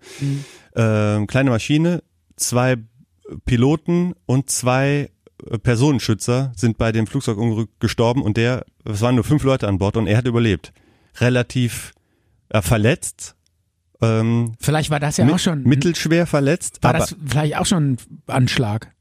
Ähm, 0.75 1.27
kleine 1.27 1.49
Maschine, 1.49 2.03
zwei 2.35 2.77
Piloten 3.45 4.13
und 4.25 4.49
zwei 4.49 5.09
äh, 5.49 5.57
Personenschützer 5.57 6.51
sind 6.55 6.77
bei 6.77 6.91
dem 6.91 7.07
Flugzeugunglück 7.07 7.69
gestorben 7.79 8.21
und 8.21 8.37
der, 8.37 8.65
es 8.83 9.01
waren 9.01 9.15
nur 9.15 9.23
fünf 9.23 9.43
Leute 9.43 9.67
an 9.67 9.77
Bord 9.77 9.97
und 9.97 10.07
er 10.07 10.17
hat 10.17 10.27
überlebt. 10.27 10.73
Relativ 11.19 11.93
äh, 12.49 12.61
verletzt, 12.61 13.35
ähm, 14.01 14.53
Vielleicht 14.59 14.89
war 14.89 14.99
das 14.99 15.17
ja 15.17 15.25
mit- 15.25 15.35
auch 15.35 15.39
schon. 15.39 15.63
mittelschwer 15.63 16.27
verletzt, 16.27 16.79
war 16.83 16.89
aber 16.89 16.99
das 16.99 17.15
vielleicht 17.25 17.55
auch 17.57 17.65
schon 17.65 17.93
ein 17.93 17.97
Anschlag? 18.27 18.91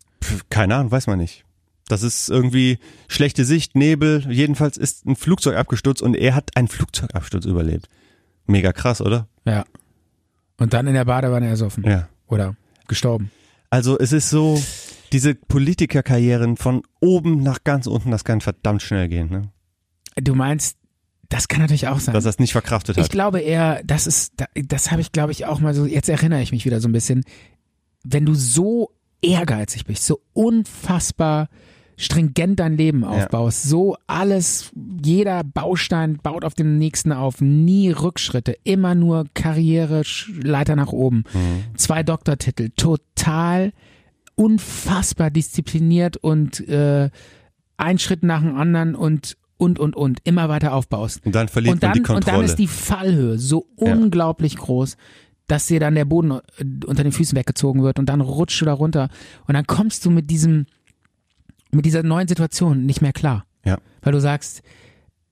keine 0.48 0.76
Ahnung, 0.76 0.90
weiß 0.92 1.06
man 1.08 1.18
nicht. 1.18 1.43
Das 1.88 2.02
ist 2.02 2.30
irgendwie 2.30 2.78
schlechte 3.08 3.44
Sicht, 3.44 3.76
Nebel. 3.76 4.24
Jedenfalls 4.30 4.76
ist 4.76 5.04
ein 5.06 5.16
Flugzeug 5.16 5.56
abgestürzt 5.56 6.00
und 6.02 6.14
er 6.16 6.34
hat 6.34 6.56
einen 6.56 6.68
Flugzeugabsturz 6.68 7.44
überlebt. 7.44 7.88
Mega 8.46 8.72
krass, 8.72 9.00
oder? 9.00 9.28
Ja. 9.44 9.64
Und 10.58 10.72
dann 10.72 10.86
in 10.86 10.94
der 10.94 11.04
Badewanne 11.04 11.48
ersoffen. 11.48 11.84
Ja. 11.84 12.08
Oder 12.26 12.56
gestorben. 12.88 13.30
Also 13.70 13.98
es 13.98 14.12
ist 14.12 14.30
so, 14.30 14.62
diese 15.12 15.34
Politikerkarrieren 15.34 16.56
von 16.56 16.82
oben 17.00 17.42
nach 17.42 17.64
ganz 17.64 17.86
unten, 17.86 18.10
das 18.10 18.24
kann 18.24 18.40
verdammt 18.40 18.82
schnell 18.82 19.08
gehen. 19.08 19.28
Ne? 19.30 19.50
Du 20.16 20.34
meinst, 20.34 20.78
das 21.28 21.48
kann 21.48 21.60
natürlich 21.60 21.88
auch 21.88 21.98
sein. 22.00 22.14
dass 22.14 22.24
er 22.24 22.30
es 22.30 22.38
nicht 22.38 22.52
verkraftet 22.52 22.96
hat. 22.96 23.04
Ich 23.04 23.10
glaube 23.10 23.40
eher, 23.40 23.82
das 23.84 24.06
ist, 24.06 24.34
da- 24.36 24.46
das 24.54 24.90
habe 24.90 25.00
ich 25.00 25.12
glaube 25.12 25.32
ich 25.32 25.44
auch 25.46 25.60
mal 25.60 25.74
so, 25.74 25.84
jetzt 25.86 26.08
erinnere 26.08 26.40
ich 26.40 26.52
mich 26.52 26.64
wieder 26.64 26.80
so 26.80 26.88
ein 26.88 26.92
bisschen, 26.92 27.24
wenn 28.04 28.24
du 28.24 28.34
so 28.34 28.90
ehrgeizig 29.22 29.84
bist, 29.86 30.06
so 30.06 30.20
unfassbar 30.34 31.48
stringent 31.96 32.58
dein 32.60 32.76
Leben 32.76 33.04
aufbaust, 33.04 33.62
so 33.64 33.96
alles, 34.06 34.72
jeder 35.02 35.44
Baustein 35.44 36.18
baut 36.22 36.44
auf 36.44 36.54
den 36.54 36.78
nächsten 36.78 37.12
auf, 37.12 37.40
nie 37.40 37.90
Rückschritte, 37.90 38.56
immer 38.64 38.94
nur 38.94 39.26
Karriere, 39.34 40.02
Leiter 40.42 40.76
nach 40.76 40.92
oben, 40.92 41.24
zwei 41.76 42.02
Doktortitel, 42.02 42.70
total 42.76 43.72
unfassbar 44.34 45.30
diszipliniert 45.30 46.16
und 46.16 46.66
äh, 46.68 47.10
ein 47.76 47.98
Schritt 47.98 48.22
nach 48.22 48.40
dem 48.40 48.56
anderen 48.56 48.94
und 48.94 49.36
und 49.56 49.78
und 49.78 49.94
und 49.94 50.18
immer 50.24 50.48
weiter 50.48 50.74
aufbaust. 50.74 51.24
und 51.24 51.34
dann 51.34 51.48
verliert 51.48 51.74
Und 51.74 51.82
dann, 51.82 51.90
man 51.90 51.94
die 51.94 52.00
und 52.00 52.06
Kontrolle. 52.06 52.36
dann 52.38 52.44
ist 52.44 52.58
die 52.58 52.66
Fallhöhe 52.66 53.38
so 53.38 53.66
unglaublich 53.76 54.56
groß, 54.56 54.96
dass 55.46 55.66
dir 55.66 55.78
dann 55.80 55.94
der 55.94 56.04
Boden 56.04 56.32
äh, 56.32 56.40
unter 56.86 57.02
den 57.02 57.12
Füßen 57.12 57.36
weggezogen 57.36 57.82
wird 57.82 57.98
und 57.98 58.08
dann 58.08 58.20
rutscht 58.20 58.60
du 58.60 58.64
da 58.64 58.72
runter. 58.72 59.08
Und 59.46 59.54
dann 59.54 59.66
kommst 59.66 60.04
du 60.04 60.10
mit 60.10 60.30
diesem, 60.30 60.66
mit 61.74 61.84
dieser 61.84 62.02
neuen 62.02 62.28
Situation 62.28 62.86
nicht 62.86 63.02
mehr 63.02 63.12
klar. 63.12 63.44
Ja. 63.64 63.78
Weil 64.02 64.12
du 64.12 64.20
sagst, 64.20 64.62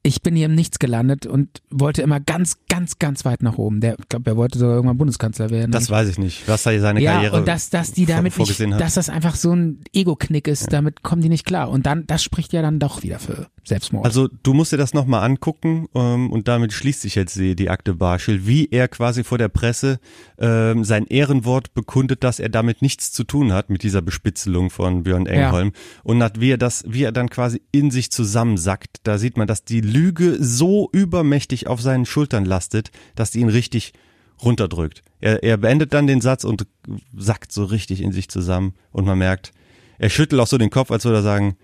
ich 0.04 0.22
bin 0.22 0.34
hier 0.34 0.46
im 0.46 0.54
Nichts 0.54 0.80
gelandet 0.80 1.26
und 1.26 1.62
wollte 1.70 2.02
immer 2.02 2.18
ganz, 2.18 2.56
ganz, 2.68 2.98
ganz 2.98 3.24
weit 3.24 3.42
nach 3.42 3.56
oben. 3.56 3.80
Der, 3.80 3.96
ich 4.00 4.08
glaube, 4.08 4.30
er 4.30 4.36
wollte 4.36 4.58
sogar 4.58 4.74
irgendwann 4.74 4.98
Bundeskanzler 4.98 5.50
werden. 5.50 5.70
das 5.70 5.90
weiß 5.90 6.08
ich 6.08 6.18
nicht, 6.18 6.48
was 6.48 6.64
da 6.64 6.76
seine 6.78 7.00
ja, 7.00 7.14
Karriere 7.14 7.36
und 7.36 7.46
dass, 7.46 7.70
dass 7.70 7.92
die 7.92 8.04
damit 8.06 8.24
nicht, 8.24 8.34
vorgesehen 8.34 8.74
hat. 8.74 8.80
dass 8.80 8.94
das 8.94 9.08
einfach 9.08 9.36
so 9.36 9.52
ein 9.52 9.78
Ego-Knick 9.92 10.48
ist, 10.48 10.72
damit 10.72 11.02
kommen 11.02 11.22
die 11.22 11.28
nicht 11.28 11.44
klar. 11.44 11.70
Und 11.70 11.86
dann, 11.86 12.06
das 12.06 12.24
spricht 12.24 12.52
ja 12.52 12.62
dann 12.62 12.80
doch 12.80 13.04
wieder 13.04 13.20
für 13.20 13.46
Selbstmord. 13.64 14.04
Also 14.04 14.28
du 14.42 14.54
musst 14.54 14.72
dir 14.72 14.76
das 14.76 14.92
nochmal 14.92 15.22
angucken 15.24 15.86
ähm, 15.94 16.32
und 16.32 16.48
damit 16.48 16.72
schließt 16.72 17.02
sich 17.02 17.14
jetzt 17.14 17.36
die, 17.36 17.54
die 17.54 17.70
Akte 17.70 17.94
Barschel, 17.94 18.44
wie 18.44 18.68
er 18.70 18.88
quasi 18.88 19.22
vor 19.22 19.38
der 19.38 19.48
Presse 19.48 20.00
ähm, 20.38 20.82
sein 20.82 21.06
Ehrenwort 21.06 21.74
bekundet, 21.74 22.24
dass 22.24 22.40
er 22.40 22.48
damit 22.48 22.82
nichts 22.82 23.12
zu 23.12 23.22
tun 23.22 23.52
hat 23.52 23.70
mit 23.70 23.84
dieser 23.84 24.02
Bespitzelung 24.02 24.70
von 24.70 25.04
Björn 25.04 25.26
Engholm 25.26 25.72
und 26.02 26.22
hat, 26.24 26.40
wie 26.40 26.50
er 26.50 26.58
das, 26.58 26.84
wie 26.88 27.04
er 27.04 27.12
dann 27.12 27.30
quasi 27.30 27.62
in 27.70 27.92
sich 27.92 28.10
zusammensackt. 28.10 28.98
Da 29.04 29.18
sieht 29.18 29.36
man, 29.36 29.46
dass 29.46 29.64
die 29.64 29.80
Lüge 29.92 30.36
so 30.42 30.88
übermächtig 30.92 31.66
auf 31.66 31.80
seinen 31.80 32.06
Schultern 32.06 32.44
lastet, 32.44 32.90
dass 33.14 33.30
die 33.30 33.40
ihn 33.40 33.48
richtig 33.48 33.92
runterdrückt. 34.42 35.02
Er, 35.20 35.42
er 35.44 35.56
beendet 35.56 35.92
dann 35.94 36.06
den 36.06 36.20
Satz 36.20 36.44
und 36.44 36.66
sackt 37.16 37.52
so 37.52 37.64
richtig 37.64 38.00
in 38.00 38.12
sich 38.12 38.28
zusammen 38.28 38.74
und 38.90 39.04
man 39.04 39.18
merkt, 39.18 39.52
er 39.98 40.10
schüttelt 40.10 40.40
auch 40.40 40.46
so 40.48 40.58
den 40.58 40.70
Kopf, 40.70 40.90
als 40.90 41.04
würde 41.04 41.18
er 41.18 41.22
sagen, 41.22 41.56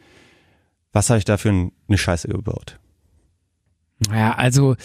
was 0.93 1.11
habe 1.11 1.19
ich 1.19 1.25
da 1.25 1.37
für 1.37 1.49
ein- 1.51 1.73
eine 1.89 1.99
Scheiße 1.99 2.29
gebaut? 2.29 2.79
ja, 4.13 4.35
also, 4.35 4.77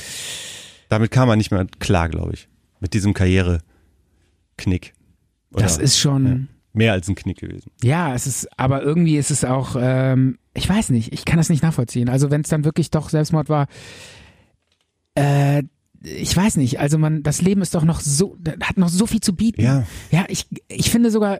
Damit 0.89 1.11
kam 1.11 1.29
er 1.29 1.35
nicht 1.35 1.51
mehr 1.51 1.65
klar, 1.79 2.09
glaube 2.09 2.33
ich. 2.33 2.47
Mit 2.79 2.93
diesem 2.93 3.13
Karriereknick. 3.13 4.93
Oder 5.53 5.63
das 5.63 5.77
ist 5.77 5.99
schon, 5.99 6.47
mehr 6.73 6.93
als 6.93 7.07
ein 7.07 7.15
Knick 7.15 7.37
gewesen. 7.39 7.71
Ja, 7.83 8.13
es 8.15 8.25
ist, 8.27 8.47
aber 8.59 8.81
irgendwie 8.81 9.17
ist 9.17 9.29
es 9.31 9.45
auch, 9.45 9.75
ähm, 9.79 10.39
ich 10.53 10.67
weiß 10.69 10.89
nicht, 10.89 11.13
ich 11.13 11.25
kann 11.25 11.37
das 11.37 11.49
nicht 11.49 11.63
nachvollziehen. 11.63 12.09
Also 12.09 12.29
wenn 12.31 12.41
es 12.41 12.49
dann 12.49 12.63
wirklich 12.65 12.91
doch 12.91 13.09
Selbstmord 13.09 13.49
war, 13.49 13.67
äh, 15.15 15.63
ich 16.03 16.35
weiß 16.35 16.57
nicht, 16.57 16.79
also 16.79 16.97
man, 16.97 17.23
das 17.23 17.41
Leben 17.41 17.61
ist 17.61 17.75
doch 17.75 17.83
noch 17.85 18.01
so, 18.01 18.37
hat 18.61 18.77
noch 18.77 18.89
so 18.89 19.05
viel 19.07 19.21
zu 19.21 19.33
bieten. 19.35 19.61
Ja. 19.61 19.85
Ja, 20.11 20.25
ich, 20.27 20.47
ich 20.67 20.91
finde 20.91 21.11
sogar, 21.11 21.39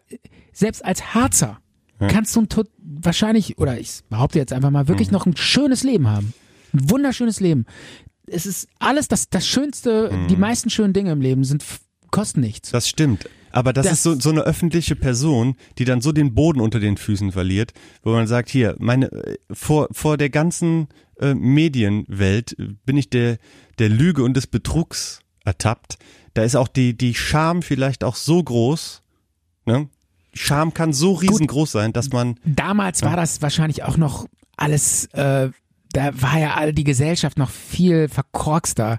selbst 0.53 0.83
als 0.85 1.13
Harzer 1.13 1.59
kannst 1.99 2.35
du 2.35 2.41
ein 2.41 2.49
tot, 2.49 2.67
wahrscheinlich, 2.79 3.57
oder 3.59 3.79
ich 3.79 4.01
behaupte 4.09 4.37
jetzt 4.39 4.51
einfach 4.51 4.71
mal, 4.71 4.83
Mhm. 4.83 4.87
wirklich 4.89 5.11
noch 5.11 5.25
ein 5.25 5.37
schönes 5.37 5.83
Leben 5.83 6.07
haben. 6.09 6.33
Ein 6.73 6.89
wunderschönes 6.89 7.39
Leben. 7.39 7.65
Es 8.27 8.45
ist 8.45 8.67
alles, 8.79 9.07
das, 9.07 9.29
das 9.29 9.47
Schönste, 9.47 10.09
Mhm. 10.11 10.27
die 10.27 10.35
meisten 10.35 10.69
schönen 10.69 10.91
Dinge 10.93 11.11
im 11.11 11.21
Leben 11.21 11.43
sind, 11.45 11.63
kosten 12.11 12.41
nichts. 12.41 12.71
Das 12.71 12.89
stimmt. 12.89 13.29
Aber 13.53 13.71
das, 13.71 13.85
Das- 13.85 13.93
ist 13.99 14.03
so, 14.03 14.19
so 14.19 14.29
eine 14.31 14.41
öffentliche 14.41 14.95
Person, 14.95 15.55
die 15.77 15.85
dann 15.85 16.01
so 16.01 16.11
den 16.11 16.33
Boden 16.33 16.59
unter 16.59 16.79
den 16.79 16.97
Füßen 16.97 17.31
verliert, 17.31 17.71
wo 18.03 18.11
man 18.11 18.27
sagt, 18.27 18.49
hier, 18.49 18.75
meine, 18.79 19.11
äh, 19.11 19.37
vor, 19.51 19.87
vor 19.91 20.17
der 20.17 20.29
ganzen 20.29 20.87
äh, 21.19 21.33
Medienwelt 21.35 22.57
äh, 22.59 22.69
bin 22.85 22.97
ich 22.97 23.09
der, 23.09 23.37
der 23.79 23.89
Lüge 23.89 24.23
und 24.23 24.35
des 24.35 24.47
Betrugs 24.47 25.19
ertappt. 25.45 25.97
Da 26.33 26.43
ist 26.43 26.55
auch 26.55 26.67
die, 26.67 26.97
die 26.97 27.13
Scham 27.13 27.61
vielleicht 27.61 28.03
auch 28.03 28.15
so 28.15 28.43
groß, 28.43 29.01
ne? 29.65 29.87
Scham 30.35 30.73
kann 30.73 30.93
so 30.93 31.13
riesengroß 31.13 31.71
sein, 31.71 31.93
dass 31.93 32.09
man, 32.09 32.39
damals 32.43 33.03
war 33.03 33.15
das 33.15 33.43
wahrscheinlich 33.43 33.83
auch 33.83 33.97
noch 33.97 34.25
alles, 34.57 35.05
äh, 35.13 35.51
da 35.91 36.21
war 36.21 36.39
ja 36.39 36.55
all 36.55 36.73
die 36.73 36.83
Gesellschaft 36.83 37.37
noch 37.37 37.51
viel 37.51 38.09
verkorkster. 38.09 38.97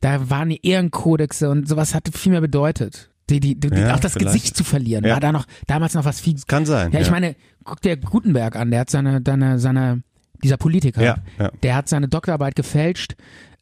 Da 0.00 0.28
waren 0.28 0.48
die 0.48 0.66
Ehrenkodexe 0.66 1.48
und 1.50 1.68
sowas 1.68 1.94
hatte 1.94 2.10
viel 2.10 2.32
mehr 2.32 2.40
bedeutet. 2.40 3.11
Die, 3.30 3.40
die, 3.40 3.58
die, 3.58 3.68
Ja, 3.68 3.94
auch 3.94 4.00
das 4.00 4.12
vielleicht. 4.14 4.34
Gesicht 4.34 4.56
zu 4.56 4.64
verlieren, 4.64 5.04
Ja. 5.04 5.14
war 5.14 5.20
da 5.20 5.32
noch 5.32 5.46
damals 5.66 5.94
noch 5.94 6.04
was 6.04 6.20
viel. 6.20 6.36
kann 6.46 6.66
sein. 6.66 6.90
Ja, 6.92 7.00
ich 7.00 7.10
meine, 7.10 7.36
guck 7.64 7.80
dir 7.80 7.96
Gutenberg 7.96 8.56
an, 8.56 8.70
der 8.70 8.80
hat 8.80 8.90
seine, 8.90 9.20
seine, 9.24 9.58
seine, 9.58 10.02
dieser 10.42 10.56
Politiker, 10.56 11.02
Ja, 11.02 11.16
ja. 11.38 11.50
der 11.62 11.76
hat 11.76 11.88
seine 11.88 12.08
Doktorarbeit 12.08 12.56
gefälscht, 12.56 13.14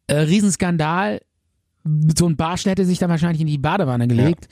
äh, 0.06 0.14
Riesenskandal, 0.16 1.20
so 2.16 2.26
ein 2.28 2.36
Barsch 2.36 2.64
hätte 2.66 2.84
sich 2.84 2.98
dann 2.98 3.10
wahrscheinlich 3.10 3.40
in 3.40 3.46
die 3.46 3.58
Badewanne 3.58 4.06
gelegt. 4.08 4.48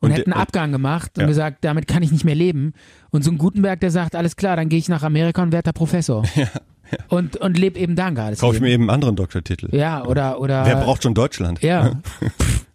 Und, 0.00 0.10
Und 0.10 0.14
hätte 0.18 0.26
einen 0.30 0.40
Abgang 0.40 0.72
gemacht 0.72 1.12
und 1.16 1.22
Ja. 1.22 1.26
gesagt, 1.26 1.64
damit 1.64 1.88
kann 1.88 2.02
ich 2.02 2.12
nicht 2.12 2.24
mehr 2.24 2.34
leben. 2.34 2.74
Und 3.10 3.24
so 3.24 3.30
ein 3.30 3.38
Gutenberg, 3.38 3.80
der 3.80 3.90
sagt, 3.90 4.14
alles 4.14 4.36
klar, 4.36 4.54
dann 4.56 4.68
gehe 4.68 4.78
ich 4.78 4.88
nach 4.90 5.02
Amerika 5.02 5.42
und 5.42 5.52
werde 5.52 5.64
da 5.64 5.72
Professor. 5.72 6.22
Und, 7.08 7.36
und 7.36 7.58
lebe 7.58 7.78
eben 7.78 7.96
da 7.96 8.06
ein 8.06 8.14
Kaufe 8.40 8.56
ich 8.56 8.62
mir 8.62 8.70
eben 8.70 8.84
einen 8.84 8.90
anderen 8.90 9.16
Doktortitel. 9.16 9.74
Ja, 9.74 10.04
oder, 10.04 10.40
oder. 10.40 10.64
Wer 10.66 10.76
braucht 10.76 11.02
schon 11.02 11.14
Deutschland? 11.14 11.62
Ja. 11.62 12.00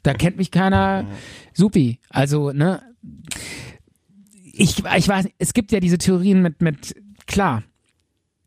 Da 0.03 0.13
kennt 0.13 0.37
mich 0.37 0.51
keiner. 0.51 1.05
Supi. 1.53 1.99
Also, 2.09 2.51
ne. 2.51 2.81
Ich, 4.53 4.83
ich 4.97 5.07
weiß, 5.07 5.27
es 5.37 5.53
gibt 5.53 5.71
ja 5.71 5.79
diese 5.79 5.97
Theorien 5.97 6.41
mit, 6.41 6.61
mit, 6.61 6.95
klar. 7.25 7.63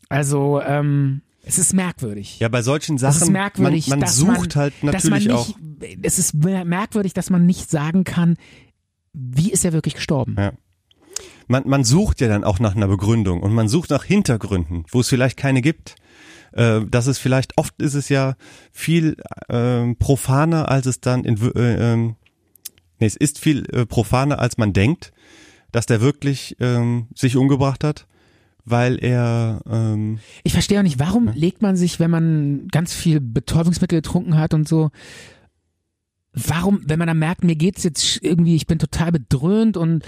Also, 0.09 0.61
ähm, 0.61 1.23
es 1.43 1.59
ist 1.59 1.75
merkwürdig. 1.75 2.39
Ja, 2.41 2.49
bei 2.49 2.63
solchen 2.63 2.97
es 2.97 3.03
Sachen, 3.03 3.23
ist 3.23 3.31
merkwürdig, 3.31 3.89
man, 3.89 3.99
man 3.99 4.07
dass 4.07 4.17
sucht 4.17 4.55
man, 4.57 4.63
halt 4.63 4.83
man 4.83 4.93
natürlich 4.95 5.27
nicht, 5.27 5.35
auch. 5.37 5.49
Es 6.03 6.19
ist 6.19 6.35
mer- 6.35 6.65
merkwürdig, 6.65 7.13
dass 7.13 7.31
man 7.31 7.47
nicht 7.47 7.71
sagen 7.71 8.05
kann, 8.05 8.37
wie 9.13 9.51
ist 9.51 9.65
er 9.65 9.73
wirklich 9.73 9.95
gestorben. 9.95 10.37
Ja. 10.39 10.53
Man, 11.47 11.65
man 11.67 11.85
sucht 11.85 12.21
ja 12.21 12.29
dann 12.29 12.45
auch 12.45 12.59
nach 12.59 12.75
einer 12.75 12.89
Begründung 12.89 13.43
und 13.43 13.53
man 13.53 13.69
sucht 13.69 13.91
nach 13.91 14.05
Hintergründen, 14.05 14.85
wo 14.91 15.01
es 15.01 15.09
vielleicht 15.09 15.37
keine 15.37 15.61
gibt. 15.61 15.97
Äh, 16.53 16.81
das 16.89 17.07
ist 17.07 17.19
vielleicht, 17.19 17.59
oft 17.59 17.81
ist 17.81 17.95
es 17.95 18.09
ja 18.09 18.37
viel 18.73 19.17
ähm, 19.49 19.97
profaner, 19.97 20.69
als 20.71 20.87
es 20.87 21.01
dann 21.01 21.25
in, 21.25 21.37
äh, 21.55 21.93
ähm, 21.93 22.17
nee, 22.99 23.07
es 23.07 23.17
ist 23.17 23.39
viel 23.39 23.67
äh, 23.73 23.87
profaner, 23.87 24.39
als 24.39 24.57
man 24.57 24.73
denkt, 24.73 25.13
dass 25.73 25.87
der 25.87 26.01
wirklich 26.01 26.57
ähm, 26.61 27.09
sich 27.15 27.37
umgebracht 27.37 27.85
hat, 27.85 28.07
weil 28.65 29.03
er 29.03 29.61
ähm, 29.69 30.21
Ich 30.45 30.53
verstehe 30.53 30.79
auch 30.79 30.85
nicht, 30.85 30.99
warum 30.99 31.29
legt 31.35 31.63
man 31.63 31.77
sich, 31.77 32.01
wenn 32.01 32.11
man 32.11 32.69
ganz 32.69 32.95
viel 32.95 33.21
Betäubungsmittel 33.21 33.99
getrunken 33.99 34.39
hat 34.39 34.55
und 34.55 34.69
so, 34.69 34.91
warum, 36.35 36.83
wenn 36.87 36.99
man 36.99 37.09
dann 37.09 37.19
merkt, 37.19 37.45
mir 37.45 37.55
geht's 37.55 37.85
jetzt 37.85 38.23
irgendwie, 38.23 38.57
ich 38.57 38.67
bin 38.67 38.79
total 38.79 39.13
bedröhnt 39.13 39.77
und 39.77 40.05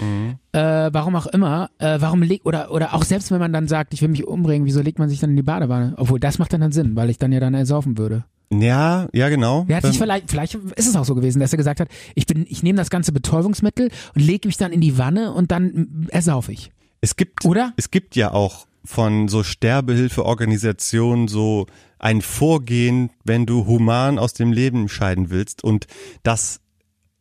äh, 0.51 0.89
warum 0.91 1.15
auch 1.15 1.27
immer, 1.27 1.69
äh, 1.79 1.97
warum 1.99 2.21
legt, 2.21 2.45
oder, 2.45 2.71
oder 2.71 2.93
auch 2.93 3.03
selbst 3.03 3.31
wenn 3.31 3.39
man 3.39 3.53
dann 3.53 3.67
sagt, 3.67 3.93
ich 3.93 4.01
will 4.01 4.09
mich 4.09 4.27
umbringen, 4.27 4.65
wieso 4.65 4.81
legt 4.81 4.99
man 4.99 5.09
sich 5.09 5.19
dann 5.19 5.31
in 5.31 5.35
die 5.35 5.43
Badewanne? 5.43 5.93
Obwohl, 5.97 6.19
das 6.19 6.39
macht 6.39 6.53
dann, 6.53 6.61
dann 6.61 6.71
Sinn, 6.71 6.95
weil 6.95 7.09
ich 7.09 7.17
dann 7.17 7.31
ja 7.31 7.39
dann 7.39 7.53
ersaufen 7.53 7.97
würde. 7.97 8.25
ja, 8.49 9.07
ja 9.13 9.29
genau. 9.29 9.65
Er 9.67 9.77
hat 9.77 9.85
sich 9.85 9.97
vielleicht, 9.97 10.29
vielleicht 10.29 10.55
ist 10.55 10.87
es 10.87 10.95
auch 10.95 11.05
so 11.05 11.15
gewesen, 11.15 11.39
dass 11.39 11.53
er 11.53 11.57
gesagt 11.57 11.79
hat, 11.79 11.87
ich 12.15 12.25
bin, 12.25 12.45
ich 12.49 12.63
nehme 12.63 12.77
das 12.77 12.89
ganze 12.89 13.11
Betäubungsmittel 13.11 13.89
und 14.15 14.21
lege 14.21 14.47
mich 14.47 14.57
dann 14.57 14.71
in 14.71 14.81
die 14.81 14.97
Wanne 14.97 15.33
und 15.33 15.51
dann 15.51 15.65
mm, 15.65 16.07
ersaufe 16.09 16.51
ich. 16.51 16.71
Es 17.01 17.15
gibt, 17.15 17.45
Oder? 17.45 17.73
es 17.77 17.91
gibt 17.91 18.15
ja 18.15 18.31
auch 18.31 18.67
von 18.87 19.27
so 19.27 19.43
Sterbehilfeorganisationen 19.43 21.27
so 21.27 21.67
ein 21.99 22.21
Vorgehen, 22.21 23.11
wenn 23.25 23.45
du 23.45 23.65
human 23.65 24.17
aus 24.17 24.33
dem 24.33 24.53
Leben 24.53 24.87
scheiden 24.87 25.29
willst. 25.29 25.63
Und 25.63 25.87
das 26.23 26.61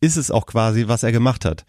ist 0.01 0.17
es 0.17 0.31
auch 0.31 0.47
quasi, 0.47 0.87
was 0.87 1.03
er 1.03 1.13
gemacht 1.13 1.45
hat. 1.45 1.65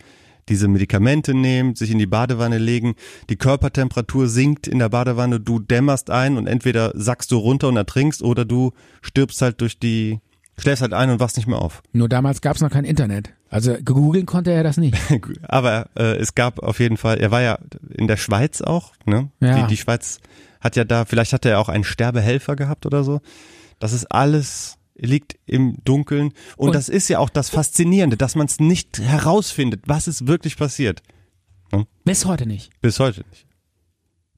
Diese 0.49 0.67
Medikamente 0.67 1.33
nehmen, 1.33 1.75
sich 1.75 1.91
in 1.91 1.97
die 1.97 2.05
Badewanne 2.05 2.57
legen, 2.57 2.95
die 3.29 3.35
Körpertemperatur 3.35 4.27
sinkt 4.27 4.67
in 4.67 4.79
der 4.79 4.89
Badewanne, 4.89 5.39
du 5.39 5.59
dämmerst 5.59 6.09
ein 6.09 6.37
und 6.37 6.47
entweder 6.47 6.93
sackst 6.95 7.31
du 7.31 7.37
runter 7.37 7.67
und 7.67 7.75
ertrinkst 7.75 8.21
oder 8.21 8.45
du 8.45 8.71
stirbst 9.01 9.41
halt 9.41 9.59
durch 9.59 9.79
die, 9.79 10.19
schläfst 10.59 10.81
halt 10.81 10.93
ein 10.93 11.09
und 11.09 11.19
wachst 11.19 11.37
nicht 11.37 11.47
mehr 11.47 11.59
auf. 11.61 11.81
Nur 11.93 12.09
damals 12.09 12.41
gab 12.41 12.55
es 12.55 12.61
noch 12.61 12.71
kein 12.71 12.85
Internet. 12.85 13.33
Also 13.49 13.75
googeln 13.83 14.25
konnte 14.25 14.51
er 14.51 14.63
das 14.63 14.77
nicht. 14.77 14.97
Aber 15.47 15.89
äh, 15.97 16.15
es 16.17 16.35
gab 16.35 16.59
auf 16.59 16.79
jeden 16.79 16.97
Fall, 16.97 17.17
er 17.19 17.31
war 17.31 17.41
ja 17.41 17.59
in 17.93 18.07
der 18.07 18.17
Schweiz 18.17 18.61
auch, 18.61 18.93
ne? 19.05 19.29
Ja. 19.39 19.61
Die, 19.61 19.67
die 19.67 19.77
Schweiz 19.77 20.19
hat 20.59 20.75
ja 20.75 20.83
da, 20.83 21.05
vielleicht 21.05 21.33
hat 21.33 21.45
er 21.45 21.59
auch 21.59 21.69
einen 21.69 21.83
Sterbehelfer 21.83 22.55
gehabt 22.55 22.85
oder 22.85 23.03
so. 23.03 23.21
Das 23.79 23.93
ist 23.93 24.05
alles 24.11 24.75
liegt 24.99 25.37
im 25.45 25.77
Dunkeln 25.85 26.33
und, 26.57 26.69
Und- 26.69 26.75
das 26.75 26.89
ist 26.89 27.07
ja 27.07 27.19
auch 27.19 27.29
das 27.29 27.49
Faszinierende, 27.49 28.17
dass 28.17 28.33
man 28.35 28.47
es 28.47 28.59
nicht 28.59 28.97
herausfindet, 28.99 29.83
was 29.85 30.07
ist 30.07 30.25
wirklich 30.27 30.57
passiert. 30.57 31.03
Bis 32.03 32.25
heute 32.25 32.45
nicht. 32.47 32.71
Bis 32.81 32.99
heute 32.99 33.23
nicht. 33.29 33.45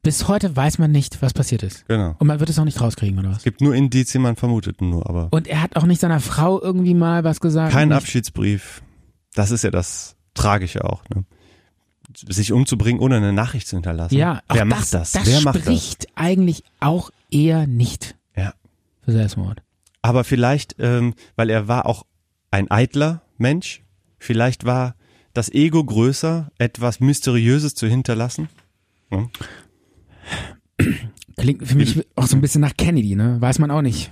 Bis 0.02 0.28
heute 0.28 0.56
weiß 0.56 0.78
man 0.80 0.92
nicht, 0.92 1.22
was 1.22 1.34
passiert 1.34 1.64
ist. 1.64 1.86
Genau. 1.88 2.16
Und 2.20 2.28
man 2.28 2.40
wird 2.40 2.50
es 2.50 2.58
auch 2.60 2.64
nicht 2.66 2.80
rauskriegen, 2.80 3.20
oder 3.20 3.30
was? 3.32 3.38
Es 3.40 3.44
gibt 3.44 3.62
nur 3.62 3.76
Indizien, 3.76 4.24
man 4.24 4.36
vermutet 4.36 4.82
nur, 4.82 5.10
aber 5.10 5.28
Und 5.32 5.48
er 5.48 5.62
hat 5.62 5.76
auch 5.76 5.86
nicht 5.86 6.00
seiner 6.02 6.20
Frau 6.20 6.62
irgendwie 6.62 6.94
mal 6.94 7.24
was 7.24 7.40
gesagt. 7.42 7.74
kein 7.74 7.92
Abschiedsbrief. 7.92 8.82
Das 9.34 9.52
ist 9.52 9.64
ja 9.64 9.72
das 9.72 10.16
Tragische 10.34 10.84
auch, 10.86 11.04
ne? 11.14 11.26
Sich 12.16 12.52
umzubringen, 12.52 13.02
ohne 13.02 13.18
eine 13.18 13.34
Nachricht 13.34 13.68
zu 13.68 13.76
hinterlassen. 13.76 14.16
Ja, 14.16 14.42
Wer 14.52 14.66
macht 14.66 14.94
das? 14.94 15.12
das 15.12 15.28
Wer 15.28 15.42
macht 15.42 15.58
das? 15.58 15.64
spricht 15.64 16.08
eigentlich 16.16 16.64
auch 16.80 17.12
eher 17.30 17.68
nicht 17.68 18.16
Ja. 18.36 18.54
für 19.04 19.12
Selbstmord. 19.12 19.62
Aber 20.02 20.24
vielleicht, 20.24 20.76
ähm, 20.80 21.14
weil 21.36 21.50
er 21.52 21.68
war 21.68 21.86
auch 21.86 22.06
ein 22.50 22.72
eitler 22.72 23.22
Mensch, 23.38 23.84
vielleicht 24.18 24.66
war 24.66 24.96
das 25.34 25.50
Ego 25.54 25.84
größer, 25.84 26.50
etwas 26.58 27.00
Mysteriöses 27.00 27.76
zu 27.76 27.86
hinterlassen. 27.86 28.50
Klingt 31.38 31.66
für 31.68 31.76
mich 31.76 32.06
auch 32.16 32.28
so 32.28 32.36
ein 32.36 32.42
bisschen 32.42 32.62
nach 32.62 32.76
Kennedy, 32.78 33.16
ne? 33.16 33.38
Weiß 33.40 33.60
man 33.60 33.72
auch 33.72 33.82
nicht, 33.82 34.12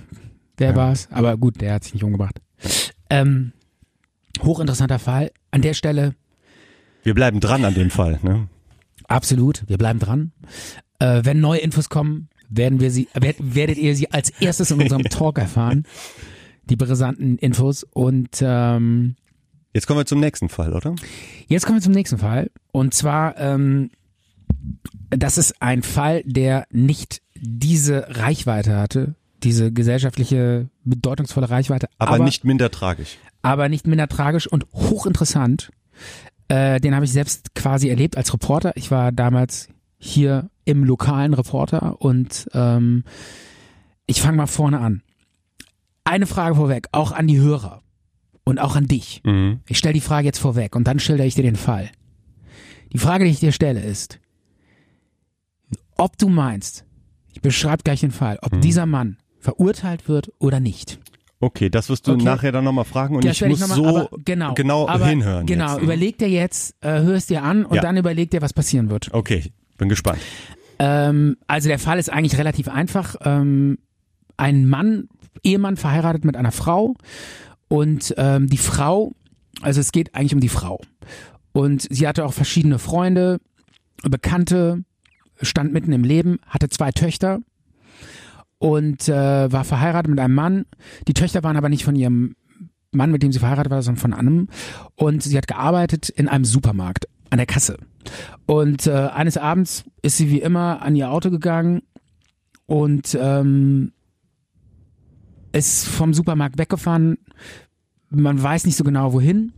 wer 0.56 0.70
Ja. 0.70 0.76
war's. 0.76 1.08
Aber 1.10 1.36
gut, 1.36 1.60
der 1.60 1.74
hat 1.74 1.84
sich 1.84 1.94
nicht 1.94 2.04
umgebracht. 2.04 2.40
Ähm, 3.10 3.52
hochinteressanter 4.42 4.98
Fall. 4.98 5.30
An 5.50 5.62
der 5.62 5.74
Stelle 5.74 6.14
Wir 7.02 7.14
bleiben 7.14 7.40
dran 7.40 7.64
an 7.64 7.74
dem 7.74 7.90
Fall. 7.90 8.18
Ne? 8.22 8.48
absolut. 9.06 9.64
Wir 9.66 9.78
bleiben 9.78 9.98
dran. 9.98 10.32
Äh, 10.98 11.22
wenn 11.24 11.40
neue 11.40 11.60
Infos 11.60 11.88
kommen, 11.88 12.28
werden 12.50 12.80
wir 12.80 12.90
sie, 12.90 13.08
werd, 13.14 13.36
werdet 13.40 13.78
ihr 13.78 13.96
sie 13.96 14.10
als 14.10 14.28
erstes 14.30 14.70
in 14.70 14.80
unserem 14.82 15.02
Talk 15.10 15.38
erfahren. 15.38 15.84
Die 16.64 16.76
brisanten 16.76 17.38
Infos. 17.38 17.84
Und 17.84 18.42
ähm, 18.42 19.16
Jetzt 19.72 19.86
kommen 19.86 20.00
wir 20.00 20.06
zum 20.06 20.20
nächsten 20.20 20.48
Fall, 20.50 20.74
oder? 20.74 20.94
Jetzt 21.46 21.64
kommen 21.64 21.78
wir 21.78 21.82
zum 21.82 21.92
nächsten 21.94 22.18
Fall. 22.18 22.50
Und 22.72 22.92
zwar, 22.94 23.38
ähm, 23.38 23.90
das 25.10 25.38
ist 25.38 25.62
ein 25.62 25.82
Fall, 25.82 26.22
der 26.24 26.66
nicht 26.70 27.22
diese 27.34 28.06
Reichweite 28.16 28.76
hatte, 28.76 29.14
diese 29.42 29.72
gesellschaftliche, 29.72 30.68
bedeutungsvolle 30.84 31.48
Reichweite, 31.50 31.88
Aber, 31.98 32.18
nicht 32.18 32.44
minder 32.44 32.70
tragisch. 32.70 33.18
aber 33.42 33.68
nicht 33.68 33.86
minder 33.86 34.08
tragisch 34.08 34.46
und 34.46 34.66
hochinteressant. 34.72 35.70
Äh, 36.48 36.80
den 36.80 36.94
habe 36.94 37.04
ich 37.04 37.12
selbst 37.12 37.54
quasi 37.54 37.88
erlebt 37.88 38.16
als 38.16 38.32
Reporter. 38.32 38.72
Ich 38.76 38.90
war 38.90 39.12
damals 39.12 39.68
hier 39.98 40.50
im 40.64 40.84
lokalen 40.84 41.34
Reporter 41.34 42.00
und 42.00 42.48
ähm, 42.54 43.04
ich 44.06 44.20
fange 44.20 44.36
mal 44.38 44.46
vorne 44.46 44.80
an. 44.80 45.02
Eine 46.04 46.26
Frage 46.26 46.54
vorweg, 46.56 46.88
auch 46.92 47.12
an 47.12 47.26
die 47.26 47.38
Hörer 47.38 47.82
und 48.44 48.58
auch 48.58 48.76
an 48.76 48.86
dich. 48.86 49.20
Mhm. 49.24 49.60
Ich 49.68 49.76
stelle 49.78 49.94
die 49.94 50.00
Frage 50.00 50.26
jetzt 50.26 50.38
vorweg 50.38 50.74
und 50.74 50.84
dann 50.88 50.98
schilder 50.98 51.24
ich 51.26 51.34
dir 51.34 51.42
den 51.42 51.56
Fall. 51.56 51.90
Die 52.92 52.98
Frage, 52.98 53.24
die 53.24 53.30
ich 53.30 53.40
dir 53.40 53.52
stelle, 53.52 53.80
ist, 53.82 54.18
ob 55.98 56.16
du 56.16 56.28
meinst, 56.30 56.84
ich 57.34 57.42
beschreibe 57.42 57.82
gleich 57.82 58.00
den 58.00 58.10
Fall, 58.10 58.38
ob 58.42 58.58
dieser 58.62 58.86
Mann 58.86 59.18
verurteilt 59.38 60.08
wird 60.08 60.32
oder 60.38 60.58
nicht. 60.60 60.98
Okay, 61.40 61.68
das 61.70 61.88
wirst 61.88 62.06
du 62.08 62.12
Okay. 62.14 62.24
nachher 62.24 62.50
dann 62.50 62.64
nochmal 62.64 62.84
fragen 62.84 63.14
und 63.14 63.24
Das 63.24 63.32
ich 63.36 63.42
werde 63.42 63.50
muss 63.52 63.60
noch 63.60 63.68
mal- 63.68 63.76
so 63.76 63.86
aber 63.86 64.08
genau, 64.24 64.54
genau 64.54 64.88
aber 64.88 65.06
hinhören. 65.06 65.46
Genau, 65.46 65.74
jetzt. 65.74 65.82
überleg 65.82 66.18
dir 66.18 66.28
jetzt, 66.28 66.74
äh, 66.80 67.00
hör 67.02 67.14
es 67.14 67.26
dir 67.26 67.44
an 67.44 67.64
und 67.64 67.76
Ja. 67.76 67.82
dann 67.82 67.96
überleg 67.96 68.30
dir, 68.30 68.42
was 68.42 68.52
passieren 68.52 68.90
wird. 68.90 69.12
Okay, 69.12 69.52
bin 69.76 69.88
gespannt. 69.88 70.18
Ähm, 70.80 71.36
also 71.46 71.68
der 71.68 71.78
Fall 71.78 71.98
ist 72.00 72.10
eigentlich 72.10 72.38
relativ 72.38 72.68
einfach. 72.68 73.14
Ähm, 73.24 73.78
ein 74.36 74.68
Mann, 74.68 75.08
Ehemann 75.44 75.76
verheiratet 75.76 76.24
mit 76.24 76.36
einer 76.36 76.50
Frau 76.52 76.94
und 77.68 78.14
ähm, 78.16 78.48
die 78.48 78.56
Frau, 78.58 79.12
also 79.62 79.80
es 79.80 79.92
geht 79.92 80.14
eigentlich 80.16 80.34
um 80.34 80.40
die 80.40 80.48
Frau. 80.48 80.80
Und 81.52 81.86
sie 81.90 82.06
hatte 82.08 82.24
auch 82.24 82.32
verschiedene 82.32 82.78
Freunde, 82.80 83.38
Bekannte, 84.02 84.82
stand 85.42 85.72
mitten 85.72 85.92
im 85.92 86.04
Leben, 86.04 86.38
hatte 86.46 86.68
zwei 86.68 86.90
Töchter 86.90 87.40
und 88.58 89.08
äh, 89.08 89.52
war 89.52 89.64
verheiratet 89.64 90.10
mit 90.10 90.20
einem 90.20 90.34
Mann. 90.34 90.66
Die 91.06 91.14
Töchter 91.14 91.42
waren 91.42 91.56
aber 91.56 91.68
nicht 91.68 91.84
von 91.84 91.96
ihrem 91.96 92.34
Mann, 92.90 93.10
mit 93.10 93.22
dem 93.22 93.32
sie 93.32 93.38
verheiratet 93.38 93.70
war, 93.70 93.82
sondern 93.82 94.00
von 94.00 94.14
einem. 94.14 94.48
Und 94.96 95.22
sie 95.22 95.36
hat 95.36 95.46
gearbeitet 95.46 96.08
in 96.08 96.28
einem 96.28 96.44
Supermarkt 96.44 97.08
an 97.30 97.38
der 97.38 97.46
Kasse. 97.46 97.76
Und 98.46 98.86
äh, 98.86 98.92
eines 98.92 99.36
Abends 99.36 99.84
ist 100.02 100.16
sie 100.16 100.30
wie 100.30 100.40
immer 100.40 100.82
an 100.82 100.96
ihr 100.96 101.10
Auto 101.10 101.30
gegangen 101.30 101.82
und 102.66 103.16
ähm, 103.20 103.92
ist 105.52 105.86
vom 105.86 106.14
Supermarkt 106.14 106.58
weggefahren. 106.58 107.18
Man 108.10 108.42
weiß 108.42 108.64
nicht 108.64 108.76
so 108.76 108.84
genau 108.84 109.12
wohin. 109.12 109.52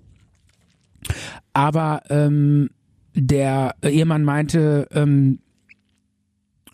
Aber 1.52 2.02
ähm, 2.10 2.70
der 3.14 3.74
Ehemann 3.82 4.24
meinte, 4.24 4.88
ähm, 4.92 5.40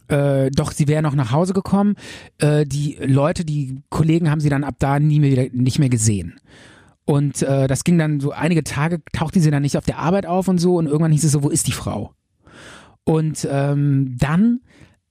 äh, 0.09 0.51
doch, 0.51 0.73
sie 0.73 0.89
wäre 0.89 1.03
noch 1.03 1.15
nach 1.15 1.33
Hause 1.33 1.53
gekommen. 1.53 1.97
Äh, 2.39 2.65
die 2.65 2.99
Leute, 3.01 3.45
die 3.45 3.79
Kollegen 3.91 4.31
haben 4.31 4.41
sie 4.41 4.49
dann 4.49 4.65
ab 4.65 4.77
da 4.79 4.99
nie 4.99 5.21
mehr 5.21 5.49
nicht 5.53 5.79
mehr 5.79 5.89
gesehen. 5.89 6.41
Und 7.05 7.43
äh, 7.43 7.69
das 7.69 7.85
ging 7.85 7.99
dann 7.99 8.21
so 8.21 8.33
einige 8.33 8.65
Tage, 8.65 9.01
tauchte 9.13 9.41
sie 9.41 9.51
dann 9.51 9.63
nicht 9.63 9.79
auf 9.79 9.85
der 9.85 9.99
Arbeit 9.99 10.27
auf 10.27 10.49
und 10.49 10.59
so. 10.59 10.77
Und 10.77 10.87
irgendwann 10.87 11.13
hieß 11.13 11.25
es 11.25 11.33
so, 11.33 11.43
wo 11.43 11.49
ist 11.49 11.69
die 11.69 11.73
Frau? 11.73 12.13
Und 13.05 13.47
ähm, 13.49 14.17
dann 14.19 14.61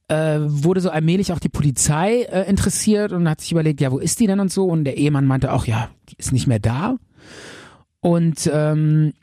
äh, 0.10 0.39
wurde 0.41 0.81
so 0.81 0.89
allmählich 0.89 1.31
auch 1.31 1.39
die 1.39 1.49
Polizei 1.49 2.23
äh, 2.23 2.49
interessiert 2.49 3.13
und 3.13 3.29
hat 3.29 3.39
sich 3.39 3.53
überlegt, 3.53 3.79
ja, 3.79 3.91
wo 3.91 3.97
ist 3.97 4.19
die 4.19 4.27
denn 4.27 4.41
und 4.41 4.51
so? 4.51 4.65
Und 4.65 4.84
der 4.84 4.97
Ehemann 4.97 5.25
meinte 5.25 5.53
auch, 5.53 5.65
ja, 5.65 5.89
die 6.10 6.15
ist 6.17 6.34
nicht 6.34 6.47
mehr 6.47 6.60
da. 6.60 6.97
Und 8.01 8.49
ähm, 8.53 9.13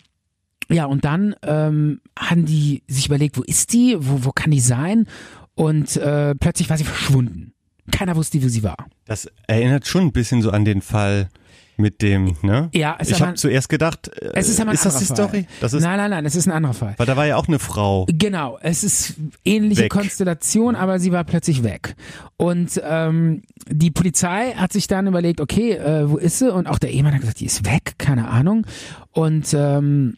ja, 0.70 0.86
und 0.86 1.04
dann 1.04 1.36
ähm, 1.42 2.00
haben 2.18 2.46
die 2.46 2.82
sich 2.88 3.06
überlegt, 3.06 3.36
wo 3.36 3.42
ist 3.42 3.74
die? 3.74 3.96
Wo, 3.98 4.24
wo 4.24 4.32
kann 4.32 4.50
die 4.50 4.60
sein? 4.60 5.06
Und 5.54 5.96
äh, 5.96 6.34
plötzlich 6.34 6.70
war 6.70 6.78
sie 6.78 6.84
verschwunden. 6.84 7.52
Keiner 7.90 8.16
wusste, 8.16 8.42
wo 8.42 8.48
sie 8.48 8.62
war. 8.62 8.86
Das 9.04 9.28
erinnert 9.46 9.86
schon 9.86 10.02
ein 10.06 10.12
bisschen 10.12 10.40
so 10.40 10.50
an 10.50 10.64
den 10.64 10.80
Fall 10.82 11.28
mit 11.76 12.00
dem, 12.02 12.36
ne? 12.42 12.68
Ja, 12.74 12.96
es 12.98 13.10
ich 13.10 13.20
habe 13.20 13.34
zuerst 13.34 13.68
gedacht, 13.68 14.08
äh, 14.08 14.30
Es 14.34 14.48
ist 14.48 14.60
aber 14.60 14.70
ein 14.70 14.74
ist 14.74 14.84
das 14.84 14.98
die 14.98 15.10
anderer 15.10 15.28
Fall. 15.28 15.40
Story? 15.40 15.46
Das 15.60 15.72
ist, 15.72 15.82
nein, 15.82 15.96
nein, 15.96 16.10
nein, 16.10 16.26
es 16.26 16.36
ist 16.36 16.46
ein 16.46 16.52
anderer 16.52 16.74
Fall. 16.74 16.94
weil 16.96 17.06
da 17.06 17.16
war 17.16 17.26
ja 17.26 17.36
auch 17.36 17.48
eine 17.48 17.58
Frau. 17.58 18.06
Genau, 18.08 18.58
es 18.60 18.84
ist 18.84 19.14
ähnliche 19.44 19.82
Weg. 19.82 19.90
Konstellation, 19.90 20.76
aber 20.76 21.00
sie 21.00 21.12
war 21.12 21.24
plötzlich 21.24 21.62
weg. 21.64 21.96
Und 22.36 22.80
ähm, 22.84 23.42
die 23.68 23.90
Polizei 23.90 24.52
hat 24.52 24.72
sich 24.72 24.86
dann 24.86 25.06
überlegt, 25.06 25.40
okay, 25.40 25.72
äh, 25.72 26.08
wo 26.08 26.18
ist 26.18 26.38
sie? 26.38 26.52
Und 26.52 26.66
auch 26.66 26.78
der 26.78 26.90
Ehemann 26.90 27.14
hat 27.14 27.20
gesagt, 27.20 27.40
die 27.40 27.46
ist 27.46 27.64
weg, 27.64 27.94
keine 27.98 28.28
Ahnung. 28.28 28.66
Und 29.10 29.52
ähm, 29.54 30.16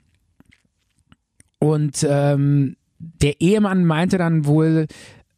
und 1.60 2.06
ähm, 2.08 2.76
der 2.98 3.40
Ehemann 3.40 3.84
meinte 3.84 4.18
dann 4.18 4.44
wohl, 4.44 4.86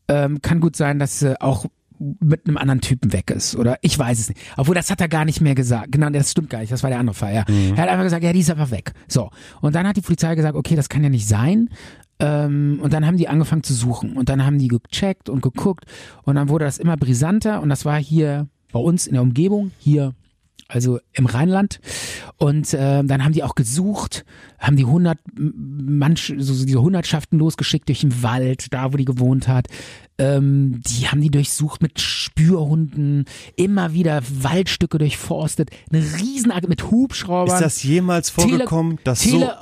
ähm, 0.09 0.41
kann 0.43 0.61
gut 0.61 0.77
sein, 0.77 0.99
dass 0.99 1.19
sie 1.19 1.41
auch 1.41 1.67
mit 1.99 2.47
einem 2.47 2.59
anderen 2.59 2.81
Typen 2.81 3.13
weg 3.13 3.31
ist 3.31 3.57
oder 3.57 3.79
ich 3.81 3.99
weiß 3.99 4.19
es 4.19 4.29
nicht. 4.29 4.41
Obwohl 4.57 4.75
das 4.75 4.91
hat 4.91 5.01
er 5.01 5.09
gar 5.09 5.25
nicht 5.25 5.41
mehr 5.41 5.55
gesagt. 5.55 5.93
Genau, 5.93 6.11
das 6.11 6.31
stimmt 6.31 6.51
gar 6.51 6.61
nicht. 6.61 6.71
Das 6.71 6.83
war 6.83 6.91
der 6.91 6.99
andere 6.99 7.15
Fall. 7.15 7.35
Ja. 7.35 7.45
Er 7.49 7.83
hat 7.83 7.89
einfach 7.89 8.05
gesagt, 8.05 8.23
ja, 8.23 8.33
die 8.33 8.41
ist 8.41 8.51
einfach 8.51 8.71
weg. 8.71 8.93
So 9.09 9.31
und 9.61 9.75
dann 9.75 9.87
hat 9.87 9.97
die 9.97 10.03
Polizei 10.03 10.35
gesagt, 10.35 10.57
okay, 10.57 10.77
das 10.77 10.89
kann 10.89 11.03
ja 11.03 11.09
nicht 11.09 11.27
sein. 11.27 11.71
Ähm, 12.19 12.81
und 12.83 12.93
dann 12.93 13.07
haben 13.07 13.17
die 13.17 13.29
angefangen 13.29 13.63
zu 13.63 13.75
suchen 13.75 14.17
und 14.17 14.29
dann 14.29 14.45
haben 14.45 14.59
die 14.59 14.69
gecheckt 14.69 15.29
und 15.29 15.43
geguckt 15.43 15.85
und 16.23 16.37
dann 16.37 16.49
wurde 16.49 16.65
das 16.65 16.79
immer 16.79 16.97
brisanter 16.97 17.61
und 17.61 17.69
das 17.69 17.85
war 17.85 17.99
hier 17.99 18.49
bei 18.73 18.81
uns 18.81 19.07
in 19.07 19.15
der 19.15 19.23
Umgebung 19.23 19.71
hier 19.79 20.15
also 20.69 20.99
im 21.13 21.27
Rheinland. 21.27 21.81
Und 22.39 22.75
äh, 22.75 23.05
dann 23.05 23.25
haben 23.25 23.33
die 23.33 23.43
auch 23.43 23.55
gesucht, 23.55 24.25
haben 24.59 24.77
die 24.77 24.85
hundert 24.85 25.19
manch, 25.35 26.35
so, 26.39 26.55
so 26.55 26.65
diese 26.65 26.83
Hundertschaften 26.83 27.39
losgeschickt 27.39 27.89
durch 27.89 28.01
den 28.01 28.23
Wald, 28.23 28.73
da 28.73 28.93
wo 28.93 28.97
die 28.97 29.05
gewohnt 29.05 29.49
hat. 29.49 29.69
Ähm, 30.19 30.81
die 30.87 31.09
haben 31.09 31.21
die 31.21 31.31
durchsucht 31.31 31.83
mit 31.83 32.01
Spürhunden, 32.01 33.25
immer 33.57 33.93
wieder 33.93 34.23
Waldstücke 34.41 34.99
durchforstet, 34.99 35.71
eine 35.93 36.03
riesen 36.03 36.53
mit 36.69 36.91
Hubschraubern. 36.91 37.55
Ist 37.55 37.61
das 37.63 37.83
jemals 37.83 38.31
vorgekommen, 38.31 38.99
dass 39.05 39.21
Tele, 39.21 39.55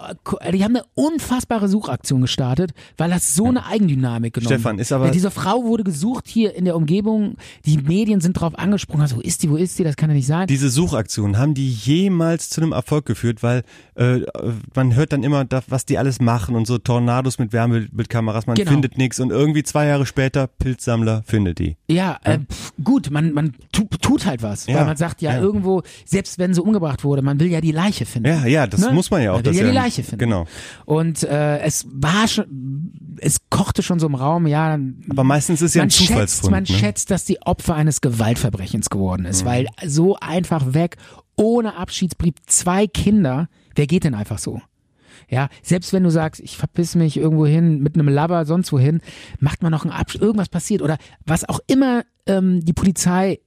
die 0.52 0.62
haben 0.62 0.76
eine 0.76 0.84
unfassbare 0.94 1.68
Suchaktion 1.68 2.20
gestartet, 2.20 2.72
weil 2.96 3.10
das 3.10 3.34
so 3.34 3.46
eine 3.46 3.66
Eigendynamik 3.66 4.34
genommen 4.34 4.54
Stefan, 4.54 4.78
ist 4.78 4.92
aber- 4.92 5.06
Ja, 5.06 5.10
diese 5.10 5.30
Frau 5.30 5.64
wurde 5.64 5.82
gesucht 5.82 6.28
hier 6.28 6.54
in 6.54 6.64
der 6.66 6.76
Umgebung. 6.76 7.36
Die 7.64 7.78
Medien 7.78 8.20
sind 8.20 8.34
drauf 8.34 8.56
angesprungen. 8.58 9.02
Also, 9.02 9.16
wo 9.16 9.20
ist 9.20 9.42
die, 9.42 9.50
wo 9.50 9.56
ist 9.56 9.78
die? 9.78 9.84
Das 9.84 9.96
kann 9.96 10.10
ja 10.10 10.14
nicht 10.16 10.26
sein. 10.26 10.42
so 10.42 10.46
diese 10.54 10.70
Suchaktionen, 10.70 11.38
haben 11.38 11.54
die 11.54 11.68
jemals 11.70 12.48
zu 12.50 12.60
einem 12.60 12.72
Erfolg 12.72 13.06
geführt? 13.06 13.42
Weil 13.42 13.62
äh, 13.96 14.20
man 14.74 14.94
hört 14.94 15.12
dann 15.12 15.22
immer, 15.24 15.44
was 15.68 15.84
die 15.86 15.98
alles 15.98 16.20
machen 16.20 16.54
und 16.54 16.66
so 16.66 16.78
Tornados 16.78 17.38
mit 17.38 17.52
Wärmebildkameras, 17.52 18.46
man 18.46 18.56
Genau. 18.56 18.70
findet 18.70 18.98
nichts 18.98 19.18
und 19.20 19.30
irgendwie 19.30 19.62
zwei 19.62 19.86
Jahre 19.86 20.06
später 20.06 20.43
Pilzsammler 20.46 21.22
findet 21.26 21.58
die. 21.58 21.76
Ja, 21.88 22.18
äh, 22.24 22.38
pf, 22.38 22.72
gut, 22.82 23.10
man, 23.10 23.32
man 23.32 23.54
tu, 23.72 23.84
tut 24.00 24.26
halt 24.26 24.42
was, 24.42 24.66
Ja, 24.66 24.76
weil 24.76 24.86
man 24.86 24.96
sagt 24.96 25.22
ja, 25.22 25.32
ja. 25.34 25.40
irgendwo, 25.40 25.82
selbst 26.04 26.38
wenn 26.38 26.54
sie 26.54 26.62
umgebracht 26.62 27.04
wurde, 27.04 27.22
man 27.22 27.40
will 27.40 27.48
ja 27.48 27.60
die 27.60 27.72
Leiche 27.72 28.06
finden. 28.06 28.28
Ja, 28.28 28.46
ja, 28.46 28.66
das 28.66 28.80
Ne? 28.80 28.92
muss 28.92 29.10
man 29.10 29.22
ja 29.22 29.32
auch. 29.32 29.36
Man 29.36 29.46
will 29.46 29.54
ja 29.56 29.64
die 29.64 29.70
Leiche 29.70 30.02
finden. 30.02 30.18
Genau. 30.18 30.46
Und 30.84 31.22
äh, 31.22 31.58
es 31.60 31.86
war 31.90 32.28
schon, 32.28 32.92
es 33.18 33.38
kochte 33.50 33.82
schon 33.82 33.98
so 34.00 34.06
im 34.06 34.14
Raum, 34.14 34.46
ja. 34.46 34.78
Aber 35.10 35.24
meistens 35.24 35.62
ist 35.62 35.74
ja 35.74 35.82
ein 35.82 35.90
Zufallsfund. 35.90 36.50
man 36.50 36.64
ne? 36.64 36.72
Mhm. 36.72 36.78
schätzt, 36.78 37.10
dass 37.10 37.24
die 37.24 37.40
Opfer 37.42 37.74
eines 37.74 38.00
Gewaltverbrechens 38.00 38.90
geworden 38.90 39.24
ist, 39.24 39.44
weil 39.44 39.66
so 39.86 40.16
einfach 40.20 40.74
weg, 40.74 40.96
ohne 41.36 41.76
Abschiedsbrief, 41.76 42.34
zwei 42.46 42.86
Kinder, 42.86 43.48
wer 43.74 43.86
geht 43.86 44.04
denn 44.04 44.14
einfach 44.14 44.38
so? 44.38 44.60
Ja, 45.28 45.48
selbst 45.62 45.92
wenn 45.92 46.02
du 46.04 46.10
sagst, 46.10 46.40
ich 46.40 46.56
verpiss 46.56 46.94
mich 46.94 47.16
irgendwo 47.16 47.46
hin 47.46 47.80
mit 47.80 47.94
einem 47.94 48.08
Lover 48.08 48.44
sonst 48.46 48.72
wohin, 48.72 49.00
macht 49.40 49.62
man 49.62 49.72
noch 49.72 49.84
einen 49.84 49.92
Abschluss, 49.92 50.22
irgendwas 50.22 50.48
passiert 50.48 50.82
oder 50.82 50.98
was 51.26 51.48
auch 51.48 51.60
immer 51.66 52.02
ähm, 52.26 52.64
die 52.64 52.72
Polizei 52.72 53.38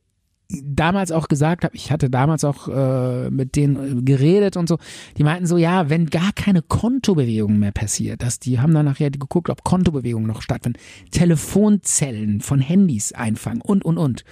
damals 0.50 1.12
auch 1.12 1.28
gesagt 1.28 1.66
habe, 1.66 1.76
ich 1.76 1.92
hatte 1.92 2.10
damals 2.10 2.46
auch 2.46 2.70
äh, 2.70 3.30
mit 3.30 3.58
denen 3.58 4.06
geredet 4.06 4.56
und 4.56 4.70
so, 4.70 4.78
die 5.18 5.24
meinten 5.24 5.46
so, 5.46 5.58
ja, 5.58 5.90
wenn 5.90 6.06
gar 6.10 6.32
keine 6.34 6.62
Kontobewegung 6.62 7.60
mehr 7.60 7.74
passiert, 7.74 8.24
dass 8.24 8.40
die 8.40 8.62
haben 8.62 8.74
dann 8.74 8.86
nachher 8.86 9.12
geguckt, 9.12 9.50
ob 9.50 9.66
Kontobewegungen 9.66 10.26
noch 10.26 10.42
stattfinden, 10.42 10.80
Telefonzellen 11.12 12.40
von 12.42 12.60
Handys 12.60 13.12
einfangen 13.12 13.62
und 13.62 13.84
und 13.84 13.98
und. 13.98 14.24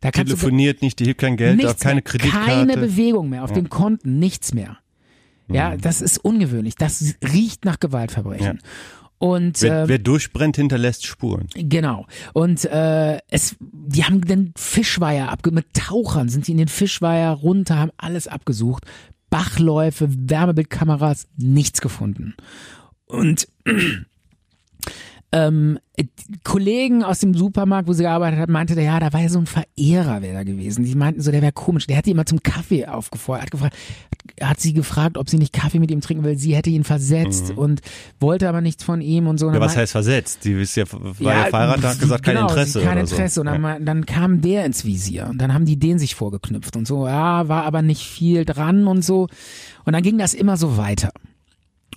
Da 0.00 0.10
kannst 0.10 0.30
du 0.32 0.36
Telefoniert 0.36 0.82
nicht, 0.82 0.98
die 0.98 1.04
hebt 1.06 1.20
kein 1.20 1.36
Geld, 1.36 1.56
nichts 1.56 1.80
keine 1.82 2.02
Kreditkarte. 2.02 2.46
keine 2.46 2.76
Bewegung 2.76 3.30
mehr 3.30 3.42
auf 3.44 3.50
Ja. 3.50 3.54
den 3.54 3.70
Konten, 3.70 4.18
nichts 4.18 4.52
mehr. 4.52 4.78
Mhm. 5.52 5.56
Ja, 5.56 5.76
das 5.76 6.00
ist 6.00 6.18
ungewöhnlich. 6.18 6.74
Das 6.76 7.14
riecht 7.22 7.64
nach 7.64 7.80
Gewaltverbrechen. 7.80 8.60
Und 9.18 9.62
Wer, 9.62 9.82
ähm, 9.82 9.88
wer 9.88 9.98
durchbrennt, 10.00 10.56
hinterlässt 10.56 11.06
Spuren. 11.06 11.46
Genau. 11.54 12.06
Und 12.32 12.64
äh, 12.64 13.18
es, 13.30 13.54
die 13.60 14.02
haben 14.02 14.20
den 14.22 14.52
Fischweiher 14.56 15.30
abge 15.30 15.52
mit 15.52 15.74
Tauchern 15.74 16.28
sind 16.28 16.44
sie 16.44 16.52
in 16.52 16.58
den 16.58 16.66
Fischweiher 16.66 17.30
runter, 17.30 17.78
haben 17.78 17.92
alles 17.98 18.26
abgesucht. 18.26 18.84
Bachläufe, 19.30 20.08
Wärmebildkameras, 20.10 21.28
nichts 21.36 21.80
gefunden. 21.80 22.34
Und 23.06 23.46
ähm, 25.32 25.78
äh, 25.96 26.04
Kollegen 26.44 27.02
aus 27.02 27.20
dem 27.20 27.34
Supermarkt, 27.34 27.88
wo 27.88 27.94
sie 27.94 28.02
gearbeitet 28.02 28.38
hat, 28.38 28.50
meinte 28.50 28.74
der, 28.74 28.84
ja, 28.84 29.00
da 29.00 29.12
war 29.12 29.20
ja 29.20 29.28
so 29.28 29.38
ein 29.38 29.46
Verehrer, 29.46 30.20
wäre 30.20 30.34
da 30.34 30.42
gewesen. 30.42 30.84
Die 30.84 30.94
meinten 30.94 31.22
so, 31.22 31.30
der 31.30 31.40
wäre 31.40 31.52
komisch. 31.52 31.86
Der 31.86 31.96
hat 31.96 32.06
die 32.06 32.10
immer 32.10 32.26
zum 32.26 32.42
Kaffee 32.42 32.86
aufgefordert, 32.86 33.44
hat 33.44 33.50
gefragt, 33.50 33.76
hat 34.40 34.60
sie 34.60 34.74
gefragt, 34.74 35.16
ob 35.16 35.30
sie 35.30 35.38
nicht 35.38 35.52
Kaffee 35.52 35.78
mit 35.78 35.90
ihm 35.90 36.00
trinken 36.00 36.24
will. 36.24 36.36
Sie 36.36 36.54
hätte 36.54 36.70
ihn 36.70 36.84
versetzt 36.84 37.50
und 37.50 37.80
wollte 38.20 38.48
aber 38.48 38.60
nichts 38.60 38.84
von 38.84 39.00
ihm 39.00 39.26
und 39.26 39.38
so. 39.38 39.46
Und 39.46 39.52
Mhm. 39.52 39.60
Ja, 39.60 39.66
was 39.66 39.76
heißt 39.76 39.92
versetzt? 39.92 40.44
Die 40.44 40.52
ist 40.52 40.76
ja, 40.76 40.84
war 40.90 41.34
ja, 41.34 41.44
verheiratet, 41.46 41.84
hat 41.84 41.98
gesagt, 41.98 42.24
kein 42.24 42.34
genau, 42.36 42.48
Interesse. 42.48 42.80
Kein 42.80 42.92
oder 42.92 43.00
Interesse. 43.00 43.34
So. 43.34 43.40
Und 43.42 43.46
dann, 43.46 43.62
ja. 43.62 43.78
dann 43.78 44.06
kam 44.06 44.40
der 44.40 44.64
ins 44.64 44.84
Visier. 44.84 45.28
Und 45.30 45.38
dann 45.38 45.54
haben 45.54 45.64
die 45.64 45.78
den 45.78 45.98
sich 45.98 46.14
vorgeknüpft 46.14 46.76
und 46.76 46.86
so. 46.86 47.06
Ja, 47.06 47.48
war 47.48 47.64
aber 47.64 47.82
nicht 47.82 48.06
viel 48.06 48.44
dran 48.44 48.86
und 48.86 49.02
so. 49.04 49.28
Und 49.84 49.92
dann 49.92 50.02
ging 50.02 50.18
das 50.18 50.34
immer 50.34 50.56
so 50.56 50.76
weiter. 50.76 51.10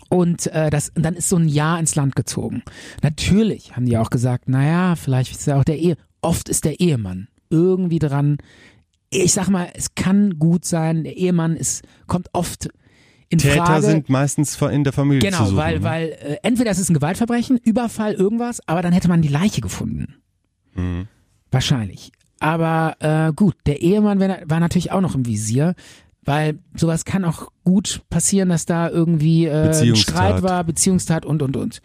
Und 0.10 0.48
äh, 0.48 0.70
das, 0.70 0.90
und 0.90 1.04
dann 1.04 1.16
ist 1.16 1.30
so 1.30 1.38
ein 1.38 1.48
Jahr 1.48 1.80
ins 1.80 1.96
Land 1.96 2.16
gezogen. 2.16 2.64
Natürlich 3.02 3.76
haben 3.76 3.86
die 3.86 3.98
auch 3.98 4.10
gesagt, 4.10 4.48
naja, 4.50 4.96
vielleicht 4.96 5.32
ist 5.32 5.48
ja 5.48 5.58
auch 5.60 5.64
der 5.64 5.78
Ehe. 5.80 5.98
Oft 6.22 6.48
ist 6.50 6.66
der 6.66 6.80
Ehemann 6.80 7.28
irgendwie 7.50 8.00
dran. 8.00 8.38
Ich 9.10 9.34
sag 9.34 9.50
mal, 9.50 9.70
es 9.74 9.96
kann 9.96 10.38
gut 10.40 10.66
sein, 10.66 11.04
der 11.04 11.16
Ehemann 11.18 11.56
ist, 11.56 11.84
kommt 12.08 12.30
oft 12.34 12.70
in 13.30 13.40
Täter 13.40 13.66
Frage. 13.66 13.82
sind 13.86 14.10
meistens 14.10 14.62
in 14.62 14.84
der 14.84 14.94
Familie 14.94 15.22
zu 15.22 15.28
Genau, 15.28 15.46
suchen. 15.46 15.58
weil, 15.58 15.78
ne? 15.80 15.84
weil 15.84 16.08
äh, 16.10 16.38
entweder 16.44 16.72
es 16.72 16.80
ist 16.80 16.90
ein 16.90 16.94
Gewaltverbrechen, 16.94 17.58
Überfall, 17.58 18.14
irgendwas, 18.14 18.62
aber 18.68 18.82
dann 18.82 18.94
hätte 18.94 19.08
man 19.08 19.22
die 19.22 19.28
Leiche 19.28 19.62
gefunden. 19.62 20.16
Mhm. 20.76 21.08
Wahrscheinlich. 21.52 22.12
Aber 22.40 22.96
äh, 23.00 23.34
gut, 23.34 23.56
der 23.66 23.82
Ehemann 23.82 24.20
war 24.20 24.60
natürlich 24.60 24.92
auch 24.92 25.02
noch 25.02 25.16
im 25.16 25.26
Visier, 25.26 25.74
weil 26.26 26.60
sowas 26.76 27.06
kann 27.06 27.24
auch 27.24 27.52
gut 27.64 28.02
passieren, 28.10 28.50
dass 28.50 28.66
da 28.66 28.90
irgendwie 28.90 29.46
äh, 29.46 29.72
ein. 29.72 29.96
Streit 29.96 30.42
war, 30.44 30.64
Beziehungstat 30.64 31.26
und 31.26 31.42
und 31.42 31.56
und. 31.56 31.82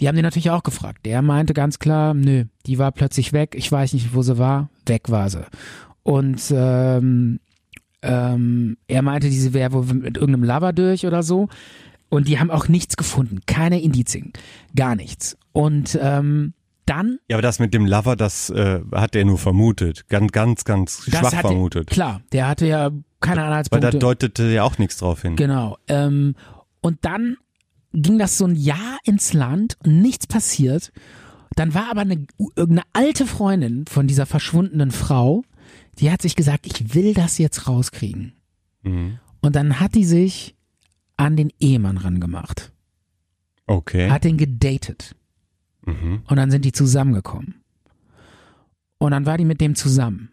Die 0.00 0.08
haben 0.08 0.16
den 0.16 0.24
natürlich 0.24 0.50
auch 0.50 0.62
gefragt. 0.62 1.06
Der 1.06 1.22
meinte 1.22 1.54
ganz 1.54 1.78
klar, 1.78 2.12
nö, 2.14 2.44
die 2.66 2.78
war 2.78 2.92
plötzlich 2.92 3.32
weg, 3.32 3.54
ich 3.56 3.70
weiß 3.70 3.92
nicht, 3.94 4.14
wo 4.14 4.22
sie 4.22 4.38
war, 4.38 4.68
weg 4.86 5.10
war 5.10 5.30
sie. 5.30 5.46
Und 6.02 6.42
ähm, 6.54 7.40
ähm, 8.02 8.76
er 8.88 9.02
meinte, 9.02 9.30
diese 9.30 9.52
wäre 9.54 9.72
wohl 9.72 9.84
mit 9.94 10.16
irgendeinem 10.16 10.44
Lover 10.44 10.72
durch 10.72 11.06
oder 11.06 11.22
so. 11.22 11.48
Und 12.08 12.28
die 12.28 12.38
haben 12.38 12.50
auch 12.50 12.68
nichts 12.68 12.96
gefunden, 12.96 13.40
keine 13.46 13.80
Indizien, 13.80 14.32
gar 14.76 14.94
nichts. 14.94 15.36
Und 15.52 15.98
ähm, 16.00 16.54
dann 16.86 17.18
Ja, 17.28 17.36
aber 17.36 17.42
das 17.42 17.58
mit 17.58 17.74
dem 17.74 17.84
Lover, 17.86 18.16
das 18.16 18.50
äh, 18.50 18.80
hat 18.92 19.14
er 19.14 19.24
nur 19.24 19.38
vermutet. 19.38 20.08
Ganz, 20.08 20.32
ganz, 20.32 20.64
ganz 20.64 21.02
schwach 21.04 21.32
hatte, 21.32 21.36
vermutet. 21.48 21.88
Klar, 21.88 22.22
der 22.32 22.48
hatte 22.48 22.66
ja 22.66 22.90
keine 23.20 23.36
Weil 23.36 23.36
da 23.36 23.46
Anhaltspunkte. 23.48 23.98
deutete 23.98 24.44
ja 24.50 24.62
auch 24.62 24.78
nichts 24.78 24.98
drauf 24.98 25.22
hin. 25.22 25.36
Genau. 25.36 25.76
Ähm, 25.88 26.34
und 26.80 27.04
dann 27.04 27.36
ging 27.92 28.18
das 28.18 28.38
so 28.38 28.46
ein 28.46 28.54
Jahr 28.56 28.98
ins 29.04 29.32
Land 29.32 29.76
und 29.84 30.00
nichts 30.00 30.26
passiert. 30.26 30.92
Dann 31.56 31.74
war 31.74 31.90
aber 31.90 32.02
eine, 32.02 32.26
irgendeine 32.38 32.82
alte 32.92 33.26
Freundin 33.26 33.86
von 33.86 34.06
dieser 34.06 34.26
verschwundenen 34.26 34.90
Frau, 34.90 35.42
die 35.98 36.10
hat 36.10 36.20
sich 36.22 36.36
gesagt, 36.36 36.66
ich 36.66 36.94
will 36.94 37.14
das 37.14 37.38
jetzt 37.38 37.66
rauskriegen. 37.66 38.34
Mhm. 38.82 39.18
Und 39.40 39.56
dann 39.56 39.80
hat 39.80 39.94
die 39.94 40.04
sich 40.04 40.54
an 41.16 41.36
den 41.36 41.50
Ehemann 41.58 41.96
rangemacht, 41.96 42.72
Okay. 43.66 44.10
hat 44.10 44.24
den 44.24 44.36
gedatet 44.36 45.15
Mhm. 45.86 46.22
und 46.28 46.36
dann 46.36 46.50
sind 46.50 46.64
die 46.64 46.72
zusammengekommen. 46.72 47.54
Und 48.98 49.10
dann 49.12 49.24
war 49.26 49.38
die 49.38 49.44
mit 49.44 49.60
dem 49.60 49.74
zusammen. 49.74 50.30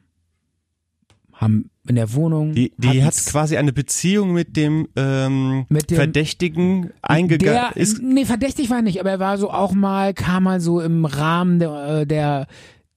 Haben 1.34 1.70
in 1.88 1.96
der 1.96 2.14
Wohnung. 2.14 2.54
Die, 2.54 2.74
die 2.78 3.04
hat 3.04 3.16
quasi 3.26 3.58
eine 3.58 3.74
Beziehung 3.74 4.34
mit 4.34 4.56
dem, 4.56 4.88
ähm, 4.96 5.66
Mit 5.70 5.90
dem- 5.90 5.96
Verdächtigen 5.96 6.92
eingegangen. 7.02 7.72
Nee, 8.02 8.26
verdächtig 8.26 8.70
war 8.70 8.78
er 8.78 8.84
nicht, 8.84 9.00
aber 9.00 9.12
er 9.12 9.20
war 9.20 9.38
so 9.38 9.52
auch 9.52 9.74
mal, 9.74 10.14
kam 10.14 10.44
mal 10.44 10.62
so 10.62 10.80
im 10.80 11.06
Rahmen 11.06 11.60
der, 11.60 12.02
äh, 12.02 12.06
der, 12.08 12.48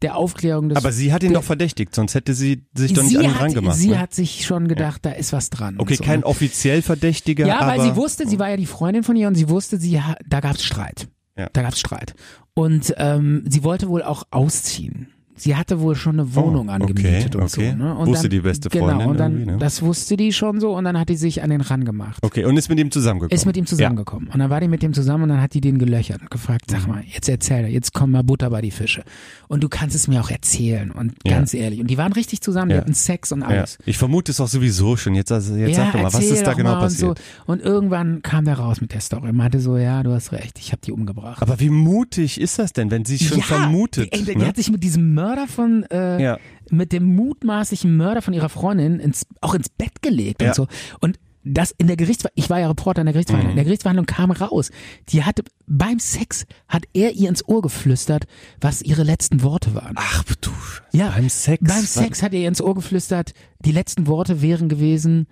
der 0.03 0.17
Aufklärung 0.17 0.69
des. 0.69 0.77
aber 0.77 0.93
sie 0.93 1.13
hat 1.13 1.23
ihn 1.25 1.31
der- 1.31 1.41
doch 1.41 1.45
verdächtigt, 1.45 1.95
sonst 1.95 2.15
hätte 2.15 2.35
sie 2.35 2.65
sich 2.75 2.93
doch 2.93 3.03
nicht 3.03 3.17
an 3.17 3.25
ihn 3.25 3.35
hat, 3.35 3.41
rangemacht. 3.41 3.77
Sie 3.77 3.89
ne? 3.89 3.99
hat 3.99 4.15
sich 4.15 4.45
schon 4.47 4.69
gedacht, 4.69 5.05
da 5.05 5.11
ist 5.13 5.33
was 5.33 5.51
dran. 5.51 5.77
okay, 5.79 5.97
so, 5.97 6.05
kein 6.05 6.21
ne? 6.21 6.27
offiziell 6.27 6.83
Verdächtiger, 6.83 7.47
Ja, 7.47 7.61
weil 7.67 7.81
aber 7.81 7.83
sie 7.83 7.97
wusste, 7.97 8.29
sie 8.29 8.39
war 8.39 8.51
ja 8.51 8.57
die 8.57 8.67
Freundin 8.67 9.03
von 9.03 9.17
ihr 9.17 9.27
und 9.27 9.35
sie 9.35 9.49
wusste, 9.49 9.79
sie 9.79 10.01
da 10.29 10.41
gab's 10.41 10.63
Streit. 10.63 11.09
Ja. 11.37 11.49
Da 11.53 11.63
gab's 11.63 11.79
Streit. 11.81 12.15
Und 12.55 12.95
ähm, 12.97 13.45
sie 13.49 13.63
wollte 13.65 13.89
wohl 13.89 14.03
auch 14.03 14.25
ausziehen. 14.31 15.09
Sie 15.39 15.55
hatte 15.55 15.81
wohl 15.83 15.95
schon 15.97 16.19
eine 16.19 16.35
Wohnung 16.35 16.69
Oh, 16.71 16.73
angemietet 16.73 17.37
okay, 17.37 17.37
und 17.37 17.43
okay. 17.45 17.71
so. 17.73 17.77
Ne? 17.85 17.95
Und 17.95 18.07
Wusste 18.07 18.23
dann, 18.23 18.31
die 18.31 18.41
beste 18.41 18.71
Genau, 18.71 18.87
Freundin 18.87 19.07
und 19.09 19.17
dann, 19.19 19.45
ne? 19.45 19.57
das 19.59 19.83
wusste 19.83 20.17
die 20.17 20.33
schon 20.33 20.61
so 20.61 20.75
und 20.75 20.85
dann 20.85 20.99
hat 20.99 21.11
die 21.11 21.17
sich 21.17 21.43
an 21.43 21.51
den 21.51 21.61
ran 21.61 21.85
gemacht. 21.85 22.17
Okay, 22.23 22.47
und 22.47 22.57
ist 22.57 22.71
mit 22.71 22.79
ihm 22.81 22.91
zusammengekommen. 22.91 23.37
Ist 23.37 23.45
mit 23.45 23.55
ihm 23.59 23.67
zusammengekommen. 23.67 24.31
Und 24.33 24.39
dann 24.39 24.49
war 24.49 24.63
die 24.63 24.69
mit 24.69 24.83
ihm 24.83 24.95
zusammen 24.95 25.25
und 25.25 25.29
dann 25.29 25.43
hat 25.43 25.53
die 25.53 25.61
den 25.61 25.79
gelöchert 25.79 26.23
und 26.23 26.31
gefragt, 26.31 26.71
Mhm. 26.71 26.75
sag 26.75 26.87
mal, 26.89 27.05
jetzt 27.07 27.29
erzähl, 27.29 27.67
jetzt 27.67 27.93
komm 27.93 28.13
mal 28.13 28.23
Butter 28.25 28.49
bei 28.49 28.63
die 28.63 28.71
Fische. 28.71 29.03
Und 29.49 29.63
du 29.63 29.69
kannst 29.69 29.95
es 29.95 30.09
mir 30.09 30.21
auch 30.21 30.31
erzählen. 30.31 30.91
Und 30.91 31.15
Ja. 31.25 31.37
ganz 31.37 31.55
ehrlich. 31.55 31.81
Und 31.81 31.89
die 31.89 31.99
waren 31.99 32.13
richtig 32.13 32.41
zusammen, 32.41 32.71
die 32.71 32.75
Ja. 32.75 32.81
hatten 32.81 32.95
Sex 32.95 33.33
und 33.33 33.43
alles. 33.43 33.79
Ich 33.87 33.99
vermute 33.99 34.33
es 34.33 34.41
auch 34.41 34.49
sowieso 34.49 34.97
schon. 34.97 35.15
Jetzt, 35.15 35.31
also, 35.33 35.55
jetzt 35.55 35.77
sag 35.77 35.93
doch 35.93 36.03
mal, 36.03 36.13
was 36.13 36.25
ist 36.25 36.47
da 36.47 36.55
genau 36.55 36.75
passiert? 36.81 37.11
Und, 37.11 37.19
so. 37.19 37.53
und 37.53 37.61
irgendwann 37.61 38.23
kam 38.23 38.45
der 38.45 38.59
raus 38.59 38.81
mit 38.81 38.93
der 38.93 39.01
Story. 39.01 39.33
Meinte 39.33 39.61
so, 39.61 39.77
ja, 39.77 40.03
du 40.03 40.13
hast 40.13 40.33
recht, 40.33 40.59
ich 40.59 40.73
habe 40.73 40.83
die 40.85 40.93
umgebracht. 40.93 41.41
Aber 41.43 41.61
wie 41.61 41.71
mutig 41.71 42.41
ist 42.41 42.59
das 42.59 42.73
denn, 42.73 42.91
wenn 42.91 43.05
sie 43.05 43.19
schon 43.19 43.39
ja, 43.39 43.45
vermutet? 43.45 44.13
Die, 44.15 44.19
ey, 44.19 44.25
die 44.25 44.37
ne? 44.37 44.47
hat 44.47 44.57
sich 44.57 44.71
mit 44.71 44.83
diesem 44.83 45.15
Mörder 45.15 45.47
von, 45.47 45.85
äh, 45.85 46.37
mit 46.71 46.93
dem 46.93 47.15
mutmaßlichen 47.15 47.97
Mörder 47.97 48.23
von 48.23 48.35
ihrer 48.35 48.49
Freundin 48.49 48.99
ins, 48.99 49.27
auch 49.41 49.55
ins 49.55 49.69
Bett 49.69 50.03
gelegt 50.03 50.43
Ja. 50.43 50.49
und 50.49 50.55
so. 50.55 50.67
Und 51.01 51.19
das 51.49 51.71
in 51.79 51.87
der 51.87 51.97
Gerichtsverhandlung, 51.97 52.45
ich 52.45 52.51
war 52.51 52.59
ja 52.61 52.67
Reporter 52.69 53.03
in 53.03 53.07
der 53.07 53.13
Gerichtsverhandlung, 53.13 53.53
Mhm. 53.53 53.53
in 53.53 53.57
der 53.57 53.65
Gerichtsverhandlung 53.65 54.07
kam 54.07 54.31
raus, 54.33 54.71
die 55.11 55.23
hatte, 55.25 55.45
beim 55.67 55.99
Sex 56.01 56.45
hat 56.69 56.85
er 56.93 57.13
ihr 57.13 57.29
ins 57.29 57.47
Ohr 57.47 57.63
geflüstert, 57.63 58.27
was 58.61 58.83
ihre 58.83 59.05
letzten 59.05 59.43
Worte 59.43 59.75
waren. 59.75 59.95
Ach 59.97 60.25
du, 60.41 60.51
Ja, 60.93 61.11
beim 61.11 61.29
Sex. 61.29 61.63
Beim 61.63 61.85
Sex 61.85 62.23
hat 62.23 62.35
er 62.35 62.41
ihr 62.41 62.49
ins 62.49 62.61
Ohr 62.61 62.75
geflüstert, 62.75 63.33
die 63.61 63.73
letzten 63.73 64.07
Worte 64.07 64.43
wären 64.43 64.69
gewesen, 64.69 65.27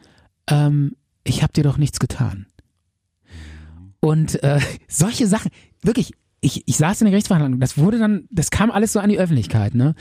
ähm, 0.48 0.94
ich 1.24 1.42
hab 1.42 1.52
dir 1.52 1.64
doch 1.64 1.78
nichts 1.78 1.98
getan. 1.98 2.46
Und 4.00 4.42
äh, 4.42 4.60
solche 4.88 5.26
Sachen, 5.26 5.50
wirklich, 5.82 6.12
ich, 6.40 6.62
ich 6.66 6.76
saß 6.76 7.00
in 7.00 7.06
der 7.06 7.12
Gerichtsverhandlung, 7.12 7.58
das 7.60 7.78
wurde 7.78 7.98
dann, 7.98 8.28
das 8.30 8.50
kam 8.50 8.70
alles 8.70 8.92
so 8.92 9.00
an 9.00 9.08
die 9.08 9.18
Öffentlichkeit, 9.18 9.74
ne? 9.74 9.94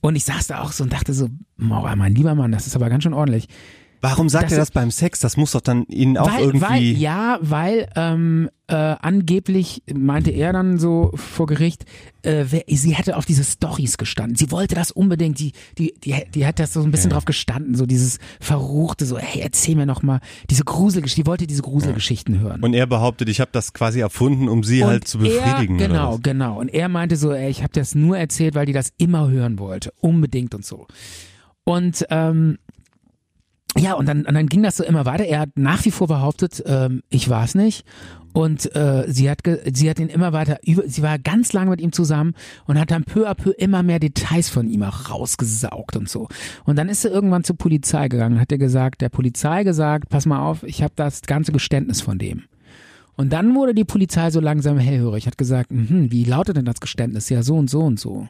Und 0.00 0.16
ich 0.16 0.24
saß 0.24 0.46
da 0.46 0.62
auch 0.62 0.72
so 0.72 0.84
und 0.84 0.92
dachte 0.92 1.12
so, 1.12 1.28
Mauer, 1.56 1.94
mein 1.96 2.14
lieber 2.14 2.34
Mann, 2.34 2.50
das 2.50 2.66
ist 2.66 2.74
aber 2.74 2.88
ganz 2.88 3.02
schön 3.04 3.12
ordentlich. 3.12 3.46
Warum 4.02 4.28
sagt 4.28 4.46
Das 4.46 4.52
er 4.52 4.58
das 4.58 4.72
beim 4.72 4.90
Sex? 4.90 5.20
Das 5.20 5.36
muss 5.36 5.52
doch 5.52 5.60
dann 5.60 5.84
ihn 5.84 6.18
auch 6.18 6.28
weil, 6.28 6.40
irgendwie. 6.40 6.60
weil, 6.68 6.82
ja, 6.82 7.38
weil 7.40 7.88
ähm, 7.94 8.50
äh, 8.66 8.74
angeblich 8.74 9.84
meinte 9.94 10.32
er 10.32 10.52
dann 10.52 10.80
so 10.80 11.12
vor 11.14 11.46
Gericht, 11.46 11.84
äh, 12.22 12.46
wer, 12.50 12.64
sie 12.66 12.96
hätte 12.96 13.16
auf 13.16 13.26
diese 13.26 13.44
Stories 13.44 13.98
gestanden. 13.98 14.34
Sie 14.34 14.50
wollte 14.50 14.74
das 14.74 14.90
unbedingt, 14.90 15.38
die, 15.38 15.52
die, 15.78 15.94
die, 16.02 16.16
die 16.34 16.44
hat 16.44 16.58
das 16.58 16.72
so 16.72 16.82
ein 16.82 16.90
bisschen 16.90 17.10
drauf 17.10 17.26
gestanden, 17.26 17.76
so 17.76 17.86
dieses 17.86 18.18
Verruchte, 18.40 19.06
so, 19.06 19.18
hey, 19.18 19.40
erzähl 19.40 19.76
mir 19.76 19.86
noch 19.86 20.02
mal 20.02 20.18
diese 20.50 20.64
Gruselgeschichten, 20.64 21.22
die 21.22 21.28
wollte 21.28 21.46
diese 21.46 21.62
Gruselgeschichten 21.62 22.40
hören. 22.40 22.60
Und 22.60 22.74
er 22.74 22.88
behauptet, 22.88 23.28
ich 23.28 23.40
habe 23.40 23.50
das 23.52 23.72
quasi 23.72 24.00
erfunden, 24.00 24.48
um 24.48 24.64
sie 24.64 24.82
Und 24.82 24.88
halt 24.88 25.06
zu 25.06 25.18
befriedigen. 25.18 25.78
Er, 25.78 25.86
genau, 25.86 26.18
genau. 26.20 26.58
Und 26.58 26.74
er 26.74 26.88
meinte 26.88 27.14
so, 27.14 27.32
ey, 27.32 27.48
ich 27.48 27.62
habe 27.62 27.72
das 27.72 27.94
nur 27.94 28.18
erzählt, 28.18 28.56
weil 28.56 28.66
die 28.66 28.72
das 28.72 28.92
immer 28.98 29.30
hören 29.30 29.60
wollte, 29.60 29.92
unbedingt 30.00 30.56
und 30.56 30.64
so. 30.64 30.88
Und 31.64 32.04
ähm, 32.10 32.58
ja, 33.78 33.94
und 33.94 34.06
dann, 34.06 34.26
und 34.26 34.34
dann 34.34 34.46
ging 34.46 34.62
das 34.62 34.76
so 34.76 34.84
immer 34.84 35.06
weiter. 35.06 35.24
Er 35.24 35.40
hat 35.40 35.50
nach 35.54 35.84
wie 35.84 35.90
vor 35.90 36.06
behauptet, 36.06 36.62
ähm, 36.66 37.02
ich 37.08 37.28
war 37.28 37.44
es 37.44 37.54
nicht. 37.54 37.84
Und 38.34 38.74
äh, 38.74 39.04
sie 39.08 39.28
hat 39.28 39.44
ge 39.44 39.60
sie 39.74 39.90
hat 39.90 39.98
ihn 39.98 40.08
immer 40.08 40.32
weiter 40.32 40.58
über 40.64 40.88
sie 40.88 41.02
war 41.02 41.18
ganz 41.18 41.52
lange 41.52 41.68
mit 41.68 41.82
ihm 41.82 41.92
zusammen 41.92 42.32
und 42.66 42.80
hat 42.80 42.90
dann 42.90 43.04
peu 43.04 43.28
à 43.28 43.34
peu 43.34 43.50
immer 43.50 43.82
mehr 43.82 43.98
Details 43.98 44.48
von 44.48 44.68
ihm 44.68 44.82
auch 44.82 45.10
rausgesaugt 45.10 45.96
und 45.96 46.08
so. 46.08 46.28
Und 46.64 46.76
dann 46.76 46.88
ist 46.88 47.02
sie 47.02 47.08
irgendwann 47.08 47.44
zur 47.44 47.58
Polizei 47.58 48.08
gegangen, 48.08 48.40
hat 48.40 48.50
er 48.50 48.56
gesagt, 48.56 49.02
der 49.02 49.10
Polizei 49.10 49.64
gesagt, 49.64 50.08
pass 50.08 50.24
mal 50.24 50.40
auf, 50.40 50.62
ich 50.62 50.82
habe 50.82 50.94
das 50.96 51.22
ganze 51.22 51.52
Geständnis 51.52 52.00
von 52.00 52.18
dem. 52.18 52.44
Und 53.16 53.34
dann 53.34 53.54
wurde 53.54 53.74
die 53.74 53.84
Polizei 53.84 54.30
so 54.30 54.40
langsam 54.40 54.78
hellhörig, 54.78 55.26
hat 55.26 55.36
gesagt, 55.36 55.70
mhm, 55.70 56.10
wie 56.10 56.24
lautet 56.24 56.56
denn 56.56 56.64
das 56.64 56.80
Geständnis? 56.80 57.28
Ja, 57.28 57.42
so 57.42 57.56
und 57.56 57.68
so 57.68 57.80
und 57.80 58.00
so. 58.00 58.28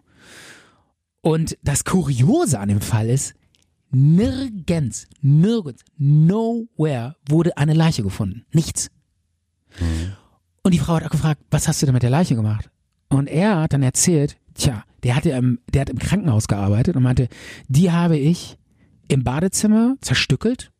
Und 1.21 1.57
das 1.63 1.85
Kuriose 1.85 2.59
an 2.59 2.69
dem 2.69 2.81
Fall 2.81 3.09
ist, 3.09 3.35
nirgends, 3.93 5.07
nirgends, 5.21 5.85
nowhere 5.99 7.17
wurde 7.29 7.57
eine 7.57 7.75
Leiche 7.75 8.03
gefunden. 8.03 8.45
Nichts. 8.53 8.91
Und 10.63 10.75
die 10.75 10.79
Frau 10.79 10.95
hat 10.95 11.05
auch 11.05 11.11
gefragt, 11.11 11.43
was 11.51 11.69
hast 11.69 11.83
du 11.83 11.87
denn 11.87 11.95
mit 11.95 12.03
der 12.03 12.11
Leiche 12.11 12.35
gemacht? 12.35 12.71
Und 13.09 13.27
er 13.27 13.61
hat 13.61 13.73
dann 13.73 13.83
erzählt, 13.83 14.37
tja, 14.55 14.85
der 15.03 15.17
hatte 15.17 15.31
im, 15.31 15.59
der 15.73 15.83
hat 15.83 15.91
im 15.91 15.99
Krankenhaus 15.99 16.49
gearbeitet 16.49 16.97
und 16.97 17.03
meinte, 17.03 17.29
die 17.69 17.91
habe 17.91 18.17
ich 18.17 18.57
im 19.09 19.25
Badezimmer 19.25 19.97
zerstückelt, 20.01 20.71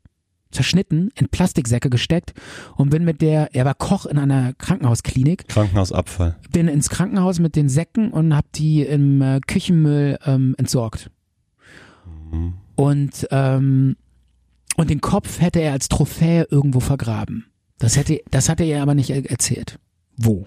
zerschnitten, 0.51 1.11
in 1.15 1.29
Plastiksäcke 1.29 1.91
gesteckt 1.91 2.33
und 2.77 2.91
bin 2.91 3.05
mit 3.05 3.21
der, 3.21 3.55
er 3.55 3.65
war 3.65 3.75
Koch 3.75 4.07
in 4.07 4.19
einer 4.19 4.53
Krankenhausklinik, 4.55 5.49
Krankenhausabfall. 5.49 6.37
bin 6.53 6.69
ins 6.69 6.89
Krankenhaus 6.89 7.41
mit 7.41 7.57
den 7.57 7.69
Säcken 7.69 8.13
und 8.13 8.37
hab 8.37 8.51
die 8.53 8.83
im 8.83 9.21
äh, 9.21 9.41
Küchenmüll 9.41 10.19
ähm, 10.25 10.55
entsorgt. 10.59 11.11
Und 12.75 13.27
ähm, 13.31 13.97
und 14.77 14.89
den 14.91 15.01
Kopf 15.01 15.41
hätte 15.41 15.61
er 15.61 15.73
als 15.73 15.89
Trophäe 15.89 16.47
irgendwo 16.51 16.81
vergraben. 16.81 17.47
Das 17.79 17.97
hätte, 17.97 18.21
das 18.31 18.49
hat 18.49 18.61
er 18.61 18.67
ihr 18.67 18.81
aber 18.83 18.95
nicht 18.95 19.11
er- 19.11 19.31
erzählt. 19.31 19.79
Wo? 20.17 20.47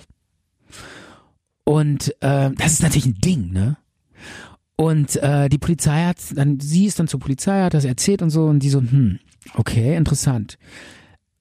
Und 1.64 2.10
äh, 2.22 2.52
das 2.52 2.74
ist 2.74 2.84
natürlich 2.84 3.06
ein 3.06 3.20
Ding, 3.22 3.52
ne? 3.52 3.78
Und 4.78 5.16
äh, 5.18 5.48
die 5.50 5.58
Polizei 5.58 6.04
hat 6.06 6.18
dann, 6.36 6.60
sie 6.60 6.86
ist 6.86 7.00
dann 7.00 7.08
zur 7.08 7.20
Polizei, 7.20 7.62
hat 7.62 7.74
das 7.74 7.86
erzählt 7.86 8.22
und 8.22 8.30
so 8.30 8.46
und 8.46 8.60
die 8.60 8.70
so, 8.70 8.82
hm, 8.82 9.20
okay, 9.54 9.96
interessant. 9.96 10.58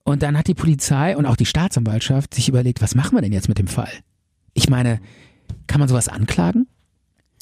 Und 0.04 0.22
dann 0.22 0.38
hat 0.38 0.46
die 0.46 0.54
Polizei 0.54 1.16
und 1.16 1.26
auch 1.26 1.36
die 1.36 1.46
Staatsanwaltschaft 1.46 2.34
sich 2.34 2.48
überlegt, 2.48 2.80
was 2.80 2.94
machen 2.94 3.16
wir 3.16 3.22
denn 3.22 3.32
jetzt 3.32 3.48
mit 3.48 3.58
dem 3.58 3.66
Fall? 3.66 3.90
Ich 4.52 4.68
meine, 4.68 5.00
kann 5.66 5.80
man 5.80 5.88
sowas 5.88 6.08
anklagen? 6.08 6.68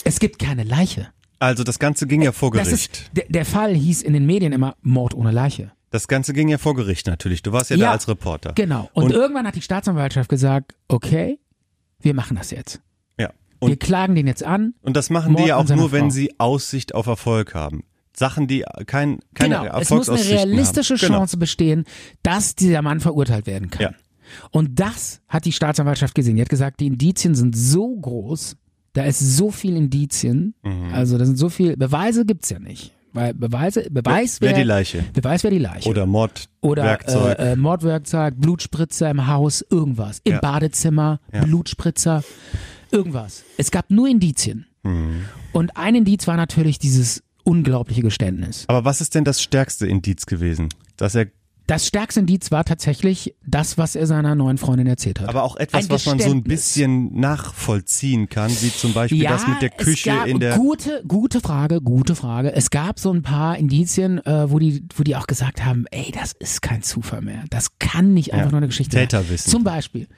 Es 0.04 0.18
gibt 0.18 0.38
keine 0.38 0.64
Leiche. 0.64 1.08
Also 1.42 1.64
das 1.64 1.78
Ganze 1.78 2.06
ging 2.06 2.22
ja 2.22 2.32
vor 2.32 2.50
Das 2.52 2.68
Gericht. 2.68 2.96
ist, 2.98 3.10
der, 3.16 3.24
der 3.28 3.44
Fall 3.44 3.74
hieß 3.74 4.02
in 4.02 4.12
den 4.12 4.26
Medien 4.26 4.52
immer 4.52 4.76
Mord 4.82 5.14
ohne 5.14 5.30
Leiche. 5.32 5.72
Das 5.90 6.06
Ganze 6.08 6.32
ging 6.32 6.48
ja 6.48 6.56
vor 6.58 6.74
Gericht 6.74 7.06
natürlich. 7.06 7.42
Du 7.42 7.52
warst 7.52 7.70
ja, 7.70 7.76
da 7.76 7.90
als 7.90 8.06
Reporter. 8.08 8.52
Genau. 8.54 8.88
Und, 8.94 9.04
Und- 9.06 9.10
irgendwann 9.12 9.46
hat 9.46 9.56
die 9.56 9.62
Staatsanwaltschaft 9.62 10.28
gesagt, 10.28 10.74
okay, 10.88 11.38
wir 12.00 12.14
machen 12.14 12.36
das 12.36 12.50
jetzt. 12.50 12.80
Ja. 13.18 13.30
wir 13.60 13.70
Und, 13.70 13.80
klagen 13.80 14.14
den 14.14 14.26
jetzt 14.26 14.44
an. 14.44 14.74
und 14.82 14.96
das 14.96 15.10
machen 15.10 15.30
die 15.34 15.40
Mord 15.42 15.48
ja 15.48 15.58
an 15.58 15.70
auch 15.70 15.76
nur, 15.76 15.92
wenn 15.92 16.04
Frau. 16.04 16.10
sie 16.10 16.34
Aussicht 16.38 16.94
auf 16.94 17.06
Erfolg 17.06 17.54
haben. 17.54 17.84
Sachen, 18.16 18.46
die 18.46 18.64
kein, 18.86 19.18
keine 19.34 19.60
Genau. 19.60 19.78
Es 19.78 19.90
muss 19.90 20.08
eine 20.08 20.24
realistische 20.24 20.94
haben. 20.94 21.00
Genau. 21.00 21.18
Chance 21.18 21.36
bestehen, 21.38 21.84
dass 22.22 22.54
dieser 22.54 22.82
Mann 22.82 23.00
verurteilt 23.00 23.46
werden 23.46 23.70
kann. 23.70 23.82
Ja. 23.82 23.90
Und 24.50 24.78
das 24.80 25.20
hat 25.28 25.44
die 25.44 25.52
Staatsanwaltschaft 25.52 26.14
gesehen. 26.14 26.36
Die 26.36 26.42
hat 26.42 26.48
gesagt, 26.48 26.80
die 26.80 26.86
Indizien 26.86 27.34
sind 27.34 27.56
so 27.56 27.94
groß, 27.96 28.56
da 28.94 29.04
ist 29.04 29.18
so 29.20 29.50
viel 29.50 29.76
Indizien, 29.76 30.54
Mhm. 30.62 30.92
also 30.92 31.18
da 31.18 31.24
sind 31.24 31.36
so 31.36 31.48
viel, 31.48 31.76
Beweise 31.76 32.24
gibt's 32.24 32.50
ja 32.50 32.58
nicht. 32.58 32.92
Weil 33.14 33.34
Beweise, 33.34 33.88
Beweis 33.90 34.40
Wer 34.40 34.50
wäre 34.50 34.60
die 34.60 34.66
Leiche. 34.66 35.04
Beweis 35.12 35.44
wäre 35.44 35.52
die 35.52 35.60
Leiche. 35.60 35.86
Oder 35.88 36.02
Oder 36.02 36.06
Mordwerkzeug. 36.06 37.38
Äh, 37.38 37.52
äh, 37.52 37.56
Mordwerkzeug, 37.56 38.34
Blutspritzer 38.38 39.10
im 39.10 39.26
Haus, 39.26 39.62
irgendwas. 39.68 40.20
Im 40.24 40.32
Ja. 40.34 40.40
Badezimmer, 40.40 41.20
Ja. 41.30 41.44
Blutspritzer, 41.44 42.24
irgendwas. 42.90 43.44
Es 43.58 43.70
gab 43.70 43.90
nur 43.90 44.08
Indizien. 44.08 44.64
Mhm. 44.82 45.24
Und 45.52 45.76
ein 45.76 45.94
Indiz 45.94 46.26
war 46.26 46.36
natürlich 46.38 46.78
dieses 46.78 47.22
unglaubliche 47.44 48.00
Geständnis. 48.00 48.64
Aber 48.68 48.84
was 48.86 49.00
ist 49.02 49.14
denn 49.14 49.24
das 49.24 49.42
stärkste 49.42 49.86
Indiz 49.86 50.24
gewesen? 50.24 50.68
Dass 50.96 51.14
er, 51.14 51.26
Das 51.72 51.86
stärkste 51.86 52.20
Indiz 52.20 52.50
war 52.50 52.64
tatsächlich 52.66 53.34
das, 53.46 53.78
was 53.78 53.96
er 53.96 54.06
seiner 54.06 54.34
neuen 54.34 54.58
Freundin 54.58 54.86
erzählt 54.86 55.20
hat. 55.20 55.30
aber 55.30 55.42
auch 55.42 55.56
etwas, 55.56 55.84
Ein 55.84 55.90
was 55.90 56.04
man 56.04 56.18
so 56.18 56.30
ein 56.30 56.42
bisschen 56.42 57.18
nachvollziehen 57.18 58.28
kann, 58.28 58.50
wie 58.50 58.70
zum 58.70 58.92
Beispiel 58.92 59.22
ja, 59.22 59.30
das 59.30 59.46
mit 59.48 59.62
der 59.62 59.70
Küche 59.70 60.10
es 60.10 60.16
gab, 60.16 60.26
in 60.26 60.38
der. 60.38 60.58
Gute, 60.58 61.02
gute 61.08 61.40
Frage, 61.40 61.80
gute 61.80 62.14
Frage. 62.14 62.52
Es 62.54 62.68
gab 62.68 62.98
so 63.00 63.10
ein 63.10 63.22
paar 63.22 63.56
Indizien, 63.56 64.18
äh, 64.26 64.50
wo 64.50 64.58
die, 64.58 64.84
wo 64.94 65.02
die 65.02 65.16
auch 65.16 65.26
gesagt 65.26 65.64
haben, 65.64 65.86
ey, 65.90 66.12
das 66.12 66.32
ist 66.32 66.60
kein 66.60 66.82
Zufall 66.82 67.22
mehr. 67.22 67.44
Das 67.48 67.78
kann 67.78 68.12
nicht 68.12 68.34
einfach 68.34 68.46
Ja. 68.46 68.50
nur 68.50 68.58
eine 68.58 68.66
Geschichte 68.68 68.94
sein. 68.96 69.08
Täterwissen. 69.08 69.50
Zum 69.50 69.64
Beispiel. 69.64 70.08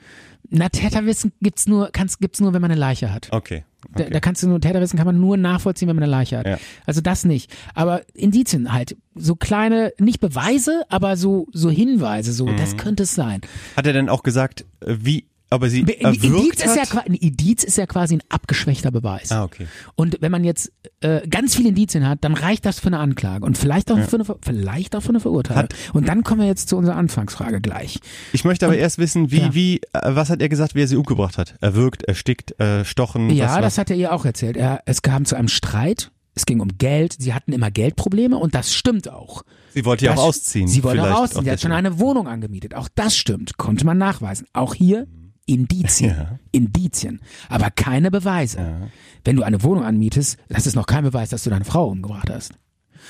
Na, 0.49 0.67
Täterwissen 0.67 1.31
gibt's 1.41 1.67
nur, 1.67 1.89
kann's, 1.93 2.19
gibt's 2.19 2.41
nur, 2.41 2.53
wenn 2.53 2.61
man 2.61 2.71
eine 2.71 2.79
Leiche 2.79 3.13
hat. 3.13 3.29
Okay. 3.31 3.63
Da, 3.95 4.03
okay. 4.03 4.13
da 4.13 4.19
kannst 4.19 4.43
du 4.43 4.47
nur, 4.47 4.59
Täterwissen 4.61 4.97
kann 4.97 5.05
man 5.07 5.19
nur 5.19 5.37
nachvollziehen, 5.37 5.87
wenn 5.87 5.95
man 5.95 6.03
eine 6.03 6.11
Leiche 6.11 6.37
hat. 6.37 6.45
Ja. 6.47 6.57
Also 6.85 7.01
das 7.01 7.25
nicht. 7.25 7.51
Aber 7.73 8.01
Indizien 8.13 8.71
halt. 8.73 8.95
So 9.15 9.35
kleine, 9.35 9.93
nicht 9.99 10.19
Beweise, 10.19 10.83
aber 10.89 11.15
so, 11.17 11.47
so 11.53 11.69
Hinweise, 11.69 12.33
so, 12.33 12.45
Mhm. 12.47 12.57
das 12.57 12.75
könnte 12.77 13.03
es 13.03 13.15
sein. 13.15 13.41
Hat 13.77 13.87
er 13.87 13.93
denn 13.93 14.09
auch 14.09 14.23
gesagt, 14.23 14.65
äh, 14.81 14.95
wie, 14.99 15.25
aber 15.49 15.69
sie 15.69 15.83
Ein 15.83 16.15
Indiz, 16.15 16.63
ist 16.63 16.75
ja, 16.75 17.01
ein 17.01 17.13
Indiz 17.13 17.63
ist 17.63 17.77
ja 17.77 17.85
quasi 17.85 18.15
ein 18.15 18.23
abgeschwächter 18.29 18.91
Beweis. 18.91 19.31
Ah, 19.31 19.43
okay. 19.43 19.67
Und 19.95 20.17
wenn 20.21 20.31
man 20.31 20.43
jetzt 20.43 20.71
äh, 21.01 21.27
ganz 21.27 21.55
viele 21.55 21.69
Indizien 21.69 22.07
hat, 22.07 22.23
dann 22.23 22.33
reicht 22.33 22.65
das 22.65 22.79
für 22.79 22.87
eine 22.87 22.99
Anklage 22.99 23.45
und 23.45 23.57
vielleicht 23.57 23.91
auch 23.91 23.99
für 23.99 24.15
eine 24.17 24.25
vielleicht 24.41 24.95
auch 24.95 25.01
für 25.01 25.09
eine 25.09 25.19
Verurteilung. 25.19 25.63
Hat- 25.63 25.75
und 25.93 26.07
dann 26.07 26.23
kommen 26.23 26.41
wir 26.41 26.47
jetzt 26.47 26.69
zu 26.69 26.77
unserer 26.77 26.95
Anfangsfrage 26.95 27.61
gleich. 27.61 27.99
Ich 28.33 28.43
möchte 28.43 28.65
aber 28.65 28.77
erst 28.77 28.97
wissen, 28.97 29.31
wie, 29.31 29.39
Ja. 29.39 29.53
wie, 29.53 29.77
äh, 29.93 29.99
was 30.03 30.29
hat 30.29 30.41
er 30.41 30.49
gesagt, 30.49 30.75
wie 30.75 30.81
er 30.81 30.87
sie 30.87 30.95
umgebracht 30.97 31.37
hat? 31.37 31.55
Erwürgt, 31.61 32.03
erstickt, 32.03 32.59
äh, 32.59 32.83
stochen? 32.83 33.29
was 33.29 33.35
Ja, 33.37 33.47
war- 33.53 33.61
das 33.61 33.77
hat 33.77 33.89
er 33.89 33.95
ihr 33.95 34.13
auch 34.13 34.25
erzählt. 34.25 34.57
Er, 34.57 34.81
es 34.85 35.01
kam 35.01 35.25
zu 35.25 35.35
einem 35.35 35.47
Streit. 35.47 36.11
Es 36.37 36.45
ging 36.45 36.59
um 36.59 36.77
Geld. 36.77 37.15
Sie 37.17 37.33
hatten 37.33 37.53
immer 37.53 37.71
Geldprobleme 37.71 38.37
und 38.37 38.55
das 38.55 38.73
stimmt 38.73 39.07
auch. 39.09 39.43
Sie 39.73 39.85
wollte 39.85 40.05
ja 40.05 40.13
auch 40.15 40.23
ausziehen. 40.23 40.67
Sie 40.67 40.83
wollte 40.83 41.01
auch 41.03 41.21
ausziehen. 41.21 41.45
Sie 41.45 41.51
hat 41.51 41.61
schon 41.61 41.71
eine 41.71 41.97
Wohnung 41.99 42.27
angemietet. 42.27 42.73
Auch 42.75 42.89
das 42.93 43.15
stimmt. 43.15 43.55
Konnte 43.57 43.85
man 43.85 43.97
nachweisen. 43.97 44.45
Auch 44.51 44.73
hier 44.73 45.07
Indizien. 45.45 46.11
Ja. 46.17 46.39
Indizien. 46.51 47.19
Aber 47.49 47.69
keine 47.71 48.09
Beweise. 48.11 48.89
Wenn 49.23 49.35
du 49.35 49.43
eine 49.43 49.61
Wohnung 49.63 49.83
anmietest, 49.83 50.37
das 50.49 50.65
ist 50.67 50.75
noch 50.75 50.85
kein 50.87 51.03
Beweis, 51.03 51.29
dass 51.29 51.43
du 51.43 51.49
deine 51.49 51.65
Frau 51.65 51.87
umgebracht 51.89 52.29
hast. 52.29 52.53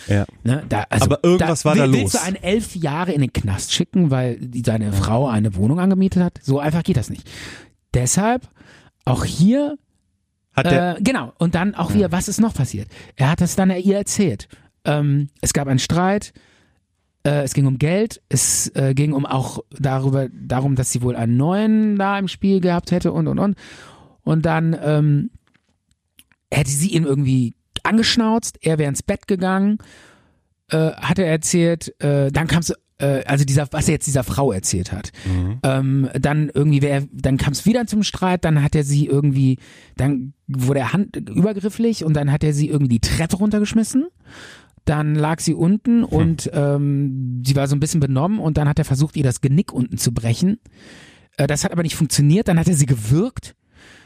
Ja. 0.08 0.26
Ne? 0.44 0.64
Da, 0.68 0.86
also, 0.90 1.06
Aber 1.06 1.20
irgendwas 1.24 1.64
war 1.66 1.76
da 1.76 1.84
will- 1.84 1.92
los. 1.92 2.14
Willst 2.14 2.16
du 2.16 2.22
einen 2.22 2.36
elf 2.36 2.76
Jahre 2.76 3.14
in 3.14 3.22
den 3.22 3.32
Knast 3.32 3.72
schicken, 3.74 4.12
weil 4.12 4.38
die, 4.40 4.64
seine 4.66 4.92
Frau 4.92 5.28
eine 5.28 5.56
Wohnung 5.56 5.80
angemietet 5.80 6.22
hat? 6.24 6.40
So 6.44 6.60
einfach 6.60 6.84
geht 6.84 6.98
das 6.98 7.10
nicht. 7.10 7.30
Deshalb 7.94 8.50
auch 9.06 9.24
hier 9.24 9.78
Hat 10.54 10.66
der, 10.66 10.98
äh, 10.98 11.02
genau. 11.02 11.32
Und 11.38 11.56
dann 11.56 11.76
auch 11.76 11.94
wieder, 11.94 12.12
was 12.12 12.28
ist 12.28 12.42
noch 12.42 12.54
passiert? 12.54 12.88
Er 13.16 13.30
hat 13.32 13.40
das 13.42 13.56
dann 13.56 13.70
ihr 13.72 13.98
erzählt. 13.98 14.48
Ähm, 14.84 15.30
es 15.42 15.54
gab 15.54 15.68
einen 15.68 15.80
Streit. 15.80 16.34
Äh, 17.26 17.44
es 17.44 17.54
ging 17.54 17.66
um 17.66 17.78
Geld. 17.78 18.22
Es 18.30 18.72
äh, 18.76 18.94
ging 18.94 19.14
um 19.14 19.26
auch 19.26 19.60
darüber, 19.72 20.30
darum, 20.30 20.76
dass 20.76 20.92
sie 20.92 21.02
wohl 21.02 21.16
einen 21.16 21.38
neuen 21.38 21.98
da 21.98 22.18
im 22.20 22.28
Spiel 22.28 22.62
gehabt 22.62 22.92
hätte 22.92 23.12
und 23.12 23.28
und 23.28 23.40
und. 23.40 23.56
Und 24.24 24.46
dann 24.46 24.78
ähm, 24.82 25.30
hätte 26.52 26.70
sie 26.70 26.90
ihn 26.90 27.04
irgendwie 27.04 27.54
angeschnauzt. 27.84 28.58
Er 28.62 28.78
wäre 28.78 28.90
ins 28.90 29.04
Bett 29.04 29.28
gegangen. 29.28 29.80
Äh, 30.70 30.92
hat 30.94 31.20
er 31.20 31.28
erzählt. 31.28 31.94
Äh, 32.02 32.32
dann 32.32 32.48
kam 32.48 32.60
es 32.60 32.74
äh, 32.98 33.24
also 33.26 33.44
dieser, 33.44 33.68
was 33.72 33.88
er 33.88 33.96
jetzt 33.96 34.08
dieser 34.08 34.24
Frau 34.24 34.52
erzählt 34.52 34.92
hat. 34.92 35.12
Ähm, 35.64 36.10
dann 36.18 36.50
irgendwie 36.54 36.82
wäre, 36.82 37.08
dann 37.12 37.38
kam 37.38 37.54
es 37.54 37.66
wieder 37.66 37.88
zum 37.88 38.04
Streit, 38.04 38.46
dann 38.46 38.64
hat 38.64 38.76
er 38.76 38.84
sie 38.84 39.06
irgendwie, 39.06 39.58
dann 39.98 40.34
wurde 40.48 40.80
er 40.80 40.94
hand 40.94 41.18
übergrifflich 41.18 42.06
und 42.06 42.14
dann 42.14 42.32
hat 42.32 42.44
er 42.44 42.54
sie 42.54 42.68
irgendwie 42.68 43.00
die 43.00 43.08
Treppe 43.08 43.38
runtergeschmissen. 43.38 44.08
Dann 44.86 45.16
lag 45.16 45.40
sie 45.40 45.54
unten 45.54 46.04
und 46.04 46.50
ähm, 46.54 47.44
sie 47.46 47.56
war 47.56 47.68
so 47.68 47.76
ein 47.76 47.80
bisschen 47.80 48.00
benommen 48.00 48.40
und 48.40 48.58
dann 48.58 48.70
hat 48.70 48.80
er 48.80 48.86
versucht, 48.86 49.18
ihr 49.18 49.24
das 49.24 49.42
Genick 49.42 49.74
unten 49.74 49.98
zu 49.98 50.14
brechen. 50.14 50.60
Äh, 51.38 51.48
das 51.48 51.64
hat 51.64 51.72
aber 51.72 51.84
nicht 51.84 51.96
funktioniert, 51.96 52.48
dann 52.48 52.60
hat 52.60 52.68
er 52.68 52.76
sie 52.76 52.86
gewürgt. 52.86 53.56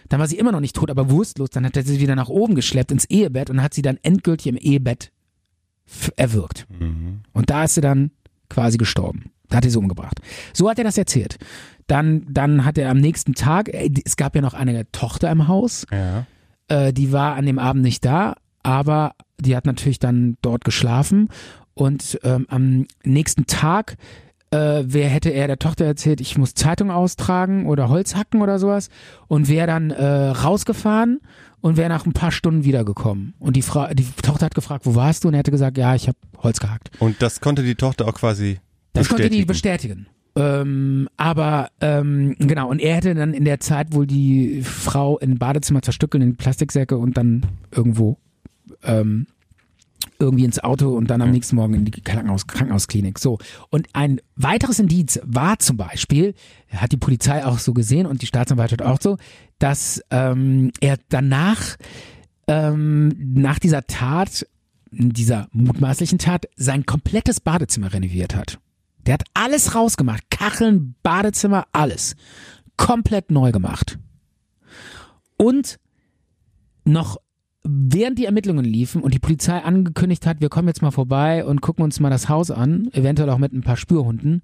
Dann 0.07 0.19
war 0.19 0.27
sie 0.27 0.37
immer 0.37 0.51
noch 0.51 0.61
nicht 0.61 0.75
tot, 0.75 0.89
aber 0.89 1.09
wurstlos. 1.09 1.49
Dann 1.51 1.65
hat 1.65 1.77
er 1.77 1.83
sie 1.83 1.99
wieder 1.99 2.15
nach 2.15 2.29
oben 2.29 2.55
geschleppt 2.55 2.91
ins 2.91 3.05
Ehebett 3.05 3.49
und 3.49 3.61
hat 3.61 3.73
sie 3.73 3.83
dann 3.83 3.99
endgültig 4.01 4.47
im 4.47 4.57
Ehebett 4.57 5.11
erwürgt. 6.15 6.67
Und 7.33 7.49
da 7.49 7.65
ist 7.65 7.75
sie 7.75 7.81
dann 7.81 8.11
quasi 8.49 8.77
gestorben. 8.77 9.31
Da 9.49 9.57
hat 9.57 9.65
er 9.65 9.71
sie 9.71 9.77
umgebracht. 9.77 10.19
So 10.53 10.69
hat 10.69 10.77
er 10.77 10.83
das 10.83 10.97
erzählt. 10.97 11.37
Dann, 11.87 12.25
dann 12.29 12.65
hat 12.65 12.77
er 12.77 12.89
am 12.89 12.97
nächsten 12.97 13.33
Tag, 13.33 13.69
äh, 13.69 13.89
es 14.05 14.15
gab 14.15 14.35
ja 14.35 14.41
noch 14.41 14.53
eine 14.53 14.89
Tochter 14.91 15.31
im 15.31 15.47
Haus, 15.47 15.85
ja. 15.91 16.25
äh, 16.67 16.93
die 16.93 17.11
war 17.11 17.35
an 17.35 17.45
dem 17.47 17.57
Abend 17.57 17.81
nicht 17.81 18.05
da, 18.05 18.35
aber 18.63 19.13
die 19.39 19.55
hat 19.55 19.65
natürlich 19.65 19.99
dann 19.99 20.37
dort 20.41 20.63
geschlafen. 20.65 21.29
Und 21.73 22.19
ähm, 22.23 22.45
am 22.49 22.87
nächsten 23.03 23.45
Tag 23.45 23.95
äh, 24.51 24.83
wer 24.85 25.09
hätte 25.09 25.29
er 25.29 25.47
der 25.47 25.59
Tochter 25.59 25.85
erzählt, 25.85 26.21
ich 26.21 26.37
muss 26.37 26.53
Zeitung 26.53 26.91
austragen 26.91 27.67
oder 27.67 27.89
Holz 27.89 28.15
hacken 28.15 28.41
oder 28.41 28.57
sowas 28.59 28.89
und 29.27 29.47
wäre 29.47 29.67
dann 29.67 29.91
äh, 29.91 30.03
rausgefahren 30.03 31.19
und 31.61 31.77
wäre 31.77 31.89
nach 31.89 32.05
ein 32.05 32.13
paar 32.13 32.31
Stunden 32.31 32.63
wiedergekommen. 32.63 33.33
Und 33.39 33.55
die, 33.55 33.61
Frau, 33.61 33.87
die 33.93 34.05
Tochter 34.23 34.47
hat 34.47 34.55
gefragt, 34.55 34.85
wo 34.85 34.95
warst 34.95 35.23
du? 35.23 35.27
Und 35.27 35.35
er 35.35 35.39
hätte 35.39 35.51
gesagt, 35.51 35.77
ja, 35.77 35.93
ich 35.93 36.07
habe 36.07 36.17
Holz 36.39 36.59
gehackt. 36.59 36.89
Und 36.99 37.21
das 37.21 37.41
konnte 37.41 37.63
die 37.63 37.75
Tochter 37.75 38.07
auch 38.07 38.13
quasi 38.13 38.59
Das 38.93 39.09
konnte 39.09 39.29
die 39.29 39.45
bestätigen. 39.45 40.05
bestätigen. 40.05 40.07
Ähm, 40.35 41.09
aber 41.17 41.69
ähm, 41.81 42.35
genau, 42.39 42.69
und 42.69 42.79
er 42.79 42.95
hätte 42.95 43.13
dann 43.13 43.33
in 43.33 43.45
der 43.45 43.59
Zeit 43.59 43.93
wohl 43.93 44.07
die 44.07 44.61
Frau 44.63 45.17
im 45.19 45.37
Badezimmer 45.37 45.81
zerstückeln 45.81 46.21
in 46.21 46.37
Plastiksäcke 46.37 46.97
und 46.97 47.17
dann 47.17 47.45
irgendwo 47.71 48.17
ähm, 48.83 49.27
irgendwie 50.19 50.45
ins 50.45 50.59
Auto 50.59 50.95
und 50.95 51.09
dann 51.09 51.21
am 51.21 51.31
nächsten 51.31 51.55
Morgen 51.55 51.73
in 51.73 51.85
die 51.85 51.91
Krankenhaus, 51.91 52.45
Krankenhausklinik. 52.45 53.19
So. 53.19 53.37
Und 53.69 53.87
ein 53.93 54.19
weiteres 54.35 54.79
Indiz 54.79 55.19
war 55.23 55.59
zum 55.59 55.77
Beispiel, 55.77 56.35
hat 56.71 56.91
die 56.91 56.97
Polizei 56.97 57.45
auch 57.45 57.59
so 57.59 57.73
gesehen 57.73 58.05
und 58.05 58.21
die 58.21 58.25
Staatsanwaltschaft 58.25 58.81
auch 58.81 58.99
so, 59.01 59.17
dass 59.59 60.01
ähm, 60.11 60.71
er 60.81 60.97
danach, 61.09 61.77
ähm, 62.47 63.13
nach 63.33 63.59
dieser 63.59 63.87
Tat, 63.87 64.45
dieser 64.91 65.47
mutmaßlichen 65.51 66.17
Tat, 66.17 66.45
sein 66.55 66.85
komplettes 66.85 67.39
Badezimmer 67.39 67.93
renoviert 67.93 68.35
hat. 68.35 68.59
Der 69.05 69.13
hat 69.13 69.23
alles 69.33 69.75
rausgemacht. 69.75 70.29
Kacheln, 70.29 70.95
Badezimmer, 71.01 71.65
alles. 71.71 72.15
Komplett 72.75 73.31
neu 73.31 73.51
gemacht. 73.51 73.97
Und 75.37 75.79
noch 76.83 77.17
während 77.63 78.17
die 78.19 78.25
Ermittlungen 78.25 78.65
liefen 78.65 79.01
und 79.01 79.13
die 79.13 79.19
Polizei 79.19 79.57
angekündigt 79.59 80.25
hat, 80.25 80.41
wir 80.41 80.49
kommen 80.49 80.67
jetzt 80.67 80.81
mal 80.81 80.91
vorbei 80.91 81.45
und 81.45 81.61
gucken 81.61 81.83
uns 81.83 81.99
mal 81.99 82.09
das 82.09 82.29
Haus 82.29 82.51
an, 82.51 82.89
eventuell 82.93 83.29
auch 83.29 83.37
mit 83.37 83.53
ein 83.53 83.61
paar 83.61 83.77
Spürhunden, 83.77 84.41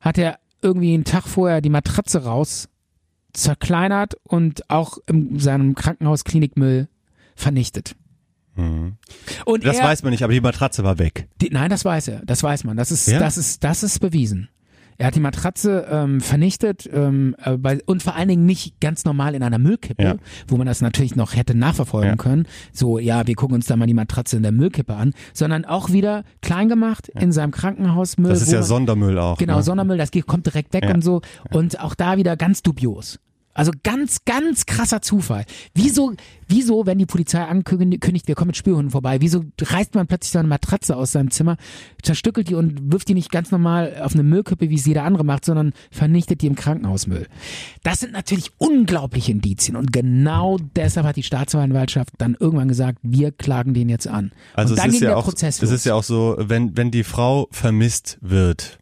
hat 0.00 0.18
er 0.18 0.38
irgendwie 0.62 0.94
einen 0.94 1.04
Tag 1.04 1.26
vorher 1.26 1.60
die 1.60 1.70
Matratze 1.70 2.24
raus, 2.24 2.68
zerkleinert 3.32 4.14
und 4.24 4.70
auch 4.70 4.98
in 5.06 5.38
seinem 5.38 5.74
Krankenhausklinikmüll 5.74 6.88
vernichtet. 7.34 7.96
Und 8.56 9.64
Das 9.64 9.78
er, 9.78 9.84
weiß 9.84 10.04
man 10.04 10.12
nicht, 10.12 10.22
aber 10.22 10.32
die 10.32 10.40
Matratze 10.40 10.84
war 10.84 11.00
weg. 11.00 11.28
die, 11.40 11.50
nein, 11.50 11.70
das 11.70 11.84
weiß 11.84 12.06
er, 12.08 12.22
das 12.24 12.42
weiß 12.44 12.62
man, 12.62 12.76
das 12.76 12.92
ist, 12.92 13.08
Ja? 13.08 13.18
das 13.18 13.36
ist, 13.36 13.64
das 13.64 13.82
ist 13.82 13.98
bewiesen. 13.98 14.48
Er 14.98 15.08
hat 15.08 15.14
die 15.14 15.20
Matratze 15.20 15.86
ähm, 15.90 16.20
vernichtet 16.20 16.88
ähm, 16.92 17.34
äh, 17.42 17.56
bei, 17.56 17.80
und 17.86 18.02
vor 18.02 18.14
allen 18.14 18.28
Dingen 18.28 18.46
nicht 18.46 18.80
ganz 18.80 19.04
normal 19.04 19.34
in 19.34 19.42
einer 19.42 19.58
Müllkippe, 19.58 20.02
Ja. 20.02 20.14
wo 20.48 20.56
man 20.56 20.66
das 20.66 20.80
natürlich 20.80 21.16
noch 21.16 21.34
hätte 21.34 21.54
nachverfolgen 21.56 22.10
Ja. 22.10 22.16
können. 22.16 22.46
So, 22.72 22.98
ja, 22.98 23.26
wir 23.26 23.34
gucken 23.34 23.54
uns 23.56 23.66
da 23.66 23.76
mal 23.76 23.86
die 23.86 23.94
Matratze 23.94 24.36
in 24.36 24.42
der 24.42 24.52
Müllkippe 24.52 24.94
an, 24.94 25.12
sondern 25.32 25.64
auch 25.64 25.90
wieder 25.90 26.24
klein 26.42 26.68
gemacht 26.68 27.08
in 27.08 27.32
seinem 27.32 27.50
Krankenhausmüll. 27.50 28.30
Das 28.30 28.42
ist 28.42 28.52
ja 28.52 28.58
man- 28.58 28.66
Sondermüll 28.68 29.18
auch. 29.18 29.38
Genau, 29.38 29.56
ne? 29.56 29.62
Sondermüll, 29.62 29.98
das 29.98 30.10
geht, 30.10 30.26
kommt 30.26 30.46
direkt 30.46 30.72
weg 30.74 30.84
Ja. 30.84 30.94
und 30.94 31.02
so. 31.02 31.20
Und 31.50 31.80
auch 31.80 31.94
da 31.94 32.16
wieder 32.16 32.36
ganz 32.36 32.62
dubios. 32.62 33.18
Also 33.54 33.72
ganz, 33.82 34.24
ganz 34.24 34.66
krasser 34.66 35.00
Zufall. 35.00 35.44
Wieso, 35.74 36.12
wieso, 36.48 36.86
wenn 36.86 36.98
die 36.98 37.06
Polizei 37.06 37.40
ankündigt, 37.40 38.28
wir 38.28 38.34
kommen 38.34 38.48
mit 38.48 38.56
Spürhunden 38.56 38.90
vorbei, 38.90 39.20
wieso 39.20 39.44
reißt 39.60 39.94
man 39.94 40.06
plötzlich 40.08 40.32
so 40.32 40.40
eine 40.40 40.48
Matratze 40.48 40.96
aus 40.96 41.12
seinem 41.12 41.30
Zimmer, 41.30 41.56
zerstückelt 42.02 42.48
die 42.48 42.56
und 42.56 42.92
wirft 42.92 43.08
die 43.08 43.14
nicht 43.14 43.30
ganz 43.30 43.50
normal 43.50 43.96
auf 44.02 44.14
eine 44.14 44.24
Müllkippe, 44.24 44.70
wie 44.70 44.74
es 44.74 44.86
jeder 44.86 45.04
andere 45.04 45.24
macht, 45.24 45.44
sondern 45.44 45.72
vernichtet 45.90 46.42
die 46.42 46.48
im 46.48 46.56
Krankenhausmüll. 46.56 47.28
Das 47.82 48.00
sind 48.00 48.12
natürlich 48.12 48.50
unglaubliche 48.58 49.32
Indizien 49.32 49.76
und 49.76 49.92
genau 49.92 50.58
deshalb 50.74 51.06
hat 51.06 51.16
die 51.16 51.22
Staatsanwaltschaft 51.22 52.14
dann 52.18 52.36
irgendwann 52.38 52.68
gesagt, 52.68 52.98
wir 53.02 53.30
klagen 53.30 53.72
den 53.72 53.88
jetzt 53.88 54.08
an. 54.08 54.32
Also 54.54 54.74
und 54.74 54.78
dann 54.78 54.88
es 54.88 54.94
ist 54.94 55.00
ging 55.00 55.08
ja 55.08 55.14
der 55.14 55.18
auch, 55.18 55.24
Prozess 55.24 55.56
es 55.56 55.62
los. 55.62 55.70
ist 55.70 55.86
ja 55.86 55.94
auch 55.94 56.02
so, 56.02 56.36
wenn 56.38 56.76
wenn 56.76 56.90
die 56.90 57.04
Frau 57.04 57.48
vermisst 57.52 58.18
wird, 58.20 58.78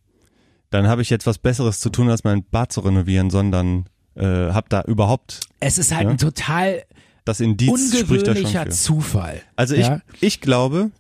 dann 0.71 0.87
habe 0.87 1.03
ich 1.03 1.11
jetzt 1.11 1.27
was 1.27 1.39
Besseres 1.39 1.81
zu 1.81 1.91
tun, 1.91 2.09
als 2.09 2.25
mein 2.25 2.45
Bad 2.45 2.73
zu 2.73 2.81
renovieren, 2.81 3.29
sondern 3.29 3.85
äh, 4.17 4.25
habe 4.25 4.67
da 4.69 4.83
überhaupt 4.83 5.41
es 5.61 5.79
ist 5.79 5.93
halt 5.95 6.05
Ja. 6.05 6.11
ein 6.11 6.19
total 6.19 6.83
das 7.25 7.41
Indiz 7.41 7.97
spricht 7.99 8.27
da 8.27 8.35
schon 8.35 8.47
für. 8.47 8.69
Zufall. 8.71 9.43
Also 9.55 9.75
ich 9.75 9.87
ja, 9.87 10.01
ich 10.21 10.41
glaube, 10.41 10.91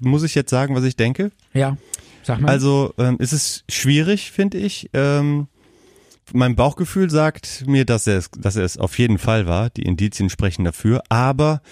muss 0.00 0.22
ich 0.22 0.34
jetzt 0.34 0.50
sagen, 0.50 0.74
was 0.74 0.84
ich 0.84 0.96
denke. 0.96 1.30
ja, 1.54 1.76
sag 2.22 2.40
mal. 2.40 2.48
Also 2.50 2.92
ähm, 2.98 3.16
es 3.18 3.32
ist 3.32 3.64
schwierig, 3.70 4.30
finde 4.30 4.58
ich. 4.58 4.90
Ähm, 4.92 5.46
mein 6.32 6.54
Bauchgefühl 6.56 7.10
sagt 7.10 7.64
mir, 7.66 7.84
dass 7.84 8.06
er 8.06 8.18
es, 8.18 8.30
dass 8.30 8.56
er 8.56 8.64
es 8.64 8.76
auf 8.78 8.98
jeden 8.98 9.18
Fall 9.18 9.46
war. 9.46 9.70
Die 9.70 9.82
Indizien 9.82 10.28
sprechen 10.30 10.64
dafür. 10.64 11.02
Aber 11.08 11.62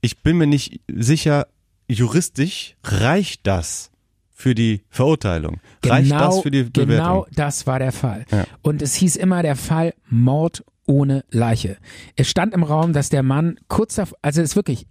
ich 0.00 0.22
bin 0.22 0.36
mir 0.38 0.46
nicht 0.46 0.80
sicher, 0.88 1.46
juristisch 1.88 2.76
reicht 2.84 3.46
das 3.46 3.90
für 4.38 4.54
die 4.54 4.84
Verurteilung? 4.88 5.60
reicht 5.84 6.12
das 6.12 6.40
für 6.40 6.50
die 6.52 6.62
Bewertung? 6.62 6.86
Genau 6.86 7.26
das 7.34 7.66
war 7.66 7.80
der 7.80 7.90
Fall. 7.90 8.24
Ja. 8.30 8.44
Und 8.62 8.82
es 8.82 8.94
hieß 8.94 9.16
immer 9.16 9.42
der 9.42 9.56
Fall 9.56 9.94
Mord 10.08 10.64
ohne 10.86 11.24
Leiche. 11.30 11.76
Es 12.14 12.30
stand 12.30 12.54
im 12.54 12.62
Raum, 12.62 12.92
dass 12.92 13.08
der 13.08 13.24
Mann 13.24 13.58
kurz 13.66 13.96
davor, 13.96 14.16
also 14.22 14.40
es 14.40 14.50
ist 14.50 14.56
wirklich, 14.56 14.86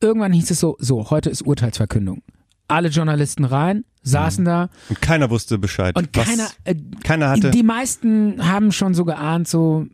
irgendwann 0.00 0.34
hieß 0.34 0.50
es 0.50 0.60
so, 0.60 0.76
so, 0.78 1.10
heute 1.10 1.30
ist 1.30 1.42
Urteilsverkündung. 1.42 2.22
Alle 2.68 2.88
Journalisten 2.88 3.44
rein, 3.44 3.84
saßen 4.02 4.44
da 4.44 4.68
Und 4.90 5.00
keiner 5.00 5.30
wusste 5.30 5.58
Bescheid. 5.58 5.96
und 5.96 6.12
keiner, 6.12 6.48
äh, 6.64 6.74
keiner 7.02 7.30
hatte, 7.30 7.50
die 7.50 7.62
meisten 7.62 8.46
haben 8.46 8.70
schon 8.70 8.92
so 8.94 9.04
geahnt, 9.06 9.48
so, 9.48 9.86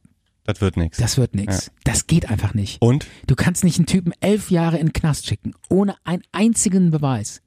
das 0.45 0.61
wird 0.61 0.77
nichts. 0.77 0.99
das 0.99 1.17
wird 1.17 1.35
nichts. 1.37 1.71
Das 1.85 2.07
geht 2.09 2.29
einfach 2.29 2.55
nicht. 2.55 2.83
Und? 2.83 3.07
Du 3.29 3.37
kannst 3.37 3.63
nicht 3.65 3.79
einen 3.79 3.87
Typen 3.87 4.13
elf 4.21 4.51
Jahre 4.51 4.79
in 4.79 4.89
den 4.89 4.93
Knast 4.93 5.27
schicken, 5.27 5.55
ohne 5.71 5.95
einen 6.05 6.23
einzigen 6.33 6.91
Beweis. 6.91 7.41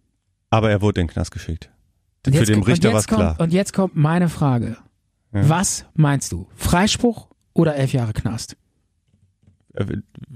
Aber 0.50 0.70
er 0.72 0.82
wurde 0.82 1.02
in 1.02 1.08
den 1.08 1.14
Knast 1.14 1.32
geschickt. 1.32 1.70
Und 2.26 2.34
Für 2.34 2.39
jetzt 2.39 2.50
den 2.50 2.56
kommt- 2.56 2.68
Richter 2.68 2.91
war 2.91 3.00
es 3.00 3.08
klar. 3.08 3.36
Und 3.39 3.54
jetzt 3.54 3.74
kommt 3.74 3.95
meine 3.95 4.30
Frage. 4.30 4.78
Was 5.32 5.86
meinst 5.93 6.32
du? 6.32 6.47
Freispruch 6.56 7.28
oder 7.54 7.76
elf 7.76 7.93
Jahre 7.93 8.14
Knast? 8.14 8.58
Äh, 9.76 9.86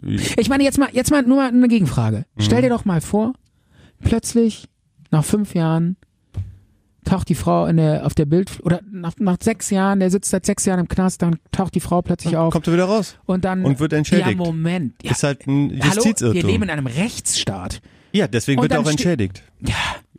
Ich 0.05 0.49
meine, 0.49 0.63
jetzt 0.63 0.77
mal, 0.77 0.89
jetzt 0.91 1.09
mal 1.11 1.23
nur 1.23 1.37
mal 1.37 1.47
eine 1.49 1.67
Gegenfrage. 1.67 2.25
Mhm. 2.35 2.41
Stell 2.41 2.61
dir 2.61 2.69
doch 2.69 2.85
mal 2.85 3.01
vor, 3.01 3.33
plötzlich 3.99 4.67
nach 5.11 5.25
fünf 5.25 5.55
Jahren 5.55 5.97
taucht 7.05 7.27
die 7.27 7.35
Frau 7.35 7.65
in 7.65 7.77
der, 7.77 8.05
auf 8.05 8.13
der 8.13 8.25
Bild, 8.25 8.59
oder 8.63 8.79
nach, 8.89 9.13
nach 9.19 9.37
sechs 9.41 9.69
Jahren, 9.71 9.99
der 9.99 10.09
sitzt 10.09 10.29
seit 10.29 10.45
sechs 10.45 10.63
Jahren 10.65 10.79
im 10.79 10.87
Knast, 10.87 11.21
dann 11.21 11.37
taucht 11.51 11.75
die 11.75 11.79
Frau 11.81 12.01
plötzlich 12.01 12.37
auf 12.37 12.53
Kommt 12.53 12.67
er 12.67 12.73
wieder 12.73 12.85
raus? 12.85 13.17
und 13.25 13.43
dann. 13.43 13.65
und 13.65 13.79
wird 13.79 13.91
entschädigt. 13.93 14.29
Ja, 14.29 14.35
Moment. 14.37 14.93
Ja, 15.03 15.11
Ist 15.11 15.23
halt 15.23 15.45
ein 15.47 15.79
Hallo, 15.83 15.95
Justizirrtum. 15.95 16.33
wir 16.35 16.43
leben 16.45 16.63
in 16.63 16.69
einem 16.69 16.87
Rechtsstaat. 16.87 17.81
Ja, 18.13 18.27
deswegen 18.27 18.59
Und 18.59 18.63
wird 18.65 18.71
er 18.73 18.79
auch 18.79 18.89
entschädigt. 18.89 19.41
Ja. 19.59 19.73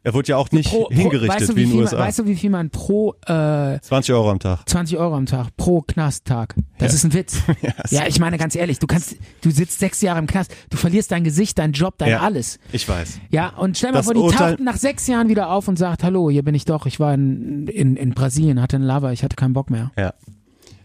Er 0.04 0.12
wurde 0.14 0.28
ja 0.28 0.36
auch 0.36 0.50
nicht 0.52 0.68
Pro, 0.70 0.84
pro, 0.84 0.90
hingerichtet 0.90 1.40
weißt 1.40 1.48
du, 1.48 1.56
wie 1.56 1.62
in 1.62 1.68
wie 1.68 1.70
den 1.70 1.70
viel 1.72 1.80
USA. 1.84 1.96
Man, 1.96 2.06
weißt 2.06 2.18
du, 2.18 2.26
wie 2.26 2.36
viel 2.36 2.50
man 2.50 2.70
pro 2.70 3.14
äh, 3.26 3.80
20 3.80 4.14
Euro 4.14 4.30
am 4.30 4.38
Tag. 4.38 4.68
20 4.68 4.98
Euro 4.98 5.14
am 5.16 5.24
Tag 5.26 5.56
pro 5.56 5.80
Knasttag. 5.80 6.54
Das 6.78 6.92
Ja. 6.92 6.96
ist 6.96 7.04
ein 7.04 7.12
Witz. 7.14 7.38
ja, 7.90 8.06
ich 8.06 8.20
meine 8.20 8.36
ganz 8.36 8.54
ehrlich, 8.54 8.78
du 8.78 8.86
kannst, 8.86 9.16
du 9.40 9.50
sitzt 9.50 9.78
sechs 9.78 10.02
Jahre 10.02 10.18
im 10.18 10.26
Knast, 10.26 10.54
du 10.70 10.76
verlierst 10.76 11.10
dein 11.10 11.24
Gesicht, 11.24 11.58
dein 11.58 11.72
Job, 11.72 11.94
dein 11.98 12.10
Ja. 12.10 12.20
alles. 12.20 12.58
Ich 12.70 12.86
weiß. 12.88 13.18
Ja, 13.30 13.48
und 13.56 13.78
stell 13.78 13.92
mal 13.92 13.98
Das 13.98 14.04
vor, 14.06 14.14
die 14.14 14.20
Urteil- 14.20 14.50
tauchten 14.50 14.64
nach 14.64 14.76
sechs 14.76 15.06
Jahren 15.06 15.28
wieder 15.30 15.50
auf 15.50 15.68
und 15.68 15.78
sagt, 15.78 16.04
hallo, 16.04 16.28
hier 16.30 16.42
bin 16.42 16.54
ich 16.54 16.66
doch, 16.66 16.84
ich 16.86 17.00
war 17.00 17.14
in, 17.14 17.66
in, 17.68 17.96
in 17.96 18.10
Brasilien, 18.10 18.60
hatte 18.60 18.76
einen 18.76 18.84
Lover, 18.86 19.10
ich 19.12 19.24
hatte 19.24 19.36
keinen 19.36 19.54
Bock 19.54 19.70
mehr. 19.70 19.90
Ja. 19.98 20.12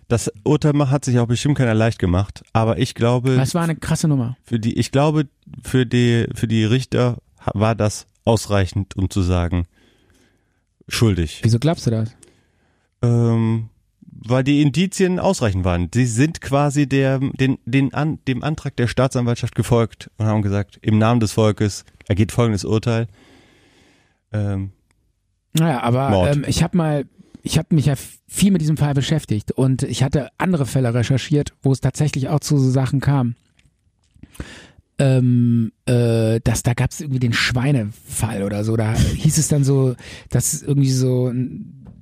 Das 0.07 0.31
Urteil 0.43 0.73
hat 0.89 1.05
sich 1.05 1.19
auch 1.19 1.27
bestimmt 1.27 1.57
keiner 1.57 1.73
leicht 1.75 1.99
gemacht, 1.99 2.41
aber 2.53 2.79
ich 2.79 2.95
glaube, 2.95 3.35
Das 3.35 3.53
war 3.53 3.63
eine 3.63 3.75
krasse 3.75 4.07
Nummer. 4.07 4.37
für 4.43 4.59
die, 4.59 4.79
ich 4.79 4.91
glaube, 4.91 5.27
für 5.61 5.85
die, 5.85 6.25
für 6.33 6.47
die 6.47 6.63
Richter 6.63 7.17
war 7.53 7.75
das 7.75 8.07
ausreichend, 8.25 8.95
um 8.95 9.09
zu 9.09 9.21
sagen, 9.21 9.65
schuldig. 10.87 11.39
Wieso 11.43 11.59
glaubst 11.59 11.87
du 11.87 11.91
das? 11.91 12.15
Ähm, 13.01 13.69
weil 14.01 14.43
die 14.43 14.61
Indizien 14.61 15.19
ausreichend 15.19 15.63
waren. 15.63 15.89
Sie 15.93 16.05
sind 16.05 16.41
quasi 16.41 16.87
der, 16.87 17.19
den, 17.19 17.57
den 17.65 17.93
an, 17.93 18.19
dem 18.27 18.43
Antrag 18.43 18.75
der 18.75 18.87
Staatsanwaltschaft 18.87 19.55
gefolgt 19.55 20.11
und 20.17 20.25
haben 20.25 20.41
gesagt, 20.41 20.77
im 20.81 20.97
Namen 20.97 21.19
des 21.19 21.31
Volkes 21.31 21.85
ergeht 22.07 22.31
folgendes 22.31 22.65
Urteil. 22.65 23.07
Ähm, 24.33 24.71
Naja, 25.53 25.81
aber 25.81 26.31
ähm, 26.31 26.43
ich 26.47 26.63
habe 26.63 26.75
mal, 26.77 27.05
ich 27.43 27.57
habe 27.57 27.73
mich 27.73 27.85
ja 27.85 27.95
viel 28.27 28.51
mit 28.51 28.61
diesem 28.61 28.77
Fall 28.77 28.93
beschäftigt 28.93 29.51
und 29.51 29.83
ich 29.83 30.03
hatte 30.03 30.29
andere 30.37 30.65
Fälle 30.65 30.93
recherchiert, 30.93 31.53
wo 31.61 31.71
es 31.71 31.79
tatsächlich 31.79 32.27
auch 32.29 32.41
zu 32.41 32.57
so 32.57 32.69
Sachen 32.69 32.99
kam. 32.99 33.35
Ähm, 34.99 35.71
äh, 35.85 36.41
dass 36.43 36.61
da 36.61 36.73
gab 36.73 36.91
es 36.91 36.99
irgendwie 36.99 37.19
den 37.19 37.31
Schweinefall 37.33 38.43
oder 38.43 38.65
so. 38.65 38.75
Da 38.75 38.93
hieß 38.93 39.37
es 39.37 39.47
dann 39.47 39.63
so, 39.63 39.95
dass 40.29 40.61
irgendwie 40.61 40.91
so 40.91 41.31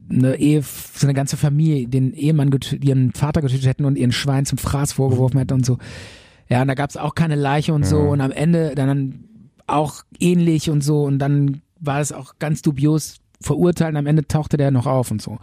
eine 0.09 0.35
Ehe, 0.37 0.63
so 0.63 1.05
eine 1.05 1.13
ganze 1.13 1.37
Familie 1.37 1.87
den 1.87 2.13
Ehemann, 2.13 2.49
ihren 2.81 3.11
Vater 3.13 3.41
getötet 3.41 3.67
hätten 3.67 3.85
und 3.85 3.97
ihren 3.97 4.11
Schwein 4.11 4.45
zum 4.45 4.57
Fraß 4.57 4.93
vorgeworfen 4.93 5.37
hätten 5.37 5.53
und 5.53 5.65
so. 5.65 5.77
Ja, 6.49 6.61
und 6.61 6.69
da 6.69 6.75
gab 6.75 6.89
es 6.89 6.97
auch 6.97 7.13
keine 7.13 7.35
Leiche 7.35 7.73
und 7.73 7.85
so 7.85 7.99
und 7.99 8.21
am 8.21 8.31
Ende 8.31 8.73
dann 8.73 9.25
auch 9.67 10.03
ähnlich 10.19 10.69
und 10.69 10.81
so 10.81 11.03
und 11.03 11.19
dann 11.19 11.61
war 11.79 11.99
es 11.99 12.13
auch 12.13 12.35
ganz 12.39 12.61
dubios 12.61 13.17
verurteilt 13.41 13.91
und 13.91 13.97
am 13.97 14.07
Ende 14.07 14.25
tauchte 14.27 14.57
der 14.57 14.71
noch 14.71 14.85
auf 14.87 15.11
und 15.11 15.21
so. 15.21 15.37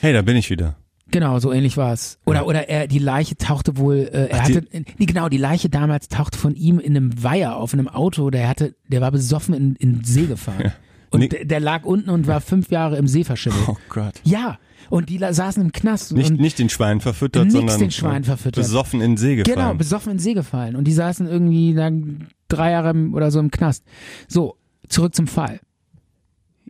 hey, 0.00 0.12
da 0.12 0.22
bin 0.22 0.36
ich 0.36 0.50
wieder. 0.50 0.76
Genau, 1.12 1.38
so 1.38 1.52
ähnlich 1.52 1.76
war 1.76 1.92
es. 1.92 2.18
Oder 2.26 2.46
oder 2.46 2.68
er 2.68 2.88
die 2.88 2.98
Leiche 2.98 3.36
tauchte 3.36 3.76
wohl, 3.76 3.96
äh, 4.12 4.26
er 4.28 4.40
Ach, 4.42 4.46
die- 4.46 4.56
hatte 4.56 4.66
nee, 4.98 5.06
genau, 5.06 5.28
die 5.28 5.36
Leiche 5.38 5.68
damals 5.68 6.08
tauchte 6.08 6.36
von 6.36 6.54
ihm 6.56 6.78
in 6.80 6.96
einem 6.96 7.22
Weiher 7.22 7.56
auf 7.56 7.72
in 7.72 7.78
einem 7.78 7.88
Auto, 7.88 8.30
der 8.30 8.48
hatte, 8.48 8.74
der 8.88 9.00
war 9.00 9.12
besoffen 9.12 9.54
in, 9.54 9.76
in 9.76 9.92
den 9.98 10.04
See 10.04 10.26
gefahren. 10.26 10.72
Und 11.10 11.20
Nee. 11.20 11.28
der, 11.28 11.44
der 11.44 11.60
lag 11.60 11.84
unten 11.84 12.10
und 12.10 12.26
war 12.26 12.40
fünf 12.40 12.70
Jahre 12.70 12.96
im 12.96 13.06
See 13.06 13.22
verschimmelt. 13.22 13.62
Oh 13.68 13.76
Gott. 13.88 14.14
Ja. 14.24 14.58
Und 14.90 15.08
die 15.08 15.18
saßen 15.18 15.62
im 15.62 15.72
Knast 15.72 16.12
Nicht, 16.12 16.32
nicht 16.38 16.58
den 16.58 16.68
Schwein 16.68 17.00
verfüttert, 17.00 17.50
sondern 17.50 17.78
den 17.78 17.90
Schwein 17.90 18.22
verfüttert. 18.24 18.62
besoffen 18.64 19.00
in 19.00 19.12
den 19.12 19.16
See 19.16 19.36
gefallen. 19.36 19.56
Genau, 19.58 19.74
besoffen 19.74 20.10
in 20.12 20.16
den 20.18 20.22
See 20.22 20.34
gefallen. 20.34 20.76
Und 20.76 20.84
die 20.84 20.92
saßen 20.92 21.26
irgendwie 21.28 21.74
dann 21.74 22.28
drei 22.48 22.72
Jahre 22.72 22.94
oder 23.12 23.30
so 23.32 23.38
im 23.40 23.50
Knast. 23.50 23.84
So, 24.28 24.56
zurück 24.88 25.14
zum 25.14 25.26
Fall. 25.28 25.60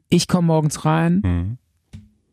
Ich 0.08 0.28
komme 0.28 0.46
morgens 0.46 0.84
rein, 0.84 1.20
Mhm. 1.24 1.58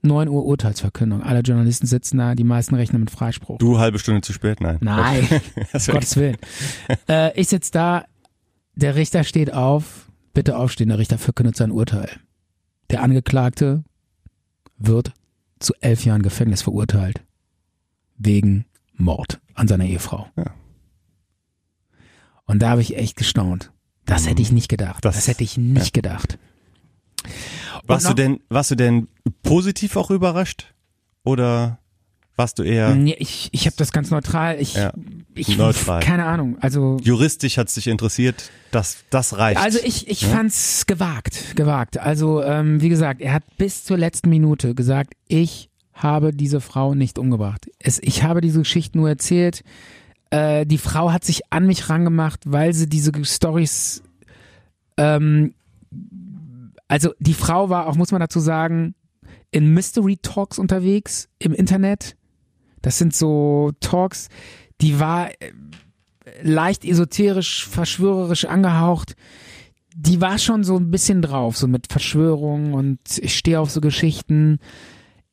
9 0.03 0.27
Uhr 0.27 0.45
Urteilsverkündung. 0.45 1.23
Alle 1.23 1.39
Journalisten 1.39 1.87
sitzen 1.87 2.17
da, 2.17 2.35
die 2.35 2.43
meisten 2.43 2.75
rechnen 2.75 2.99
mit 3.01 3.09
Freispruch. 3.11 3.57
Du 3.57 3.79
halbe 3.79 3.99
Stunde 3.99 4.21
zu 4.21 4.33
spät, 4.33 4.61
nein. 4.61 4.77
Nein, 4.81 5.27
Gottes 5.87 6.15
Willen. 6.17 6.37
äh, 7.07 7.39
ich 7.39 7.47
sitz 7.47 7.71
da, 7.71 8.05
der 8.75 8.95
Richter 8.95 9.23
steht 9.23 9.53
auf, 9.53 10.09
Bitte 10.33 10.57
aufstehen, 10.57 10.89
der 10.89 10.97
Richter 10.97 11.19
verkündet 11.19 11.55
sein 11.55 11.69
Urteil. 11.71 12.09
Der 12.89 13.03
Angeklagte 13.03 13.83
wird 14.77 15.13
zu 15.59 15.73
elf 15.79 16.05
Jahren 16.05 16.23
Gefängnis 16.23 16.63
verurteilt. 16.63 17.21
Wegen 18.17 18.65
Mord 18.95 19.39
an 19.53 19.67
seiner 19.67 19.85
Ehefrau. 19.85 20.27
Ja. 20.35 20.45
Und 22.45 22.59
da 22.63 22.71
habe 22.71 22.81
ich 22.81 22.97
echt 22.97 23.15
gestaunt. 23.15 23.71
Das 24.05 24.27
hätte 24.27 24.41
ich 24.41 24.51
nicht 24.51 24.69
gedacht. 24.69 25.05
Das, 25.05 25.15
Das- 25.15 25.27
hätte 25.27 25.43
ich 25.43 25.55
nicht 25.57 25.93
gedacht. 25.93 26.39
Warst 27.86 28.09
du 28.09 28.13
denn, 28.13 28.39
warst 28.49 28.71
du 28.71 28.75
denn 28.75 29.07
positiv 29.41 29.95
auch 29.95 30.09
überrascht? 30.11 30.73
Oder 31.23 31.79
warst 32.36 32.57
du 32.59 32.63
eher 32.63 32.95
Nee, 32.95 33.15
ich 33.19 33.49
ich 33.51 33.65
habe 33.65 33.75
das 33.77 33.91
ganz 33.91 34.09
neutral. 34.09 34.59
Ich, 34.59 34.73
Ja, 34.73 34.93
ich 35.36 35.57
neutral. 35.57 36.01
keine 36.01 36.25
Ahnung. 36.25 36.57
Also 36.61 36.97
juristisch 37.03 37.57
hat 37.57 37.67
es 37.67 37.75
dich 37.75 37.88
interessiert? 37.88 38.49
Das, 38.71 39.03
das 39.09 39.38
reicht. 39.38 39.61
Also 39.61 39.79
ich, 39.84 40.07
ich 40.07 40.25
fand's 40.25 40.86
gewagt, 40.88 41.55
gewagt. 41.55 41.97
Also 41.99 42.41
ähm, 42.41 42.81
wie 42.81 42.89
gesagt, 42.89 43.21
er 43.21 43.34
hat 43.34 43.43
bis 43.57 43.84
zur 43.84 43.97
letzten 43.97 44.29
Minute 44.29 44.73
gesagt, 44.73 45.13
ich 45.27 45.69
habe 45.93 46.34
diese 46.34 46.59
Frau 46.59 46.95
nicht 46.95 47.19
umgebracht. 47.19 47.69
Es, 47.79 47.99
ich 48.01 48.23
habe 48.23 48.41
diese 48.41 48.59
Geschichte 48.59 48.97
nur 48.97 49.09
erzählt. 49.09 49.63
Äh, 50.31 50.65
die 50.65 50.79
Frau 50.79 51.11
hat 51.11 51.23
sich 51.23 51.41
an 51.51 51.67
mich 51.67 51.89
rangemacht, 51.89 52.41
weil 52.51 52.73
sie 52.73 52.89
diese 52.89 53.11
Stories. 53.23 54.01
Ähm, 54.97 55.53
also 56.93 57.11
die 57.17 57.33
Frau 57.33 57.71
war 57.71 57.87
auch, 57.87 57.95
muss 57.95 58.11
man 58.11 58.21
dazu 58.21 58.39
sagen, 58.39 58.93
in 59.49 59.73
Mystery 59.73 60.17
Talks 60.21 60.59
unterwegs 60.59 61.27
im 61.39 61.51
Internet. 61.51 62.15
Das 62.83 62.99
sind 62.99 63.15
so 63.15 63.71
Talks, 63.79 64.29
die 64.79 64.99
war 64.99 65.31
äh, 65.31 65.53
leicht 66.43 66.85
esoterisch, 66.85 67.67
verschwörerisch 67.67 68.45
angehaucht. 68.45 69.15
Die 69.95 70.21
war 70.21 70.37
schon 70.37 70.63
so 70.63 70.77
ein 70.77 70.91
bisschen 70.91 71.23
drauf, 71.23 71.57
so 71.57 71.67
mit 71.67 71.91
Verschwörungen 71.91 72.75
und 72.75 72.99
ich 73.17 73.39
stehe 73.39 73.59
auf 73.59 73.71
so 73.71 73.81
Geschichten. 73.81 74.59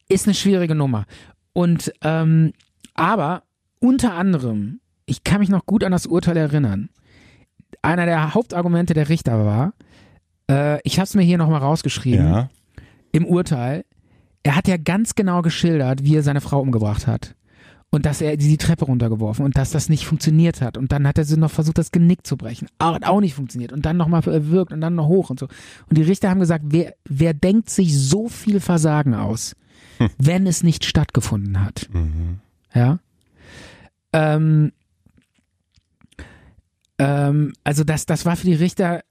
Ist 0.09 0.27
eine 0.27 0.35
schwierige 0.35 0.75
Nummer. 0.75 1.05
Und 1.53 1.93
ähm, 2.01 2.55
aber 2.95 3.43
unter 3.81 4.15
anderem, 4.15 4.81
ich 5.05 5.25
kann 5.25 5.41
mich 5.41 5.51
noch 5.51 5.67
gut 5.67 5.85
an 5.85 5.93
das 5.93 6.07
Urteil 6.07 6.39
erinnern. 6.39 6.89
Einer 7.83 8.07
der 8.07 8.33
Hauptargumente 8.33 8.95
der 8.95 9.11
Richter 9.11 9.45
war, 9.45 9.75
äh, 10.51 10.81
ich 10.85 10.99
habe 10.99 11.05
es 11.05 11.15
mir 11.15 11.23
hier 11.23 11.39
nochmal 11.39 11.61
rausgeschrieben 11.61 12.27
ja. 12.27 12.51
im 13.13 13.25
Urteil, 13.25 13.85
er 14.43 14.57
hat 14.57 14.69
ja 14.69 14.77
ganz 14.77 15.15
genau 15.15 15.43
geschildert, 15.43 16.05
wie 16.05 16.17
er 16.17 16.23
seine 16.23 16.41
Frau 16.41 16.61
umgebracht 16.61 17.07
hat. 17.07 17.35
Und 17.93 18.07
dass 18.07 18.21
er 18.21 18.37
die 18.37 18.57
Treppe 18.57 18.85
runtergeworfen 18.85 19.45
und 19.45 19.59
dass 19.59 19.73
das 19.73 19.89
nicht 19.89 20.07
funktioniert 20.07 20.61
hat. 20.61 20.79
Und 20.79 20.93
dann 20.93 21.09
hat 21.09 21.19
er 21.19 21.25
sie 21.25 21.37
noch 21.37 21.51
versucht, 21.51 21.77
das 21.77 21.91
Genick 21.91 22.25
zu 22.25 22.37
brechen. 22.37 22.69
Aber 22.79 22.95
Hat 22.95 23.05
auch 23.05 23.21
nicht 23.21 23.35
funktioniert. 23.35 23.73
Und 23.73 23.85
dann 23.85 23.97
nochmal 23.97 24.23
erwürgt 24.29 24.73
und 24.73 24.81
dann 24.81 24.95
noch 24.95 25.09
hoch 25.09 25.29
und 25.29 25.41
so. 25.41 25.49
Und 25.89 25.99
die 25.99 26.03
Richter 26.03 26.31
haben 26.31 26.39
gesagt, 26.39 26.67
wer, 26.69 26.95
wer 27.05 27.35
denkt 27.35 27.69
sich 27.69 27.99
so 27.99 28.29
viel 28.29 28.61
Versagen 28.61 29.15
aus, 29.15 29.57
wenn 30.19 30.47
es 30.47 30.63
nicht 30.63 30.85
stattgefunden 30.85 31.65
hat? 31.65 31.89
Ja. 32.73 33.01
Ähm, 34.13 34.71
ähm, 36.99 37.53
also 37.65 37.83
das, 37.83 38.07
das 38.07 38.25
war 38.25 38.37
für 38.37 38.47
die 38.47 38.55
Richter 38.55 39.03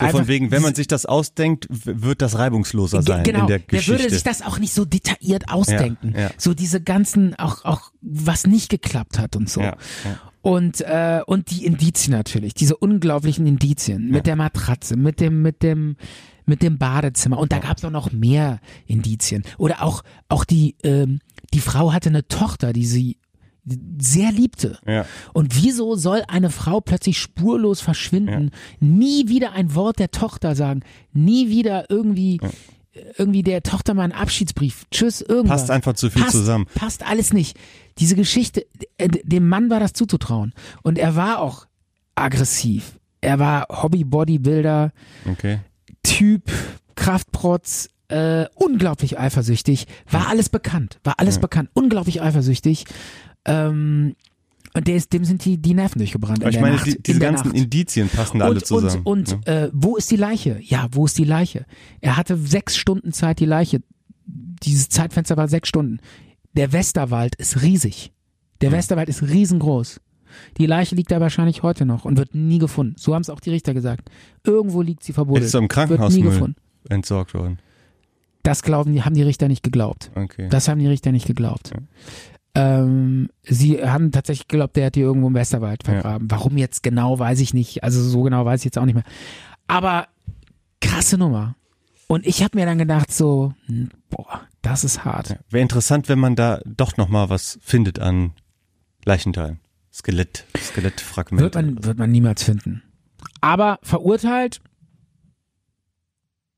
So 0.00 0.08
von 0.08 0.28
wegen, 0.28 0.50
wenn 0.50 0.62
man 0.62 0.74
sich 0.74 0.86
das 0.86 1.06
ausdenkt, 1.06 1.66
wird 1.70 2.22
das 2.22 2.38
reibungsloser 2.38 3.02
sein 3.02 3.22
genau, 3.22 3.40
in 3.40 3.46
der 3.46 3.58
der 3.58 3.66
Geschichte. 3.66 4.02
würde 4.02 4.10
sich 4.10 4.22
das 4.22 4.42
auch 4.42 4.58
nicht 4.58 4.72
so 4.72 4.84
detailliert 4.84 5.50
ausdenken. 5.50 6.12
Ja, 6.14 6.20
ja. 6.22 6.30
So 6.36 6.54
diese 6.54 6.80
ganzen, 6.80 7.34
auch, 7.38 7.64
auch 7.64 7.92
was 8.00 8.46
nicht 8.46 8.70
geklappt 8.70 9.18
hat 9.18 9.36
und 9.36 9.48
so. 9.48 9.60
ja, 9.60 9.76
ja. 10.04 10.20
Und, 10.42 10.80
äh, 10.80 11.20
und 11.26 11.50
die 11.50 11.66
Indizien 11.66 12.12
natürlich, 12.16 12.54
diese 12.54 12.74
unglaublichen 12.74 13.46
Indizien 13.46 14.08
mit 14.08 14.26
der 14.26 14.36
Matratze, 14.36 14.96
mit 14.96 15.20
dem, 15.20 15.42
mit 15.42 15.62
dem, 15.62 15.96
mit 16.46 16.62
dem 16.62 16.78
Badezimmer. 16.78 17.38
Und 17.38 17.52
da 17.52 17.58
gab 17.58 17.76
es 17.76 17.84
auch 17.84 17.90
noch 17.90 18.10
mehr 18.10 18.60
Indizien. 18.86 19.44
Oder 19.58 19.82
auch, 19.82 20.02
auch 20.30 20.46
die, 20.46 20.76
ähm, 20.82 21.20
die 21.52 21.60
Frau 21.60 21.92
hatte 21.92 22.08
eine 22.08 22.26
Tochter, 22.26 22.72
die 22.72 22.86
sie 22.86 23.18
sehr 24.00 24.32
liebte. 24.32 24.78
Ja. 24.86 25.06
Und 25.32 25.62
wieso 25.62 25.94
soll 25.96 26.22
eine 26.28 26.50
Frau 26.50 26.80
plötzlich 26.80 27.18
spurlos 27.18 27.80
verschwinden, 27.80 28.50
nie 28.80 29.28
wieder 29.28 29.52
ein 29.52 29.74
Wort 29.74 29.98
der 29.98 30.10
Tochter 30.10 30.54
sagen, 30.54 30.82
nie 31.12 31.48
wieder 31.50 31.90
irgendwie, 31.90 32.40
irgendwie 33.16 33.42
der 33.42 33.62
Tochter 33.62 33.94
mal 33.94 34.04
einen 34.04 34.12
Abschiedsbrief, 34.12 34.84
tschüss, 34.90 35.20
irgendwas. 35.20 35.62
Passt 35.62 35.70
einfach 35.70 35.94
zu 35.94 36.10
viel 36.10 36.22
passt, 36.22 36.32
zusammen. 36.32 36.66
Passt 36.74 37.06
alles 37.06 37.32
nicht. 37.32 37.58
Diese 37.98 38.16
Geschichte, 38.16 38.66
äh, 38.98 39.08
dem 39.08 39.48
Mann 39.48 39.70
war 39.70 39.80
das 39.80 39.92
zuzutrauen. 39.92 40.52
Und 40.82 40.98
er 40.98 41.16
war 41.16 41.40
auch 41.40 41.66
aggressiv. 42.14 42.98
Er 43.20 43.38
war 43.38 43.66
Hobby-Bodybuilder, 43.70 44.92
Okay. 45.30 45.60
Typ, 46.02 46.50
Kraftprotz, 46.94 47.88
äh, 48.08 48.46
unglaublich 48.54 49.18
eifersüchtig. 49.18 49.86
War 50.10 50.28
alles 50.28 50.48
bekannt, 50.48 50.98
war 51.04 51.14
alles 51.18 51.38
bekannt, 51.38 51.70
unglaublich 51.74 52.22
eifersüchtig. 52.22 52.84
Ähm, 53.44 54.14
und 54.72 54.86
der 54.86 54.96
ist, 54.96 55.12
dem 55.12 55.24
sind 55.24 55.44
die, 55.44 55.58
die 55.58 55.74
Nerven 55.74 55.98
durchgebrannt. 55.98 56.42
Aber 56.42 56.50
ich 56.50 56.56
der 56.56 56.62
meine, 56.62 56.76
Nacht, 56.76 56.86
die, 56.86 57.02
diese 57.02 57.18
in 57.18 57.22
ganzen 57.22 57.48
Nacht. 57.48 57.56
Indizien 57.56 58.08
passen 58.08 58.38
da 58.38 58.44
alle 58.44 58.54
und, 58.54 58.66
zusammen. 58.66 59.02
Und, 59.04 59.32
und 59.32 59.46
ne? 59.46 59.64
äh, 59.64 59.70
wo 59.72 59.96
ist 59.96 60.10
die 60.10 60.16
Leiche? 60.16 60.60
Ja, 60.62 60.86
wo 60.92 61.06
ist 61.06 61.18
die 61.18 61.24
Leiche? 61.24 61.66
Er 62.00 62.16
hatte 62.16 62.36
sechs 62.36 62.76
Stunden 62.76 63.12
Zeit, 63.12 63.40
die 63.40 63.46
Leiche. 63.46 63.80
Dieses 64.26 64.88
Zeitfenster 64.88 65.36
war 65.36 65.48
sechs 65.48 65.68
Stunden. 65.68 65.98
Der 66.52 66.72
Westerwald 66.72 67.34
ist 67.36 67.62
riesig. 67.62 68.12
Der 68.60 68.72
Westerwald 68.72 69.08
ist 69.08 69.22
riesengroß. 69.22 70.00
Die 70.58 70.66
Leiche 70.66 70.94
liegt 70.94 71.10
da 71.10 71.20
wahrscheinlich 71.20 71.62
heute 71.62 71.86
noch 71.86 72.04
und 72.04 72.16
wird 72.16 72.34
nie 72.34 72.58
gefunden. 72.58 72.94
So 72.96 73.14
haben 73.14 73.22
es 73.22 73.30
auch 73.30 73.40
die 73.40 73.50
Richter 73.50 73.74
gesagt. 73.74 74.10
Irgendwo 74.44 74.82
liegt 74.82 75.02
sie 75.02 75.12
verbuddelt. 75.12 75.46
Ist 75.46 75.52
so 75.52 75.58
im 75.58 75.68
wird 75.68 76.10
nie 76.10 76.22
gefunden. 76.22 76.56
entsorgt 76.88 77.34
worden. 77.34 77.58
Das 78.42 78.62
glauben 78.62 78.92
die, 78.92 79.02
haben 79.02 79.14
die 79.14 79.22
Richter 79.22 79.48
nicht 79.48 79.62
geglaubt. 79.62 80.10
Okay. 80.14 80.48
Das 80.48 80.68
haben 80.68 80.78
die 80.78 80.86
Richter 80.86 81.12
nicht 81.12 81.26
geglaubt. 81.26 81.72
Ähm, 82.54 83.28
sie 83.42 83.82
haben 83.84 84.10
tatsächlich 84.10 84.48
geglaubt, 84.48 84.76
der 84.76 84.86
hat 84.86 84.94
die 84.96 85.00
irgendwo 85.00 85.28
im 85.28 85.34
Westerwald 85.34 85.84
vergraben. 85.84 86.30
Warum 86.30 86.56
jetzt 86.56 86.82
genau, 86.82 87.18
weiß 87.18 87.40
ich 87.40 87.54
nicht. 87.54 87.84
Also 87.84 88.02
so 88.02 88.22
genau 88.22 88.44
weiß 88.44 88.60
ich 88.60 88.64
jetzt 88.64 88.78
auch 88.78 88.84
nicht 88.84 88.94
mehr. 88.94 89.04
Aber 89.68 90.08
krasse 90.80 91.16
Nummer. 91.16 91.54
Und 92.08 92.26
ich 92.26 92.42
habe 92.42 92.58
mir 92.58 92.66
dann 92.66 92.78
gedacht 92.78 93.12
so, 93.12 93.54
hm, 93.66 93.90
boah, 94.08 94.40
das 94.62 94.82
ist 94.82 95.04
hart. 95.04 95.38
Wäre 95.48 95.62
interessant, 95.62 96.08
wenn 96.08 96.18
man 96.18 96.34
da 96.34 96.60
doch 96.66 96.96
noch 96.96 97.08
mal 97.08 97.30
was 97.30 97.58
findet 97.62 98.00
an 98.00 98.32
Leichenteilen. 99.04 99.60
Skelett, 99.92 100.44
Skelettfragmente. 100.56 101.44
Wird 101.44 101.54
man, 101.54 101.84
wird 101.84 101.98
man 101.98 102.10
niemals 102.10 102.42
finden. 102.42 102.82
Aber 103.40 103.78
verurteilt 103.82 104.60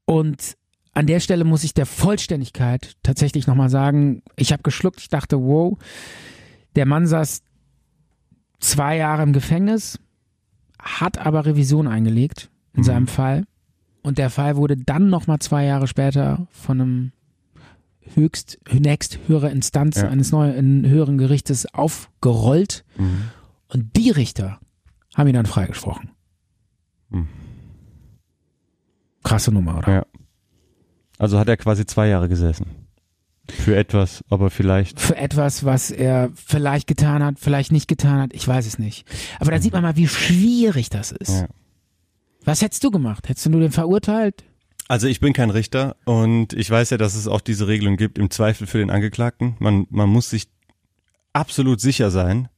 und 0.05 0.57
an 0.95 1.07
der 1.07 1.20
Stelle 1.20 1.45
muss 1.45 1.64
ich 1.64 1.74
der 1.74 1.86
Vollständigkeit 1.86 2.97
tatsächlich 3.03 3.47
nochmal 3.47 3.70
sagen, 3.70 4.22
ich 4.36 4.53
habe 4.53 4.62
geschluckt, 4.62 5.01
ich 5.01 5.09
dachte, 5.09 5.40
wow, 5.40 5.78
der 6.76 6.86
Mann 6.86 7.07
saß 7.07 7.43
zwei 8.61 8.97
Jahre 8.97 9.22
im 9.22 9.32
Gefängnis, 9.32 9.99
hat 10.78 11.18
aber 11.18 11.47
Revision 11.47 11.86
eingelegt 11.88 12.51
in 12.74 12.82
seinem 12.84 13.07
Fall. 13.07 13.45
Und 14.03 14.18
der 14.18 14.30
Fall 14.30 14.57
wurde 14.57 14.76
dann 14.76 15.09
nochmal 15.11 15.38
zwei 15.38 15.64
Jahre 15.64 15.86
später 15.86 16.47
von 16.51 16.80
einem 16.80 17.12
höchst, 18.14 18.59
nächst 18.72 19.18
höhere 19.28 19.51
Instanz 19.51 19.97
Ja. 20.01 20.09
eines 20.09 20.32
neuen 20.32 20.86
höheren 20.86 21.18
Gerichtes 21.18 21.72
aufgerollt. 21.72 22.84
Mhm. 22.99 23.30
Und 23.68 23.97
die 23.97 24.11
Richter 24.11 24.59
haben 25.14 25.28
ihn 25.28 25.34
dann 25.34 25.47
freigesprochen. 25.47 26.11
Mhm. 27.11 27.28
Krasse 29.22 29.53
Nummer, 29.53 29.78
oder? 29.78 29.93
Ja. 29.93 30.07
Also 31.23 31.39
hat 31.39 31.49
er 31.49 31.57
quasi 31.57 31.87
zwei 31.87 32.09
Jahre 32.09 32.29
gesessen. 32.29 32.66
Für 33.49 33.77
etwas, 33.77 34.25
aber 34.29 34.51
vielleicht. 34.51 35.01
Für 35.01 35.16
etwas, 35.16 35.64
was 35.64 35.91
er 35.93 36.31
vielleicht 36.35 36.89
getan 36.89 37.23
hat, 37.23 37.39
vielleicht 37.39 37.70
nicht 37.70 37.87
getan 37.87 38.20
hat, 38.20 38.33
ich 38.35 38.47
weiß 38.47 38.66
es 38.66 38.79
nicht. 38.81 39.07
Aber 39.39 39.53
da 39.53 39.61
sieht 39.61 39.73
man 39.73 39.83
mal, 39.83 39.95
wie 39.97 40.09
schwierig 40.09 40.91
das 40.91 41.12
ist. 41.12 41.31
Ja. 41.43 41.47
Was 42.45 42.61
hättest 42.61 42.83
du 42.83 42.91
gemacht? 42.91 43.29
Hättest 43.29 43.47
du 43.47 43.51
nur 43.51 43.61
den 43.61 43.70
verurteilt? 43.70 44.43
Also 44.89 45.07
ich 45.07 45.20
bin 45.20 45.33
kein 45.33 45.51
Richter 45.51 45.95
und 46.05 46.55
ich 46.55 46.68
weiß 46.68 46.91
ja, 46.91 46.97
dass 46.99 47.14
es 47.14 47.29
auch 47.29 47.41
diese 47.41 47.68
Regelung 47.68 47.97
gibt, 47.97 48.18
im 48.18 48.31
Zweifel 48.31 48.66
für 48.66 48.79
den 48.79 48.91
Angeklagten. 48.91 49.55
Man, 49.61 49.87
man 49.91 50.09
muss 50.09 50.29
sich 50.31 50.49
absolut 51.33 51.81
sicher 51.81 52.11
sein. 52.11 52.49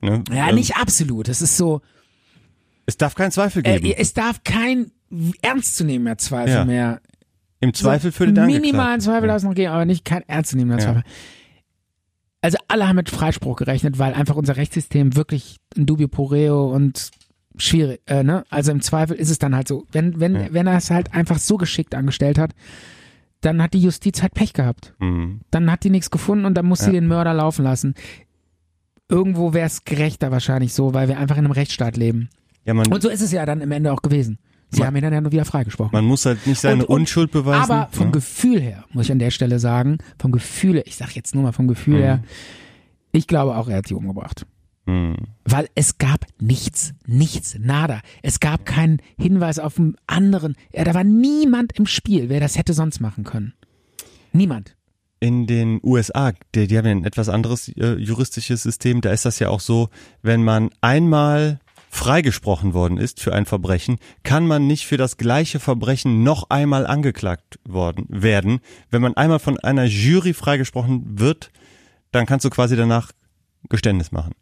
Ne? 0.00 0.24
Ja, 0.32 0.48
Ähm, 0.48 0.54
nicht 0.54 0.76
absolut. 0.76 1.28
Es 1.28 1.42
ist 1.42 1.56
so, 1.58 1.82
Es 2.86 2.96
darf 2.96 3.14
keinen 3.14 3.30
Zweifel 3.30 3.62
geben. 3.62 3.84
äh, 3.84 3.94
es 3.98 4.14
darf 4.14 4.42
kein 4.42 4.90
ernstzunehmender 5.42 6.16
Zweifel 6.18 6.54
Ja. 6.54 6.64
mehr. 6.64 7.00
Im 7.60 7.72
Zweifel 7.74 8.12
für 8.12 8.26
den 8.30 8.46
Minimalen. 8.46 9.00
Zweifel 9.00 9.22
Ja. 9.22 9.28
darf 9.28 9.36
es 9.38 9.42
noch 9.44 9.54
geben, 9.54 9.72
aber 9.72 9.84
nicht 9.86 10.04
kein 10.04 10.22
ernstzunehmender 10.28 10.78
Ja. 10.82 10.92
Zweifel. 10.92 11.02
Also 12.42 12.58
alle 12.68 12.86
haben 12.88 12.96
mit 12.96 13.10
Freispruch 13.10 13.56
gerechnet, 13.56 13.98
weil 13.98 14.12
einfach 14.14 14.36
unser 14.36 14.56
Rechtssystem 14.56 15.16
wirklich 15.16 15.56
ein 15.76 15.86
dubio 15.86 16.06
pro 16.06 16.24
reo 16.24 16.66
und 16.72 17.10
schwierig, 17.56 18.02
äh, 18.06 18.22
ne? 18.22 18.44
Also 18.50 18.70
im 18.72 18.82
Zweifel 18.82 19.16
ist 19.16 19.30
es 19.30 19.38
dann 19.38 19.56
halt 19.56 19.66
so, 19.66 19.86
wenn 19.90 20.20
wenn 20.20 20.34
Ja. 20.34 20.46
wenn 20.50 20.66
er 20.66 20.76
es 20.76 20.90
halt 20.90 21.14
einfach 21.14 21.38
so 21.38 21.56
geschickt 21.56 21.94
angestellt 21.94 22.38
hat, 22.38 22.52
dann 23.40 23.62
hat 23.62 23.72
die 23.74 23.80
Justiz 23.80 24.22
halt 24.22 24.34
Pech 24.34 24.52
gehabt. 24.52 24.94
Mhm. 24.98 25.40
Dann 25.50 25.70
hat 25.70 25.82
die 25.84 25.90
nichts 25.90 26.10
gefunden 26.10 26.44
und 26.44 26.54
dann 26.54 26.66
muss 26.66 26.80
sie 26.80 26.86
Ja. 26.86 26.92
den 26.92 27.06
Mörder 27.08 27.32
laufen 27.34 27.64
lassen. 27.64 27.94
Irgendwo 29.08 29.52
wäre 29.54 29.66
es 29.66 29.84
gerechter 29.84 30.30
wahrscheinlich 30.30 30.74
so, 30.74 30.92
weil 30.94 31.08
wir 31.08 31.18
einfach 31.18 31.36
in 31.36 31.44
einem 31.44 31.52
Rechtsstaat 31.52 31.96
leben. 31.96 32.28
Ja, 32.64 32.74
Und 32.74 33.02
so 33.02 33.08
ist 33.08 33.22
es 33.22 33.30
ja 33.32 33.46
dann 33.46 33.60
im 33.60 33.70
Ende 33.72 33.92
auch 33.92 34.02
gewesen. 34.02 34.38
Sie 34.70 34.84
haben 34.84 34.96
ihn 34.96 35.02
dann 35.02 35.12
ja 35.12 35.20
nur 35.20 35.32
wieder 35.32 35.44
freigesprochen. 35.44 35.90
Man 35.92 36.04
muss 36.04 36.26
halt 36.26 36.46
nicht 36.46 36.60
seine 36.60 36.82
Und- 36.84 36.88
und- 36.88 37.00
Unschuld 37.02 37.30
beweisen. 37.30 37.70
Aber 37.70 37.88
vom 37.92 38.06
ne? 38.06 38.12
Gefühl 38.12 38.60
her, 38.60 38.84
muss 38.92 39.06
ich 39.06 39.12
an 39.12 39.18
der 39.18 39.30
Stelle 39.30 39.58
sagen, 39.58 39.98
vom 40.18 40.32
Gefühl 40.32 40.76
her, 40.76 40.86
ich 40.86 40.96
sag 40.96 41.14
jetzt 41.14 41.34
nur 41.34 41.44
mal 41.44 41.52
vom 41.52 41.68
Gefühl 41.68 42.00
her, 42.00 42.22
ich 43.12 43.26
glaube 43.26 43.56
auch, 43.56 43.68
er 43.68 43.78
hat 43.78 43.86
sie 43.88 43.94
umgebracht. 43.94 44.44
Hm. 44.86 45.16
Weil 45.44 45.68
es 45.74 45.98
gab 45.98 46.26
nichts, 46.40 46.94
nichts, 47.06 47.56
nada. 47.58 48.00
Es 48.22 48.40
gab 48.40 48.64
keinen 48.66 48.98
Hinweis 49.18 49.58
auf 49.58 49.78
einen 49.78 49.96
anderen. 50.06 50.54
Ja, 50.72 50.84
da 50.84 50.94
war 50.94 51.04
niemand 51.04 51.72
im 51.78 51.86
Spiel, 51.86 52.28
wer 52.28 52.40
das 52.40 52.56
hätte 52.56 52.72
sonst 52.72 53.00
machen 53.00 53.24
können. 53.24 53.54
Niemand. 54.32 54.76
In 55.18 55.46
den 55.46 55.80
USA, 55.82 56.32
die, 56.54 56.66
die 56.66 56.76
haben 56.76 56.84
ja 56.84 56.90
ein 56.92 57.04
etwas 57.04 57.28
anderes 57.28 57.68
äh, 57.68 57.94
juristisches 57.94 58.62
System, 58.62 59.00
da 59.00 59.10
ist 59.10 59.24
das 59.24 59.38
ja 59.38 59.48
auch 59.48 59.60
so, 59.60 59.88
wenn 60.22 60.44
man 60.44 60.70
einmal 60.82 61.58
freigesprochen 61.96 62.74
worden 62.74 62.98
ist 62.98 63.20
für 63.20 63.32
ein 63.32 63.46
Verbrechen, 63.46 63.96
kann 64.22 64.46
man 64.46 64.66
nicht 64.66 64.86
für 64.86 64.96
das 64.96 65.16
gleiche 65.16 65.58
Verbrechen 65.58 66.22
noch 66.22 66.50
einmal 66.50 66.86
angeklagt 66.86 67.58
worden 67.66 68.06
werden. 68.08 68.60
Wenn 68.90 69.02
man 69.02 69.16
einmal 69.16 69.38
von 69.38 69.58
einer 69.58 69.84
Jury 69.84 70.34
freigesprochen 70.34 71.18
wird, 71.18 71.50
dann 72.12 72.26
kannst 72.26 72.44
du 72.44 72.50
quasi 72.50 72.76
danach 72.76 73.12
Geständnis 73.68 74.12
machen. 74.12 74.32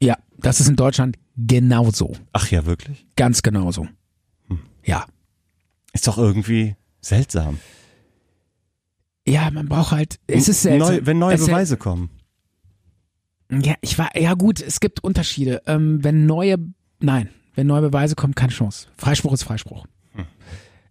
Ja, 0.00 0.16
das 0.38 0.60
ist 0.60 0.68
in 0.68 0.76
Deutschland 0.76 1.16
genauso. 1.36 2.12
Ach 2.32 2.50
ja, 2.50 2.66
wirklich? 2.66 3.06
Ganz 3.16 3.42
genauso. 3.42 3.88
Hm. 4.48 4.60
Ja. 4.84 5.06
Ist 5.92 6.06
doch 6.06 6.18
irgendwie 6.18 6.76
seltsam. 7.00 7.58
Ja, 9.26 9.50
man 9.50 9.68
braucht 9.68 9.92
halt, 9.92 10.18
es 10.26 10.48
ist 10.48 10.62
seltsam. 10.62 10.96
Neu, 10.96 11.00
wenn 11.04 11.18
neue 11.18 11.34
Es 11.34 11.46
Beweise 11.46 11.76
kommen. 11.76 12.10
Ja, 13.50 13.74
ich 13.82 13.98
war, 13.98 14.16
ja 14.18 14.34
gut, 14.34 14.60
es 14.60 14.80
gibt 14.80 15.04
Unterschiede. 15.04 15.62
Ähm, 15.66 16.02
wenn 16.02 16.26
neue, 16.26 16.56
nein, 17.02 17.28
wenn 17.54 17.66
neue 17.66 17.82
Beweise 17.82 18.14
kommen, 18.14 18.34
keine 18.34 18.52
Chance. 18.52 18.88
Freispruch 18.96 19.32
ist 19.32 19.42
Freispruch. 19.42 19.86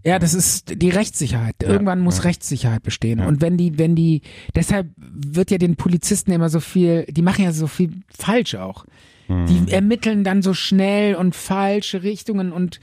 Ja, 0.03 0.17
das 0.17 0.33
ist 0.33 0.81
die 0.81 0.89
Rechtssicherheit. 0.89 1.57
Irgendwann 1.61 1.99
muss 1.99 2.17
ja. 2.17 2.23
Rechtssicherheit 2.23 2.81
bestehen. 2.81 3.19
Und 3.19 3.39
wenn 3.39 3.55
die, 3.55 3.77
wenn 3.77 3.95
die, 3.95 4.21
deshalb 4.55 4.89
wird 4.97 5.51
ja 5.51 5.59
den 5.59 5.75
Polizisten 5.75 6.31
immer 6.31 6.49
so 6.49 6.59
viel, 6.59 7.05
die 7.07 7.21
machen 7.21 7.43
ja 7.43 7.51
so 7.51 7.67
viel 7.67 7.91
falsch 8.09 8.55
auch. 8.55 8.85
Die 9.29 9.71
ermitteln 9.71 10.25
dann 10.25 10.41
so 10.41 10.53
schnell 10.53 11.15
und 11.15 11.35
falsche 11.35 12.03
Richtungen 12.03 12.51
und 12.51 12.81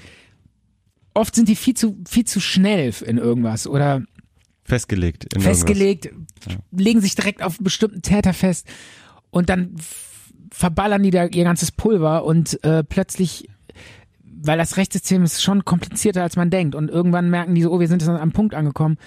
oft 1.12 1.34
sind 1.34 1.46
die 1.46 1.56
viel 1.56 1.74
zu, 1.74 1.98
viel 2.08 2.24
zu 2.24 2.40
schnell 2.40 2.94
in 3.04 3.18
irgendwas 3.18 3.66
oder 3.66 4.02
Festgelegt. 4.64 5.26
Festgelegt, 5.38 6.10
legen 6.70 7.00
sich 7.00 7.14
direkt 7.14 7.42
auf 7.42 7.58
einen 7.58 7.64
bestimmten 7.64 8.00
Täter 8.00 8.32
fest 8.32 8.66
und 9.30 9.50
dann 9.50 9.74
verballern 10.58 11.04
die 11.04 11.10
da 11.10 11.26
ihr 11.26 11.44
ganzes 11.44 11.70
Pulver 11.70 12.24
und 12.24 12.62
äh, 12.64 12.82
plötzlich, 12.82 13.48
weil 14.24 14.58
das 14.58 14.76
Rechtssystem 14.76 15.22
ist 15.22 15.40
schon 15.40 15.64
komplizierter 15.64 16.22
als 16.22 16.34
man 16.34 16.50
denkt 16.50 16.74
und 16.74 16.90
irgendwann 16.90 17.30
merken 17.30 17.54
die 17.54 17.62
so, 17.62 17.70
oh, 17.70 17.78
wir 17.78 17.86
sind 17.86 18.02
jetzt 18.02 18.08
an 18.08 18.16
einem 18.16 18.32
Punkt 18.32 18.56
angekommen, 18.56 18.98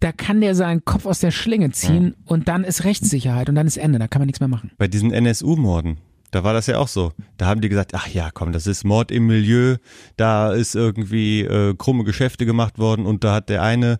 da 0.00 0.12
kann 0.12 0.40
der 0.40 0.54
seinen 0.54 0.86
Kopf 0.86 1.04
aus 1.04 1.18
der 1.20 1.30
Schlinge 1.30 1.72
ziehen 1.72 2.14
und 2.24 2.48
dann 2.48 2.64
ist 2.64 2.84
Rechtssicherheit 2.84 3.50
und 3.50 3.54
dann 3.54 3.66
ist 3.66 3.76
Ende, 3.76 3.98
da 3.98 4.08
kann 4.08 4.20
man 4.20 4.26
nichts 4.26 4.40
mehr 4.40 4.48
machen. 4.48 4.70
Bei 4.78 4.88
diesen 4.88 5.12
NSU-Morden, 5.12 5.98
da 6.30 6.42
war 6.42 6.54
das 6.54 6.66
ja 6.68 6.78
auch 6.78 6.88
so. 6.88 7.12
Da 7.36 7.46
haben 7.46 7.60
die 7.60 7.68
gesagt, 7.68 7.94
ach 7.94 8.08
ja, 8.08 8.30
komm, 8.32 8.52
das 8.52 8.66
ist 8.66 8.84
Mord 8.84 9.10
im 9.10 9.26
Milieu, 9.26 9.76
da 10.16 10.52
ist 10.52 10.74
irgendwie 10.74 11.42
äh, 11.42 11.74
krumme 11.76 12.04
Geschäfte 12.04 12.46
gemacht 12.46 12.78
worden 12.78 13.04
und 13.04 13.24
da 13.24 13.34
hat 13.34 13.50
der 13.50 13.62
eine 13.62 13.98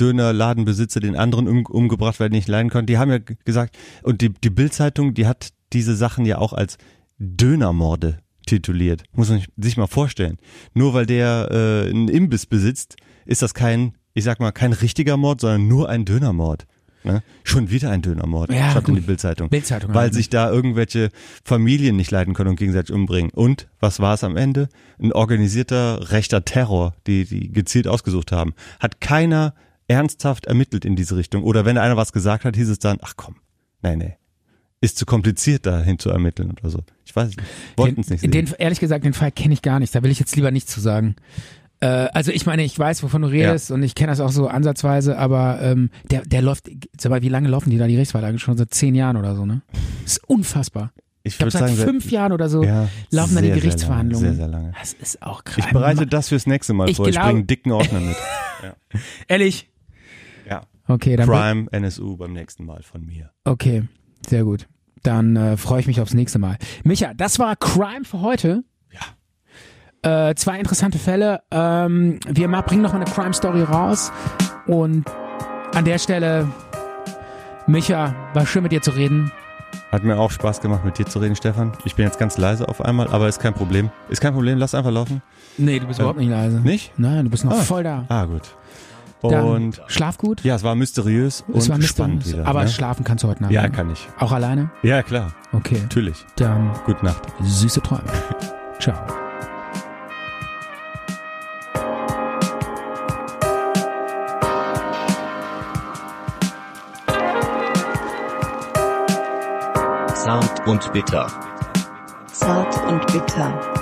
Dönerladenbesitzer 0.00 1.00
den 1.00 1.16
anderen 1.16 1.48
um, 1.48 1.66
umgebracht, 1.66 2.18
weil 2.18 2.28
er 2.28 2.30
nicht 2.30 2.48
leiden 2.48 2.70
konnte. 2.70 2.86
Die 2.86 2.96
haben 2.96 3.10
ja 3.10 3.18
gesagt, 3.44 3.76
und 4.02 4.22
die, 4.22 4.30
die 4.30 4.50
Bild-Zeitung, 4.50 5.12
die 5.12 5.26
hat 5.26 5.50
diese 5.72 5.96
Sachen 5.96 6.26
ja 6.26 6.38
auch 6.38 6.52
als 6.52 6.78
Dönermorde 7.18 8.18
tituliert. 8.46 9.04
Muss 9.12 9.30
man 9.30 9.42
sich 9.56 9.76
mal 9.76 9.86
vorstellen. 9.86 10.38
Nur 10.74 10.94
weil 10.94 11.06
der 11.06 11.48
äh, 11.50 11.90
einen 11.90 12.08
Imbiss 12.08 12.46
besitzt, 12.46 12.96
ist 13.26 13.42
das 13.42 13.54
kein, 13.54 13.96
ich 14.14 14.24
sag 14.24 14.40
mal, 14.40 14.52
kein 14.52 14.72
richtiger 14.72 15.16
Mord, 15.16 15.40
sondern 15.40 15.68
nur 15.68 15.88
ein 15.88 16.04
Dönermord. 16.04 16.66
Ne? 17.02 17.22
Schon 17.44 17.70
wieder 17.70 17.90
ein 17.90 18.02
Dönermord, 18.02 18.52
Ja, 18.52 18.72
schreibt 18.72 18.88
in 18.88 18.94
die 18.94 19.00
Bildzeitung. 19.00 19.48
Bildzeitung 19.48 19.94
Weil 19.94 20.12
sich 20.12 20.28
da 20.28 20.50
irgendwelche 20.50 21.08
Familien 21.44 21.96
nicht 21.96 22.10
leiden 22.10 22.34
können 22.34 22.50
und 22.50 22.56
gegenseitig 22.56 22.94
umbringen. 22.94 23.30
Und 23.30 23.68
was 23.78 24.00
war 24.00 24.14
es 24.14 24.24
am 24.24 24.36
Ende? 24.36 24.68
Ein 24.98 25.12
organisierter 25.12 26.10
rechter 26.10 26.44
Terror, 26.44 26.94
die 27.06 27.24
die 27.24 27.52
gezielt 27.52 27.88
ausgesucht 27.88 28.32
haben. 28.32 28.52
Hat 28.80 29.00
keiner 29.00 29.54
ernsthaft 29.88 30.46
ermittelt 30.46 30.84
in 30.84 30.94
diese 30.94 31.16
Richtung. 31.16 31.42
Oder 31.42 31.64
wenn 31.64 31.78
einer 31.78 31.96
was 31.96 32.12
gesagt 32.12 32.44
hat, 32.44 32.54
hieß 32.54 32.68
es 32.68 32.78
dann, 32.78 32.98
ach 33.00 33.14
komm, 33.16 33.36
nee, 33.82 33.96
nee. 33.96 34.16
Ist 34.82 34.96
zu 34.96 35.04
kompliziert, 35.04 35.66
dahin 35.66 35.98
zu 35.98 36.10
ermitteln 36.10 36.52
oder 36.52 36.70
so. 36.70 36.80
Ich 37.04 37.14
weiß 37.14 37.28
nicht. 37.28 37.42
Wollten 37.76 38.00
es 38.00 38.08
nicht 38.08 38.20
sehen. 38.20 38.30
Den, 38.30 38.48
ehrlich 38.58 38.80
gesagt, 38.80 39.04
den 39.04 39.12
Fall 39.12 39.30
kenne 39.30 39.52
ich 39.52 39.60
gar 39.60 39.78
nicht. 39.78 39.94
Da 39.94 40.02
will 40.02 40.10
ich 40.10 40.18
jetzt 40.18 40.34
lieber 40.36 40.50
nichts 40.50 40.72
zu 40.72 40.80
sagen. 40.80 41.16
Äh, 41.80 41.86
also 41.86 42.30
ich 42.30 42.46
meine, 42.46 42.62
ich 42.62 42.78
weiß, 42.78 43.02
wovon 43.02 43.22
du 43.22 43.28
redest 43.28 43.70
und 43.70 43.82
ich 43.82 43.94
kenne 43.94 44.12
das 44.12 44.20
auch 44.20 44.30
so 44.30 44.48
ansatzweise, 44.48 45.18
aber 45.18 45.60
ähm, 45.62 45.90
der, 46.10 46.22
der 46.22 46.42
läuft, 46.42 46.70
sag 46.98 47.10
mal, 47.10 47.22
wie 47.22 47.28
lange 47.28 47.48
laufen 47.48 47.70
die 47.70 47.78
da 47.78 47.86
die 47.86 47.96
Rechtsverlage? 47.96 48.38
Schon 48.38 48.56
seit 48.56 48.72
zehn 48.72 48.94
Jahren 48.94 49.16
oder 49.16 49.34
so, 49.34 49.44
ne? 49.44 49.62
Das 50.02 50.12
ist 50.12 50.28
unfassbar. 50.28 50.92
ich 51.22 51.32
Ich 51.32 51.38
glaube, 51.38 51.50
seit 51.50 51.68
sagen, 51.68 51.76
fünf 51.76 52.10
Jahren 52.10 52.32
oder 52.32 52.48
so 52.48 52.62
ja, 52.62 52.88
laufen 53.10 53.34
da 53.34 53.40
die 53.40 53.50
Gerichtsverhandlungen. 53.50 54.28
Sehr, 54.28 54.36
sehr 54.36 54.48
lange. 54.48 54.72
Das 54.78 54.92
ist 54.94 55.22
auch 55.22 55.44
krass. 55.44 55.64
Ich 55.66 55.72
bereite 55.72 56.06
das 56.06 56.28
fürs 56.28 56.46
nächste 56.46 56.74
Mal 56.74 56.88
Ich 56.88 56.96
vor. 56.96 57.08
Ich 57.08 57.16
bringe 57.16 57.28
einen 57.28 57.46
dicken 57.46 57.72
Ordner 57.72 58.00
mit. 58.00 58.16
Ehrlich? 59.28 59.70
Ja. 60.48 60.62
Okay, 60.86 61.16
dann 61.16 61.28
Crime, 61.28 61.66
NSU 61.70 62.16
beim 62.16 62.32
nächsten 62.32 62.64
Mal 62.64 62.82
von 62.82 63.06
mir. 63.06 63.30
Okay, 63.44 63.84
sehr 64.30 64.44
gut. 64.44 64.66
Dann 65.02 65.36
äh, 65.36 65.56
freue 65.56 65.80
ich 65.80 65.86
mich 65.86 66.00
aufs 66.00 66.14
nächste 66.14 66.38
Mal. 66.38 66.56
Micha, 66.84 67.12
das 67.14 67.38
war 67.38 67.56
Crime 67.56 68.04
für 68.04 68.20
heute. 68.20 68.64
Ja. 70.02 70.28
Äh, 70.30 70.34
zwei 70.34 70.58
interessante 70.58 70.98
Fälle. 70.98 71.40
Ähm, 71.50 72.18
wir 72.26 72.48
ma- 72.48 72.62
bringen 72.62 72.82
noch 72.82 72.92
mal 72.92 73.00
eine 73.02 73.10
Crime 73.10 73.34
Story 73.34 73.62
raus. 73.62 74.12
Und 74.66 75.04
an 75.74 75.84
der 75.84 75.98
Stelle, 75.98 76.48
Micha, 77.66 78.14
war 78.34 78.46
schön 78.46 78.62
mit 78.62 78.72
dir 78.72 78.82
zu 78.82 78.90
reden. 78.92 79.30
Hat 79.92 80.02
mir 80.04 80.18
auch 80.18 80.30
Spaß 80.30 80.60
gemacht, 80.60 80.84
mit 80.84 80.98
dir 80.98 81.06
zu 81.06 81.18
reden, 81.20 81.36
Stefan. 81.36 81.72
Ich 81.84 81.94
bin 81.94 82.04
jetzt 82.04 82.18
ganz 82.18 82.36
leise 82.38 82.68
auf 82.68 82.80
einmal, 82.84 83.08
aber 83.08 83.28
ist 83.28 83.40
kein 83.40 83.54
Problem. 83.54 83.90
Ist 84.08 84.20
kein 84.20 84.32
Problem, 84.34 84.58
lass 84.58 84.74
einfach 84.74 84.90
laufen. 84.90 85.22
Nee, 85.58 85.78
du 85.80 85.86
bist 85.86 85.98
überhaupt 85.98 86.18
nicht 86.18 86.30
leise. 86.30 86.60
Nicht? 86.60 86.92
Nein, 86.98 87.24
du 87.24 87.30
bist 87.30 87.44
noch 87.44 87.52
Ah. 87.52 87.62
voll 87.62 87.84
da. 87.84 88.04
Ah, 88.08 88.24
gut. 88.24 88.42
Dann 89.22 89.44
Und 89.44 89.82
schlaf 89.86 90.16
gut. 90.18 90.42
ja, 90.44 90.54
es 90.54 90.62
war 90.62 90.74
mysteriös 90.74 91.44
und 91.46 91.56
es 91.56 91.68
war 91.68 91.80
spannend 91.82 92.26
wieder. 92.26 92.46
Aber 92.46 92.62
ne? 92.62 92.68
schlafen 92.68 93.04
kannst 93.04 93.24
du 93.24 93.28
heute 93.28 93.42
Nacht. 93.42 93.52
Ja, 93.52 93.62
ne? 93.62 93.70
kann 93.70 93.90
ich. 93.90 94.08
Auch 94.18 94.32
alleine? 94.32 94.70
Ja, 94.82 95.02
klar. 95.02 95.32
Okay. 95.52 95.78
Natürlich. 95.82 96.24
Dann 96.36 96.72
Gute 96.86 97.04
Nacht. 97.04 97.22
süße 97.42 97.82
Träume. 97.82 98.04
Ciao. 98.80 98.96
Zart 110.14 110.66
und 110.66 110.92
bitter. 110.92 111.26
Zart 112.32 112.76
und 112.86 113.06
bitter. 113.06 113.79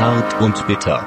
Zart 0.00 0.40
und 0.40 0.66
bitter. 0.66 1.04